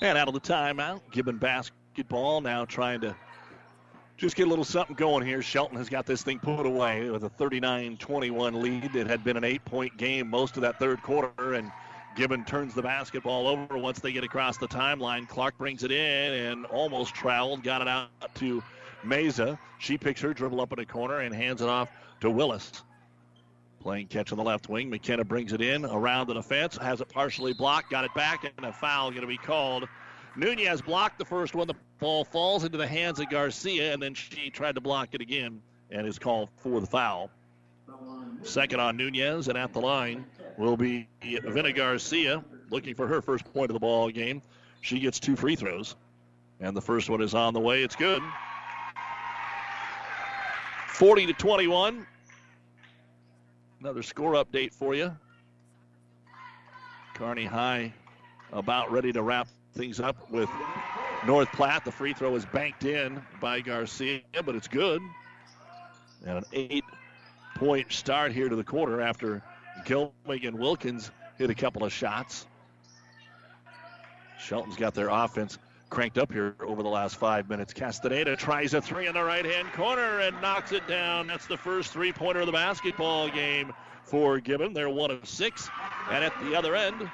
[0.00, 3.14] And out of the timeout, Gibbon basketball now trying to
[4.16, 5.42] just get a little something going here.
[5.42, 8.96] Shelton has got this thing put away with a 39 21 lead.
[8.96, 11.70] It had been an eight point game most of that third quarter, and
[12.14, 15.28] Gibbon turns the basketball over once they get across the timeline.
[15.28, 18.62] Clark brings it in and almost traveled, got it out to
[19.02, 19.58] Mesa.
[19.78, 22.82] She picks her dribble up in the corner and hands it off to Willis.
[23.82, 24.88] Playing catch on the left wing.
[24.88, 28.64] McKenna brings it in around the defense, has it partially blocked, got it back, and
[28.64, 29.88] a foul going to be called.
[30.36, 31.66] Nunez blocked the first one.
[31.66, 35.20] The ball falls into the hands of Garcia, and then she tried to block it
[35.20, 35.60] again
[35.90, 37.28] and is called for the foul.
[38.42, 40.24] Second on Nunez, and at the line
[40.58, 44.42] will be Vina Garcia looking for her first point of the ball game.
[44.80, 45.96] She gets two free throws,
[46.60, 47.82] and the first one is on the way.
[47.82, 48.22] It's good.
[50.88, 52.06] 40 to 21.
[53.82, 55.10] Another score update for you.
[57.14, 57.92] Kearney High
[58.52, 60.48] about ready to wrap things up with
[61.26, 61.84] North Platte.
[61.84, 65.02] The free throw is banked in by Garcia, but it's good.
[66.24, 66.84] And an eight
[67.56, 69.42] point start here to the quarter after
[69.84, 72.46] Gilming and Wilkins hit a couple of shots.
[74.38, 75.58] Shelton's got their offense
[75.92, 77.74] cranked up here over the last five minutes.
[77.74, 81.26] Castaneda tries a three in the right hand corner and knocks it down.
[81.26, 83.74] That's the first three pointer of the basketball game
[84.04, 84.72] for Gibbon.
[84.72, 85.68] They're one of six.
[86.10, 87.10] And at the other end,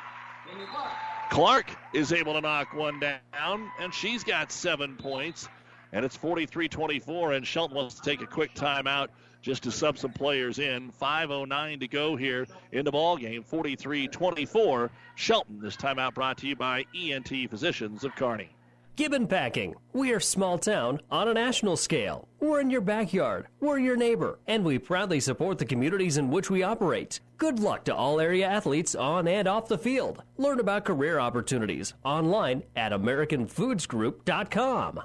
[1.28, 5.48] Clark is able to knock one down, and she's got seven points.
[5.92, 9.08] And it's 43 24, and Shelton wants to take a quick timeout
[9.42, 10.92] just to sub some players in.
[10.92, 13.42] 5.09 to go here in the ball game.
[13.42, 14.92] 43 24.
[15.16, 18.50] Shelton, this timeout brought to you by ENT Physicians of Kearney.
[18.98, 19.76] Gibbon Packing.
[19.92, 22.26] We are small town on a national scale.
[22.40, 23.46] We're in your backyard.
[23.60, 24.40] We're your neighbor.
[24.48, 27.20] And we proudly support the communities in which we operate.
[27.36, 30.24] Good luck to all area athletes on and off the field.
[30.36, 35.00] Learn about career opportunities online at AmericanFoodsGroup.com.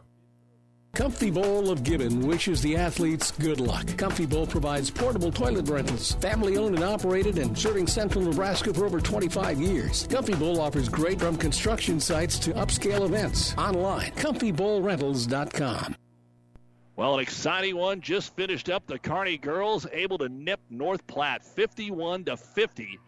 [0.95, 3.97] Comfy Bowl of Gibbon wishes the athletes good luck.
[3.97, 8.85] Comfy Bowl provides portable toilet rentals, family owned and operated, and serving central Nebraska for
[8.85, 10.05] over 25 years.
[10.07, 13.57] Comfy Bowl offers great from construction sites to upscale events.
[13.57, 15.95] Online, comfybowlrentals.com.
[16.95, 18.85] Well, an exciting one just finished up.
[18.85, 22.99] The Kearney girls able to nip North Platte 51 to 50.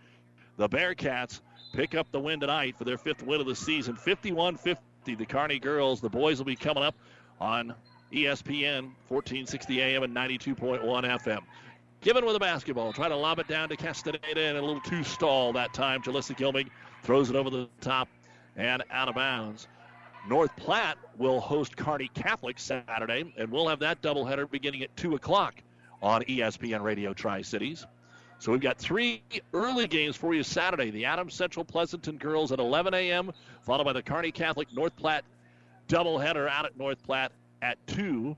[0.57, 1.41] The Bearcats
[1.75, 3.95] pick up the win tonight for their fifth win of the season.
[3.95, 4.81] 51 50.
[5.05, 6.01] The Kearney girls.
[6.01, 6.95] The boys will be coming up
[7.39, 7.73] on
[8.11, 11.39] ESPN 1460 AM and 92.1 FM.
[12.01, 15.03] Gibbon with a basketball, try to lob it down to Castaneda and a little too
[15.03, 16.01] stall that time.
[16.01, 16.69] Jalissa Gilming
[17.03, 18.07] throws it over the top
[18.55, 19.67] and out of bounds.
[20.27, 25.15] North Platte will host Kearney Catholic Saturday, and we'll have that doubleheader beginning at 2
[25.15, 25.55] o'clock
[26.01, 27.85] on ESPN Radio Tri Cities.
[28.39, 30.91] So we've got three early games for you Saturday.
[30.91, 33.31] The Adams Central Pleasanton girls at 11 a.m.,
[33.61, 35.23] followed by the Kearney Catholic North Platte
[35.87, 37.31] doubleheader out at North Platte
[37.61, 38.35] at 2.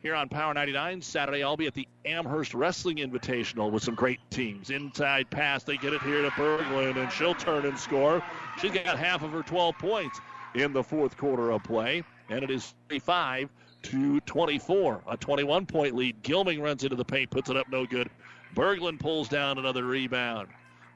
[0.00, 4.20] Here on Power 99 Saturday, I'll be at the Amherst Wrestling Invitational with some great
[4.30, 4.70] teams.
[4.70, 8.22] Inside pass, they get it here to Berglund, and she'll turn and score.
[8.60, 10.20] She's got half of her 12 points
[10.54, 13.48] in the fourth quarter of play, and it is 35
[13.82, 16.22] to 24, a 21 point lead.
[16.22, 18.08] Gilming runs into the paint, puts it up no good.
[18.54, 20.48] Berglund pulls down another rebound.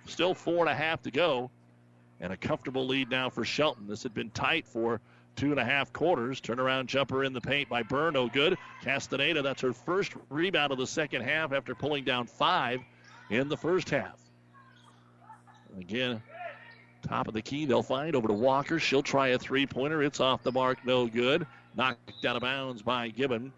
[0.06, 1.50] Still four and a half to go,
[2.20, 3.86] and a comfortable lead now for Shelton.
[3.88, 5.00] This had been tight for
[5.36, 6.40] two and a half quarters.
[6.40, 8.58] Turnaround jumper in the paint by Byrne, no good.
[8.82, 12.80] Castaneda, that's her first rebound of the second half after pulling down five
[13.30, 14.18] in the first half.
[15.78, 16.22] Again,
[17.02, 18.78] top of the key, they'll find over to Walker.
[18.78, 20.02] She'll try a three pointer.
[20.02, 21.46] It's off the mark, no good.
[21.74, 23.52] Knocked out of bounds by Gibbon.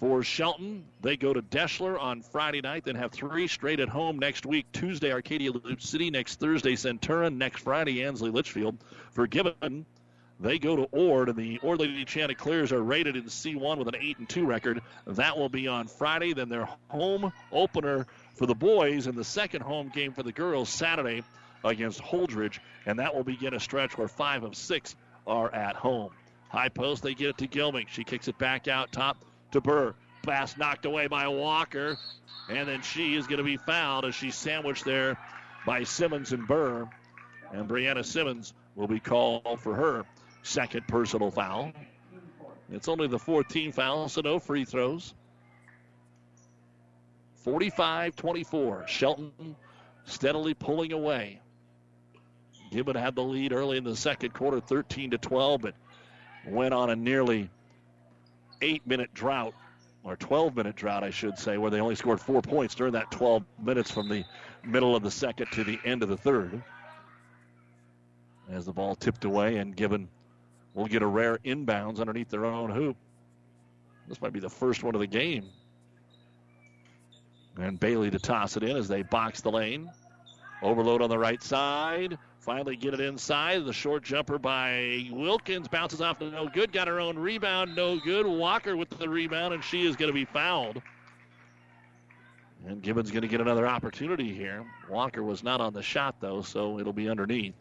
[0.00, 4.18] For Shelton, they go to Deshler on Friday night, then have three straight at home
[4.18, 4.64] next week.
[4.72, 6.10] Tuesday, Arcadia Loop City.
[6.10, 7.30] Next Thursday, Centura.
[7.30, 8.78] Next Friday, Ansley Litchfield.
[9.10, 9.84] For Gibbon,
[10.40, 13.96] they go to Ord, and the Ord Lady Chanticleers are rated in C1 with an
[13.96, 14.80] 8 and 2 record.
[15.06, 16.32] That will be on Friday.
[16.32, 18.06] Then their home opener
[18.36, 21.22] for the boys and the second home game for the girls Saturday
[21.62, 24.96] against Holdrege, and that will begin a stretch where five of six
[25.26, 26.10] are at home.
[26.48, 27.88] High post, they get it to Gilming.
[27.88, 29.18] She kicks it back out top
[29.52, 29.94] to Burr.
[30.22, 31.98] Pass knocked away by Walker,
[32.48, 35.18] and then she is going to be fouled as she's sandwiched there
[35.66, 36.88] by Simmons and Burr.
[37.52, 40.06] And Brianna Simmons will be called for her
[40.42, 41.72] second personal foul.
[42.72, 45.14] It's only the fourth team foul, so no free throws.
[47.42, 48.86] 45 24.
[48.86, 49.56] Shelton
[50.04, 51.40] steadily pulling away.
[52.70, 55.74] Gibbon had the lead early in the second quarter, 13 to 12, but
[56.46, 57.50] went on a nearly
[58.62, 59.54] eight minute drought,
[60.04, 63.10] or 12 minute drought, I should say, where they only scored four points during that
[63.10, 64.24] 12 minutes from the
[64.64, 66.62] middle of the second to the end of the third.
[68.50, 70.08] As the ball tipped away, and Gibbon
[70.74, 72.96] will get a rare inbounds underneath their own hoop.
[74.08, 75.44] This might be the first one of the game.
[77.56, 79.90] And Bailey to toss it in as they box the lane.
[80.62, 82.18] Overload on the right side.
[82.38, 83.64] Finally get it inside.
[83.64, 86.72] The short jumper by Wilkins bounces off no good.
[86.72, 88.26] Got her own rebound, no good.
[88.26, 90.80] Walker with the rebound, and she is going to be fouled.
[92.66, 94.64] And Gibbons going to get another opportunity here.
[94.88, 97.54] Walker was not on the shot, though, so it'll be underneath.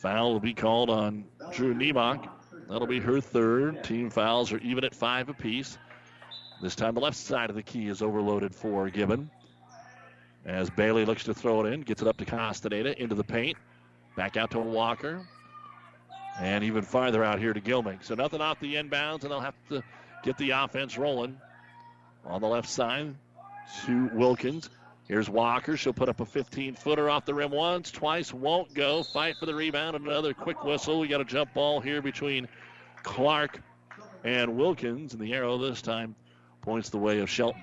[0.00, 2.26] Foul will be called on Drew Niemock.
[2.68, 3.84] That'll be her third.
[3.84, 5.76] Team fouls are even at five apiece.
[6.62, 9.30] This time the left side of the key is overloaded for Gibbon.
[10.46, 13.58] As Bailey looks to throw it in, gets it up to Castaneda into the paint.
[14.16, 15.26] Back out to Walker.
[16.38, 18.02] And even farther out here to Gilming.
[18.02, 19.82] So nothing off the inbounds, and they'll have to
[20.22, 21.36] get the offense rolling.
[22.24, 23.14] On the left side
[23.84, 24.70] to Wilkins.
[25.10, 25.76] Here's Walker.
[25.76, 29.02] She'll put up a 15 footer off the rim once, twice, won't go.
[29.02, 29.96] Fight for the rebound.
[29.96, 31.00] And Another quick whistle.
[31.00, 32.46] We got a jump ball here between
[33.02, 33.60] Clark
[34.22, 35.12] and Wilkins.
[35.12, 36.14] And the arrow this time
[36.62, 37.60] points the way of Shelton.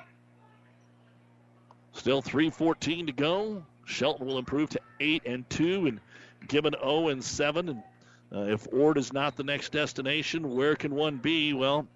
[1.93, 3.63] Still 3:14 to go.
[3.85, 6.01] Shelton will improve to eight and two, and
[6.49, 7.69] Gibbon 0 and seven.
[7.69, 7.83] And
[8.29, 11.53] uh, if Ord is not the next destination, where can one be?
[11.53, 11.87] Well,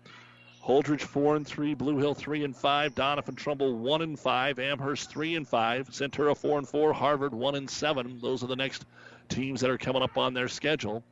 [0.63, 5.09] Holdrege four and three, Blue Hill three and five, Doniphan Trumbull one and five, Amherst
[5.09, 8.19] three and five, Centura four and four, Harvard one and seven.
[8.21, 8.85] Those are the next
[9.27, 11.03] teams that are coming up on their schedule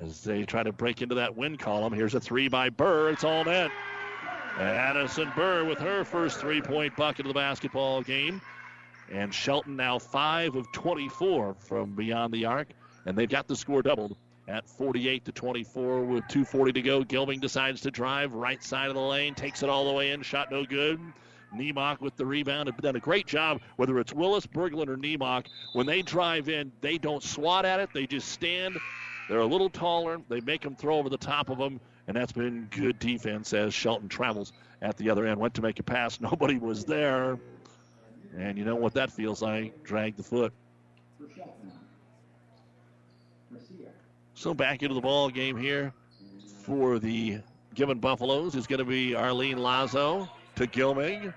[0.00, 1.92] as they try to break into that win column.
[1.92, 3.10] Here's a three by Burr.
[3.10, 3.70] It's all net.
[4.58, 8.40] Addison Burr with her first three point bucket of the basketball game.
[9.12, 12.68] And Shelton now 5 of 24 from beyond the arc.
[13.04, 14.16] And they've got the score doubled
[14.48, 17.04] at 48 to 24 with 2.40 to go.
[17.04, 20.22] Gilming decides to drive right side of the lane, takes it all the way in,
[20.22, 21.00] shot no good.
[21.54, 25.46] Niemock with the rebound have done a great job, whether it's Willis, Berglund, or Niemock.
[25.72, 28.76] When they drive in, they don't swat at it, they just stand.
[29.28, 30.20] They're a little taller.
[30.28, 33.74] They make them throw over the top of them, and that's been good defense as
[33.74, 34.52] Shelton travels
[34.82, 35.40] at the other end.
[35.40, 37.38] Went to make a pass, nobody was there.
[38.36, 39.82] And you know what that feels like?
[39.82, 40.52] Drag the foot.
[44.36, 45.94] So back into the ball game here
[46.62, 47.40] for the
[47.74, 51.32] Gibbon Buffaloes is going to be Arlene Lazo to Gilming.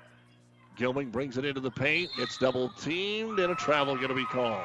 [0.78, 2.12] Gilming brings it into the paint.
[2.18, 4.62] It's double teamed, and a travel going to be called.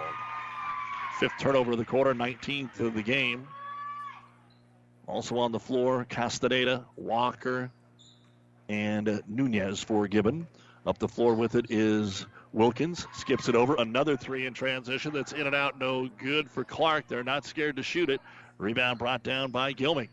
[1.21, 3.47] Fifth turnover of the quarter, 19th of the game.
[5.07, 7.71] Also on the floor, Castaneda, Walker,
[8.69, 10.49] and Nunez for Gibbon.
[10.87, 13.07] Up the floor with it is Wilkins.
[13.13, 13.75] Skips it over.
[13.75, 15.79] Another three in transition that's in and out.
[15.79, 17.09] No good for Clark.
[17.09, 18.21] They're not scared to shoot it.
[18.59, 20.09] Rebound brought down by Gilming.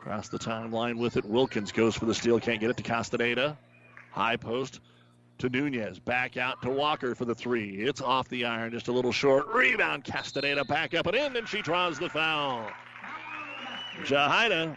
[0.00, 1.24] Across the timeline with it.
[1.26, 2.40] Wilkins goes for the steal.
[2.40, 3.58] Can't get it to Castaneda.
[4.12, 4.80] High post
[5.38, 5.98] to Nunez.
[5.98, 7.76] Back out to Walker for the three.
[7.76, 8.72] It's off the iron.
[8.72, 9.46] Just a little short.
[9.48, 10.04] Rebound.
[10.04, 12.70] Castaneda back up and in, and she draws the foul.
[14.04, 14.74] Jahida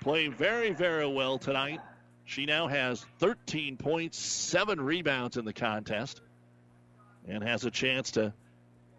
[0.00, 1.80] playing very, very well tonight.
[2.24, 6.20] She now has 13 points, seven rebounds in the contest,
[7.28, 8.32] and has a chance to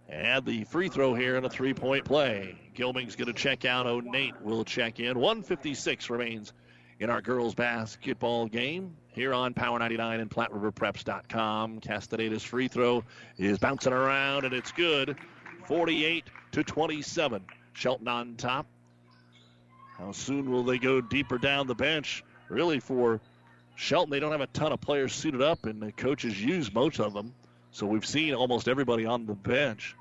[0.10, 2.58] add the free throw here in a three point play.
[2.74, 3.88] Gilming's going to check out.
[3.88, 5.18] Oh, Onate will check in.
[5.18, 6.54] 156 remains
[7.00, 11.80] in our girls basketball game here on Power 99 and PlatteRiverPreps.com.
[11.82, 13.04] Castaneda's free throw
[13.38, 15.18] is bouncing around, and it's good.
[15.66, 17.44] 48 to 27.
[17.74, 18.68] Shelton on top.
[19.98, 22.24] How soon will they go deeper down the bench?
[22.50, 23.20] Really for
[23.76, 27.00] Shelton, they don't have a ton of players suited up, and the coaches use most
[27.00, 27.34] of them.
[27.72, 29.96] So we've seen almost everybody on the bench.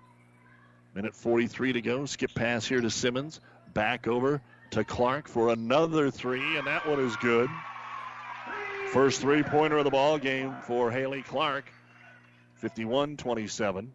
[0.94, 2.06] Minute 43 to go.
[2.06, 3.40] Skip pass here to Simmons.
[3.72, 4.40] Back over
[4.70, 7.50] to Clark for another three, and that one is good.
[8.92, 11.64] First three pointer of the ball game for Haley Clark.
[12.56, 13.92] 51 27.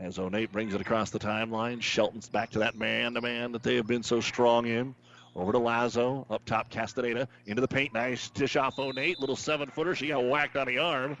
[0.00, 3.62] As Onate brings it across the timeline, Shelton's back to that man to man that
[3.62, 4.94] they have been so strong in.
[5.36, 6.26] Over to Lazo.
[6.28, 7.28] Up top, Castaneda.
[7.46, 7.94] Into the paint.
[7.94, 9.18] Nice dish off Onate.
[9.20, 9.94] Little seven footer.
[9.94, 11.16] She got whacked on the arm.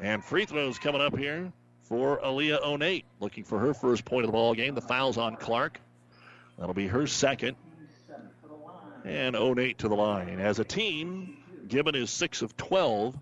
[0.00, 1.52] And free throws coming up here
[1.82, 3.04] for Aaliyah Onate.
[3.20, 4.74] Looking for her first point of the ball game.
[4.74, 5.80] The foul's on Clark.
[6.58, 7.56] That'll be her second.
[9.04, 10.40] And Onate to the line.
[10.40, 11.38] As a team,
[11.68, 13.16] Gibbon is 6 of 12.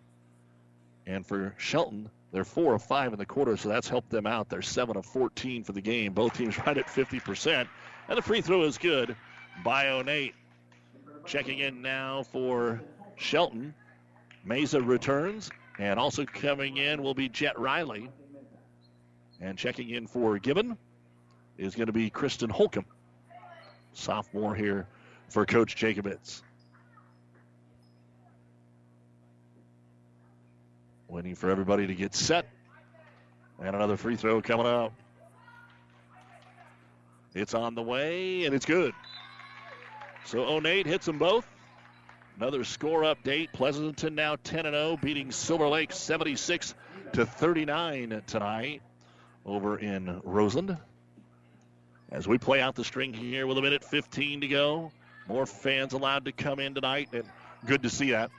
[1.07, 4.49] And for Shelton, they're 4 of 5 in the quarter, so that's helped them out.
[4.49, 6.13] They're 7 of 14 for the game.
[6.13, 7.69] Both teams right at 50%.
[8.09, 9.17] And the free throw is good
[9.63, 10.33] by Onate.
[11.27, 12.81] Checking in now for
[13.17, 13.75] Shelton.
[14.45, 15.51] Mesa returns.
[15.79, 18.11] And also coming in will be Jet Riley.
[19.41, 20.77] And checking in for Gibbon
[21.59, 22.87] is going to be Kristen Holcomb,
[23.93, 24.87] sophomore here
[25.29, 26.43] for Coach Jacobitz.
[31.09, 32.47] Waiting for everybody to get set.
[33.61, 34.93] And another free throw coming up.
[37.35, 38.93] It's on the way, and it's good.
[40.25, 41.47] So Onate hits them both.
[42.39, 43.53] Another score update.
[43.53, 46.75] Pleasanton now 10 0, beating Silver Lake 76
[47.13, 48.83] to 39 tonight
[49.45, 50.77] over in Roseland.
[52.11, 54.93] As we play out the string here with a minute 15 to go,
[55.29, 57.25] more fans allowed to come in tonight, and
[57.67, 58.31] good to see that.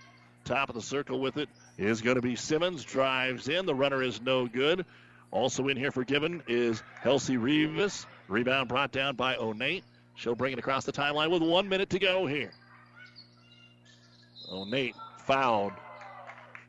[0.43, 2.83] Top of the circle with it is going to be Simmons.
[2.83, 3.65] Drives in.
[3.65, 4.85] The runner is no good.
[5.31, 8.05] Also in here for Gibbon is Halsey Rivas.
[8.27, 9.83] Rebound brought down by Onate.
[10.15, 12.51] She'll bring it across the timeline with one minute to go here.
[14.49, 15.73] Oh, Nate fouled.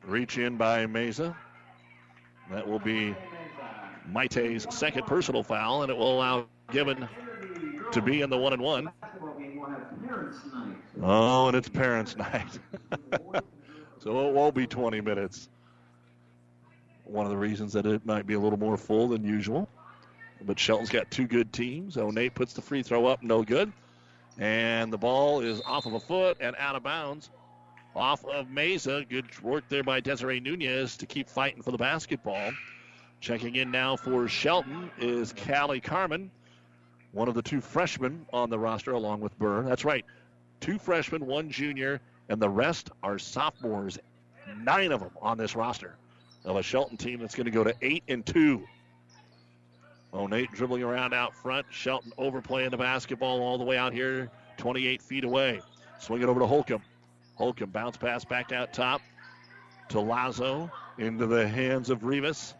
[0.04, 1.36] Reach in by Mesa.
[2.50, 3.14] That will be
[4.08, 7.08] Maite's second personal foul, and it will allow Gibbon
[7.92, 8.92] to be in the one and one.
[11.02, 12.58] Oh, and it's parents' night.
[13.98, 15.48] so it won't be 20 minutes.
[17.04, 19.68] One of the reasons that it might be a little more full than usual.
[20.42, 21.96] But Shelton's got two good teams.
[21.96, 23.72] Onate puts the free throw up, no good.
[24.38, 27.30] And the ball is off of a foot and out of bounds.
[27.94, 29.04] Off of Mesa.
[29.08, 32.52] Good work there by Desiree Nunez to keep fighting for the basketball.
[33.20, 36.30] Checking in now for Shelton is Callie Carmen,
[37.12, 39.62] one of the two freshmen on the roster along with Burr.
[39.62, 40.04] That's right,
[40.60, 43.98] two freshmen, one junior, and the rest are sophomores.
[44.58, 45.96] Nine of them on this roster
[46.44, 48.64] of a Shelton team that's going to go to eight and two.
[50.12, 51.66] Onate dribbling around out front.
[51.70, 55.60] Shelton overplaying the basketball all the way out here, 28 feet away.
[55.98, 56.82] Swing it over to Holcomb.
[57.34, 59.02] Holcomb bounce pass back out top
[59.88, 62.54] to Lazo into the hands of Rivas.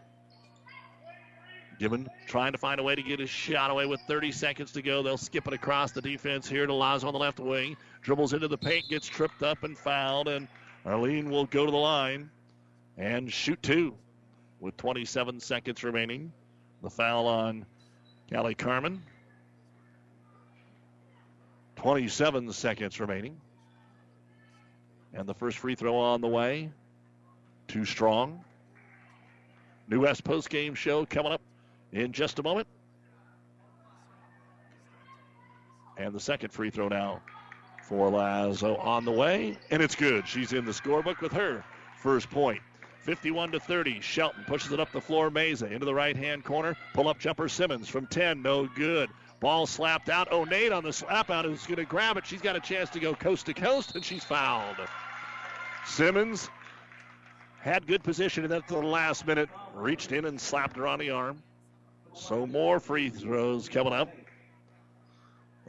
[1.79, 4.81] Gibbon trying to find a way to get his shot away with 30 seconds to
[4.81, 5.03] go.
[5.03, 7.77] They'll skip it across the defense here to Lazo on the left wing.
[8.01, 10.47] Dribbles into the paint, gets tripped up and fouled, and
[10.85, 12.29] Arlene will go to the line
[12.97, 13.95] and shoot two
[14.59, 16.31] with 27 seconds remaining.
[16.81, 17.65] The foul on
[18.31, 19.01] Callie Carmen.
[21.77, 23.39] 27 seconds remaining.
[25.13, 26.71] And the first free throw on the way.
[27.67, 28.43] Too strong.
[29.87, 31.41] New West post game show coming up
[31.91, 32.67] in just a moment.
[35.97, 37.21] And the second free throw now
[37.83, 39.57] for Lazo on the way.
[39.71, 40.27] And it's good.
[40.27, 41.63] She's in the scorebook with her
[42.01, 42.61] first point.
[43.07, 44.01] 51 to 30.
[44.01, 45.29] Shelton pushes it up the floor.
[45.29, 46.75] Mesa into the right hand corner.
[46.93, 48.41] Pull up jumper Simmons from 10.
[48.41, 49.09] No good.
[49.39, 50.29] Ball slapped out.
[50.29, 52.25] Onate on the slap out is going to grab it.
[52.25, 54.75] She's got a chance to go coast to coast, and she's fouled.
[55.85, 56.49] Simmons
[57.61, 61.11] had good position and at the last minute reached in and slapped her on the
[61.11, 61.41] arm.
[62.13, 64.13] So more free throws coming up.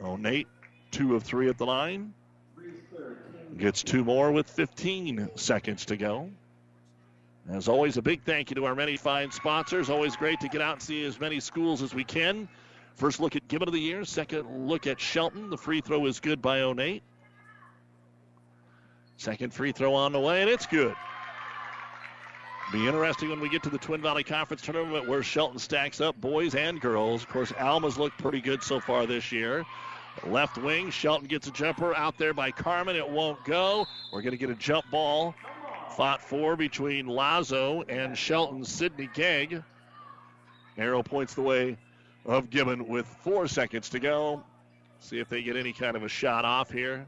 [0.01, 0.47] Onate,
[0.91, 2.13] two of three at the line.
[3.57, 6.31] Gets two more with 15 seconds to go.
[7.47, 9.89] As always, a big thank you to our many fine sponsors.
[9.89, 12.47] Always great to get out and see as many schools as we can.
[12.95, 14.03] First look at Gibbon of the Year.
[14.05, 15.49] Second look at Shelton.
[15.49, 17.01] The free throw is good by Onate.
[19.17, 20.95] Second free throw on the way, and it's good.
[22.71, 26.19] Be interesting when we get to the Twin Valley Conference tournament where Shelton stacks up
[26.21, 27.23] boys and girls.
[27.23, 29.65] Of course, Alma's looked pretty good so far this year.
[30.27, 32.95] Left wing, Shelton gets a jumper out there by Carmen.
[32.95, 33.87] It won't go.
[34.13, 35.33] We're going to get a jump ball
[35.99, 39.61] Fought for between Lazo and Shelton Sydney Gegg.
[40.77, 41.75] Arrow points the way
[42.25, 44.41] of Gibbon with four seconds to go.
[45.01, 47.05] See if they get any kind of a shot off here.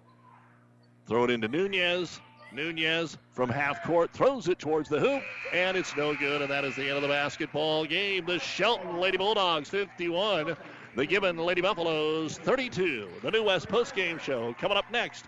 [1.08, 2.20] Throw it into Nunez.
[2.52, 5.24] Nunez from half court throws it towards the hoop,
[5.54, 6.42] and it's no good.
[6.42, 8.26] And that is the end of the basketball game.
[8.26, 10.58] The Shelton Lady Bulldogs 51,
[10.98, 13.08] the Gibbon Lady Buffaloes 32.
[13.22, 15.28] The New West Post Game Show coming up next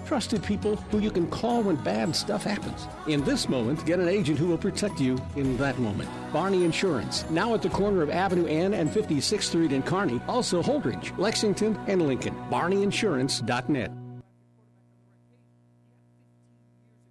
[0.11, 2.85] Trusted people who you can call when bad stuff happens.
[3.07, 6.09] In this moment, get an agent who will protect you in that moment.
[6.33, 10.61] Barney Insurance, now at the corner of Avenue N and 56th Street in Kearney, also
[10.61, 12.35] Holdrege, Lexington, and Lincoln.
[12.49, 13.91] BarneyInsurance.net.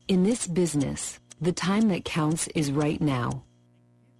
[0.06, 3.44] In this business, the time that counts is right now.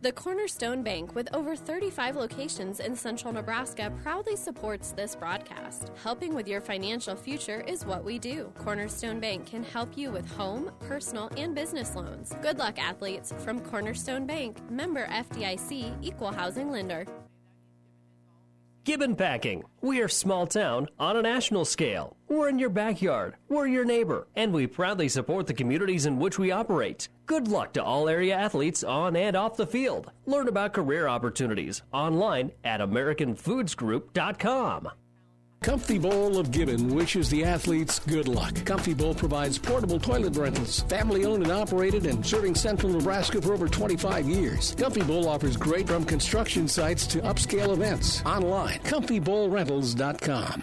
[0.00, 5.90] The Cornerstone Bank, with over 35 locations in central Nebraska, proudly supports this broadcast.
[6.04, 8.52] Helping with your financial future is what we do.
[8.56, 12.32] Cornerstone Bank can help you with home, personal, and business loans.
[12.42, 17.04] Good luck, athletes, from Cornerstone Bank, member FDIC, equal housing lender.
[18.84, 19.64] Gibbon Packing.
[19.80, 22.17] We are small town on a national scale.
[22.28, 23.36] We're in your backyard.
[23.48, 24.26] We're your neighbor.
[24.36, 27.08] And we proudly support the communities in which we operate.
[27.24, 30.10] Good luck to all area athletes on and off the field.
[30.26, 34.90] Learn about career opportunities online at AmericanFoodsGroup.com.
[35.60, 38.54] Comfy Bowl of Gibbon wishes the athletes good luck.
[38.64, 43.54] Comfy Bowl provides portable toilet rentals, family owned and operated, and serving central Nebraska for
[43.54, 44.74] over 25 years.
[44.78, 48.24] Comfy Bowl offers great from construction sites to upscale events.
[48.24, 50.62] Online, comfybowlrentals.com.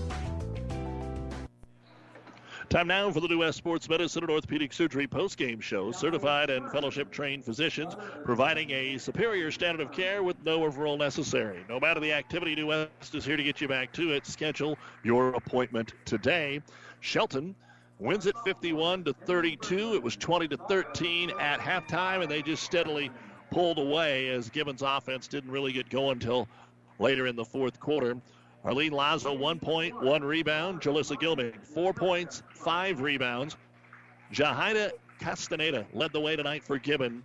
[2.71, 5.91] Time now for the New West Sports Medicine and Orthopedic Surgery post-game show.
[5.91, 11.65] Certified and fellowship-trained physicians providing a superior standard of care with no referral necessary.
[11.67, 14.25] No matter the activity, New West is here to get you back to it.
[14.25, 16.61] Schedule your appointment today.
[17.01, 17.55] Shelton
[17.99, 19.95] wins it 51 to 32.
[19.95, 23.11] It was 20 to 13 at halftime, and they just steadily
[23.51, 26.47] pulled away as Gibbons' offense didn't really get going until
[26.99, 28.15] later in the fourth quarter.
[28.63, 30.81] Arlene Lazo, one point, one rebound.
[30.81, 33.57] Jalissa Gilming, four points, five rebounds.
[34.31, 37.23] Jahida Castaneda led the way tonight for Gibbon.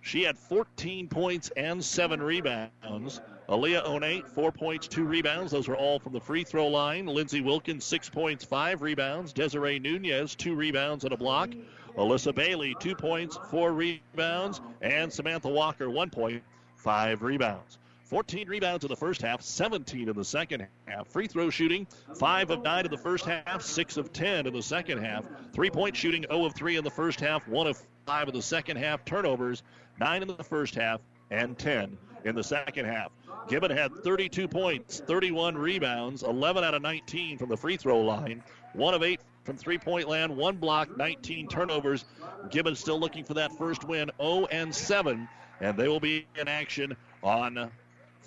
[0.00, 3.20] She had 14 points and seven rebounds.
[3.48, 5.52] Aaliyah Onate, four points, two rebounds.
[5.52, 7.06] Those were all from the free throw line.
[7.06, 9.32] Lindsey Wilkins, six points, five rebounds.
[9.32, 11.50] Desiree Nunez, two rebounds and a block.
[11.96, 14.60] Alyssa Bailey, two points, four rebounds.
[14.80, 16.42] And Samantha Walker, one point,
[16.76, 17.78] five rebounds.
[18.12, 21.08] 14 rebounds in the first half, 17 in the second half.
[21.08, 21.86] Free throw shooting,
[22.18, 25.24] 5 of 9 in the first half, 6 of 10 in the second half.
[25.54, 28.42] Three point shooting, 0 of 3 in the first half, 1 of 5 in the
[28.42, 29.02] second half.
[29.06, 29.62] Turnovers,
[29.98, 33.12] 9 in the first half, and 10 in the second half.
[33.48, 38.44] Gibbon had 32 points, 31 rebounds, 11 out of 19 from the free throw line,
[38.74, 42.04] 1 of 8 from three point land, 1 block, 19 turnovers.
[42.50, 45.26] Gibbon still looking for that first win, 0 and 7,
[45.62, 47.70] and they will be in action on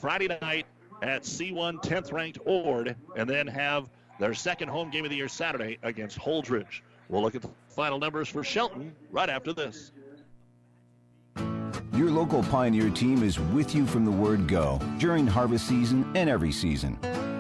[0.06, 0.68] Friday night
[1.02, 5.28] at C1 10th ranked Ord, and then have their second home game of the year
[5.28, 6.82] Saturday against Holdrege.
[7.10, 9.92] We'll look at the final numbers for Shelton right after this.
[11.96, 16.30] Your local Pioneer team is with you from the word go during harvest season and
[16.30, 17.00] every season.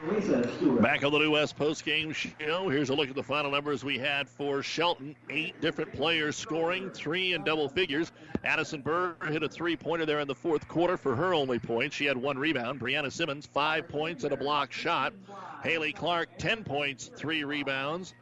[0.00, 2.68] Back on the New West post game show.
[2.68, 5.16] Here's a look at the final numbers we had for Shelton.
[5.28, 8.12] Eight different players scoring, three in double figures.
[8.44, 11.92] Addison Burr hit a three pointer there in the fourth quarter for her only point.
[11.92, 12.78] She had one rebound.
[12.78, 15.14] Brianna Simmons, five points and a block shot.
[15.64, 18.14] Haley Clark, 10 points, three rebounds.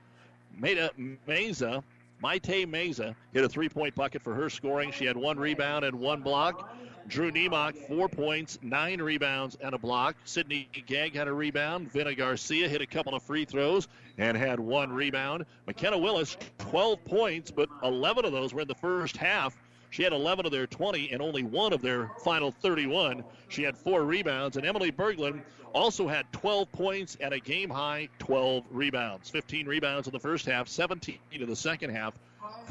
[0.59, 0.91] Maida
[1.29, 1.83] Meza,
[2.23, 4.93] Maite Meza, hit a three point bucket for her scoring.
[4.93, 6.75] She had one rebound and one block.
[7.09, 10.17] Drew Niemock, four points, nine rebounds, and a block.
[10.25, 11.93] Sydney Gegg had a rebound.
[11.93, 13.87] Vina Garcia hit a couple of free throws
[14.19, 15.47] and had one rebound.
[15.67, 19.57] McKenna Willis, 12 points, but 11 of those were in the first half.
[19.91, 23.23] She had 11 of their 20 and only one of their final 31.
[23.49, 24.57] She had four rebounds.
[24.57, 25.43] And Emily Berglund
[25.73, 29.31] also had 12 points and a game high 12 rebounds.
[29.31, 32.15] 15 rebounds in the first half, 17 in the second half.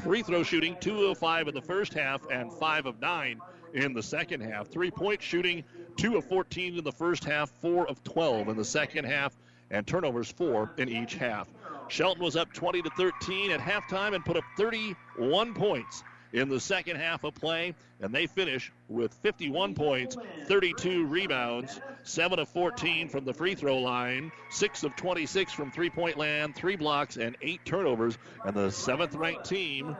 [0.03, 3.41] Free throw shooting, 2 of 5 in the first half and 5 of 9
[3.75, 4.69] in the second half.
[4.69, 5.63] Three point shooting,
[5.97, 9.35] 2 of 14 in the first half, 4 of 12 in the second half,
[9.69, 11.47] and turnovers 4 in each half.
[11.87, 16.03] Shelton was up 20 to 13 at halftime and put up 31 points
[16.33, 22.39] in the second half of play, and they finish with 51 points, 32 rebounds, 7
[22.39, 26.75] of 14 from the free throw line, 6 of 26 from three point land, 3
[26.75, 28.17] blocks, and 8 turnovers.
[28.43, 29.95] And the seventh ranked team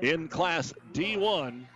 [0.00, 1.66] in Class D1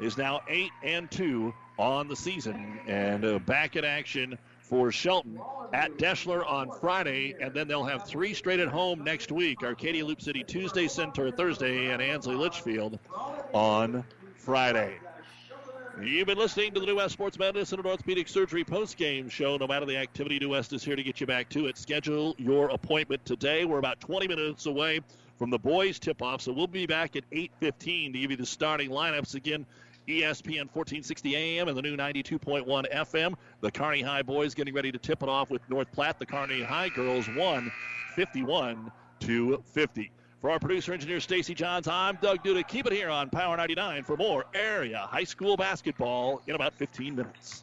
[0.00, 2.80] is now 8 and 2 on the season.
[2.86, 5.38] And uh, back in action for Shelton
[5.72, 9.62] at Deshler on Friday, and then they'll have three straight at home next week.
[9.62, 12.98] Arcadia Loop City Tuesday, Center Thursday, and Ansley Litchfield
[13.52, 14.04] on
[14.36, 14.96] Friday.
[16.02, 19.56] You've been listening to the New West Sports Medicine and Orthopedic Surgery post-game show.
[19.56, 21.78] No matter the activity, New West is here to get you back to it.
[21.78, 23.64] Schedule your appointment today.
[23.64, 25.00] We're about 20 minutes away
[25.38, 28.90] from the boys' tip-off, so we'll be back at 8:15 to give you the starting
[28.90, 29.66] lineups again.
[30.08, 33.34] ESPN 1460 AM and the new 92.1 FM.
[33.60, 36.18] The Kearney High boys getting ready to tip it off with North Platte.
[36.18, 37.72] The Kearney High girls won
[38.14, 40.10] 51 to 50.
[40.40, 42.68] For our producer engineer Stacy Johns, I'm Doug Duda.
[42.68, 47.16] Keep it here on Power 99 for more area high school basketball in about 15
[47.16, 47.62] minutes.